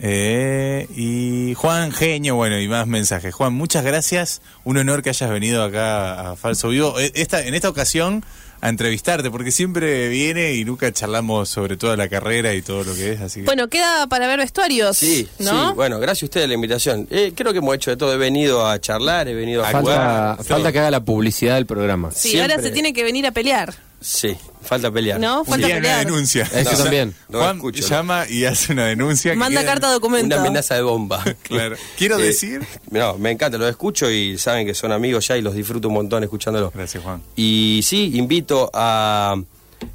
Eh, 0.05 0.89
y 0.97 1.55
Juan, 1.55 1.93
genio, 1.93 2.35
bueno, 2.35 2.59
y 2.61 2.67
más 2.67 2.89
mensajes. 2.89 3.33
Juan, 3.33 3.53
muchas 3.53 3.85
gracias. 3.85 4.43
Un 4.65 4.77
honor 4.79 5.01
que 5.03 5.11
hayas 5.11 5.31
venido 5.31 5.63
acá 5.63 6.33
a 6.33 6.37
Falso 6.37 6.71
Vivo. 6.71 6.99
Eh, 6.99 7.13
Esta, 7.15 7.47
en 7.47 7.55
esta 7.55 7.69
ocasión 7.69 8.25
a 8.63 8.69
entrevistarte, 8.69 9.29
porque 9.31 9.51
siempre 9.51 10.09
viene 10.09 10.55
y 10.55 10.65
nunca 10.65 10.91
charlamos 10.93 11.49
sobre 11.49 11.77
toda 11.77 11.97
la 11.97 12.09
carrera 12.09 12.55
y 12.55 12.63
todo 12.63 12.85
lo 12.85 12.95
que 12.95 13.13
es. 13.13 13.21
Así 13.21 13.41
que... 13.41 13.47
Bueno, 13.47 13.69
queda 13.69 14.07
para 14.07 14.27
ver 14.29 14.39
vestuarios, 14.39 14.97
Sí, 14.97 15.29
¿no? 15.41 15.71
sí, 15.71 15.75
bueno, 15.75 15.99
gracias 15.99 16.23
a 16.23 16.27
ustedes 16.27 16.49
la 16.49 16.55
invitación. 16.55 17.09
Eh, 17.11 17.33
creo 17.35 17.53
que 17.53 17.59
hemos 17.59 17.75
hecho 17.75 17.91
de 17.91 17.97
todo, 17.97 18.13
he 18.15 18.17
venido 18.17 18.65
a 18.67 18.81
charlar, 18.81 19.27
he 19.29 19.35
venido 19.35 19.65
a 19.65 19.67
jugar. 19.81 20.37
Falta, 20.37 20.45
falta 20.45 20.73
que 20.73 20.79
haga 20.79 20.91
la 20.93 21.05
publicidad 21.05 21.57
del 21.57 21.67
programa. 21.67 22.13
Sí, 22.13 22.31
siempre- 22.31 22.55
ahora 22.55 22.63
se 22.63 22.71
tiene 22.71 22.93
que 22.93 23.03
venir 23.03 23.27
a 23.27 23.33
pelear, 23.33 23.75
Sí, 24.03 24.37
falta 24.63 24.91
pelear. 24.91 25.19
¿no? 25.21 25.45
Falta 25.45 25.67
día 25.67 25.77
una 25.77 25.83
pelear. 25.83 26.07
denuncia. 26.07 26.43
Eso 26.55 26.83
también. 26.83 27.15
No 27.29 27.39
Juan 27.39 27.57
escucho, 27.57 27.83
¿no? 27.83 27.89
llama 27.89 28.25
y 28.29 28.45
hace 28.45 28.73
una 28.73 28.87
denuncia. 28.87 29.33
que 29.33 29.37
Manda 29.39 29.61
queda- 29.61 29.71
carta 29.73 29.91
documento. 29.93 30.27
Una 30.37 30.41
amenaza 30.45 30.75
de 30.75 30.83
bomba. 30.83 31.23
Claro. 31.43 31.77
Quiero 31.97 32.19
Eh, 32.19 32.23
decir. 32.25 32.67
No, 32.91 33.17
me 33.19 33.31
encanta, 33.31 33.59
los 33.59 33.69
escucho 33.71 34.11
y 34.11 34.39
saben 34.39 34.67
que 34.67 34.75
son 34.75 34.93
amigos 34.93 35.27
ya 35.29 35.37
y 35.37 35.43
los 35.43 35.55
disfruto 35.55 35.89
un 35.89 35.95
montón 35.95 36.23
escuchándolos. 36.23 36.73
Gracias, 36.73 37.03
Juan. 37.03 37.23
Y 37.37 37.81
sí, 37.85 38.13
invito 38.15 38.71
a 38.75 39.37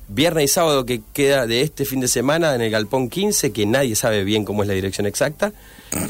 viernes 0.10 0.44
y 0.46 0.48
sábado 0.50 0.86
que 0.86 1.02
queda 1.14 1.48
de 1.48 1.62
este 1.62 1.86
fin 1.86 2.00
de 2.02 2.08
semana 2.08 2.54
en 2.56 2.62
el 2.62 2.70
Galpón 2.72 3.10
15, 3.10 3.52
que 3.52 3.66
nadie 3.66 3.96
sabe 3.96 4.24
bien 4.24 4.44
cómo 4.46 4.64
es 4.64 4.68
la 4.68 4.74
dirección 4.74 5.06
exacta, 5.08 5.54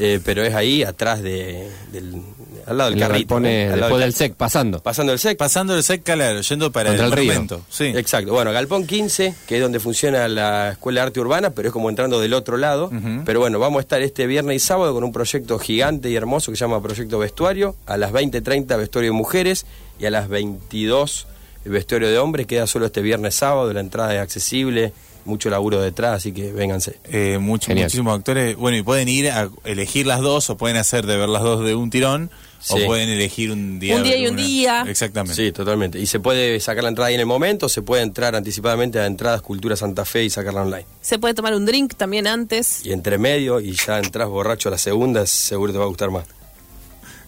eh, 0.00 0.20
pero 0.24 0.42
es 0.42 0.54
ahí 0.54 0.82
atrás 0.82 1.22
de, 1.22 1.68
del, 1.92 2.20
al 2.68 2.78
lado 2.78 2.90
del 2.90 2.98
carrito. 3.00 3.34
Al 3.36 3.42
lado 3.70 3.76
después 3.76 4.00
del 4.00 4.14
SEC, 4.14 4.34
pasando. 4.34 4.80
Pasando 4.82 5.12
el 5.12 5.18
SEC. 5.18 5.36
Pasando 5.38 5.74
el 5.76 5.82
SEC, 5.82 6.02
claro, 6.02 6.40
yendo 6.40 6.70
para 6.72 6.90
Contra 6.90 7.06
el, 7.06 7.12
el 7.12 7.18
río. 7.46 7.60
Sí. 7.68 7.84
Exacto. 7.86 8.32
Bueno, 8.32 8.52
Galpón 8.52 8.86
15, 8.86 9.34
que 9.46 9.56
es 9.56 9.62
donde 9.62 9.80
funciona 9.80 10.28
la 10.28 10.70
Escuela 10.72 11.00
de 11.00 11.06
Arte 11.08 11.20
Urbana, 11.20 11.50
pero 11.50 11.68
es 11.68 11.72
como 11.72 11.88
entrando 11.90 12.20
del 12.20 12.34
otro 12.34 12.56
lado. 12.56 12.90
Pero 13.24 13.40
bueno, 13.40 13.58
vamos 13.58 13.78
a 13.78 13.80
estar 13.82 14.02
este 14.02 14.26
viernes 14.26 14.56
y 14.56 14.58
sábado 14.60 14.92
con 14.94 15.04
un 15.04 15.12
proyecto 15.12 15.58
gigante 15.58 16.10
y 16.10 16.16
hermoso 16.16 16.50
que 16.52 16.56
se 16.56 16.64
llama 16.64 16.82
Proyecto 16.82 17.18
Vestuario. 17.18 17.74
A 17.86 17.96
las 17.96 18.12
20.30 18.12 18.76
Vestuario 18.76 19.10
de 19.12 19.16
Mujeres 19.16 19.66
y 19.98 20.06
a 20.06 20.10
las 20.10 20.28
22 20.28 21.26
el 21.64 21.72
Vestuario 21.72 22.08
de 22.08 22.18
Hombres. 22.18 22.46
Queda 22.46 22.66
solo 22.66 22.86
este 22.86 23.02
viernes 23.02 23.34
sábado, 23.34 23.72
la 23.72 23.80
entrada 23.80 24.14
es 24.14 24.20
accesible, 24.20 24.92
mucho 25.24 25.50
laburo 25.50 25.80
detrás, 25.82 26.16
así 26.16 26.32
que 26.32 26.52
vénganse. 26.52 26.98
Eh, 27.04 27.38
mucho- 27.38 27.70
muchísimos 27.74 28.16
actores. 28.18 28.56
Bueno, 28.56 28.76
y 28.78 28.82
pueden 28.82 29.08
ir 29.08 29.30
a 29.30 29.48
elegir 29.64 30.06
las 30.06 30.20
dos, 30.20 30.48
o 30.50 30.56
pueden 30.56 30.76
hacer 30.76 31.04
de 31.06 31.16
ver 31.16 31.28
las 31.28 31.42
dos 31.42 31.64
de 31.64 31.74
un 31.74 31.90
tirón, 31.90 32.30
Sí. 32.60 32.74
o 32.82 32.86
pueden 32.86 33.08
elegir 33.08 33.52
un 33.52 33.78
día. 33.78 33.96
Un 33.96 34.02
día 34.02 34.16
y 34.16 34.26
un 34.26 34.34
una. 34.34 34.42
día. 34.42 34.84
Exactamente. 34.88 35.34
Sí, 35.34 35.52
totalmente. 35.52 35.98
Y 35.98 36.06
se 36.06 36.20
puede 36.20 36.58
sacar 36.60 36.82
la 36.82 36.88
entrada 36.88 37.08
ahí 37.08 37.14
en 37.14 37.20
el 37.20 37.26
momento, 37.26 37.68
se 37.68 37.82
puede 37.82 38.02
entrar 38.02 38.34
anticipadamente 38.34 38.98
a 38.98 39.06
Entradas 39.06 39.42
Cultura 39.42 39.76
Santa 39.76 40.04
Fe 40.04 40.24
y 40.24 40.30
sacarla 40.30 40.62
online. 40.62 40.86
Se 41.00 41.18
puede 41.18 41.34
tomar 41.34 41.54
un 41.54 41.64
drink 41.66 41.94
también 41.94 42.26
antes. 42.26 42.84
Y 42.84 42.92
entre 42.92 43.18
medio, 43.18 43.60
y 43.60 43.72
ya 43.72 43.98
entras 43.98 44.28
borracho 44.28 44.68
a 44.68 44.72
la 44.72 44.78
segunda, 44.78 45.24
seguro 45.26 45.72
te 45.72 45.78
va 45.78 45.84
a 45.84 45.88
gustar 45.88 46.10
más. 46.10 46.24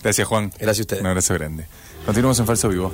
Gracias, 0.02 0.26
Juan. 0.26 0.50
Gracias 0.58 0.78
a 0.78 0.82
ustedes. 0.82 1.02
Un 1.02 1.08
abrazo 1.08 1.34
grande. 1.34 1.66
Continuamos 2.06 2.38
en 2.40 2.46
Falso 2.46 2.68
Vivo. 2.68 2.92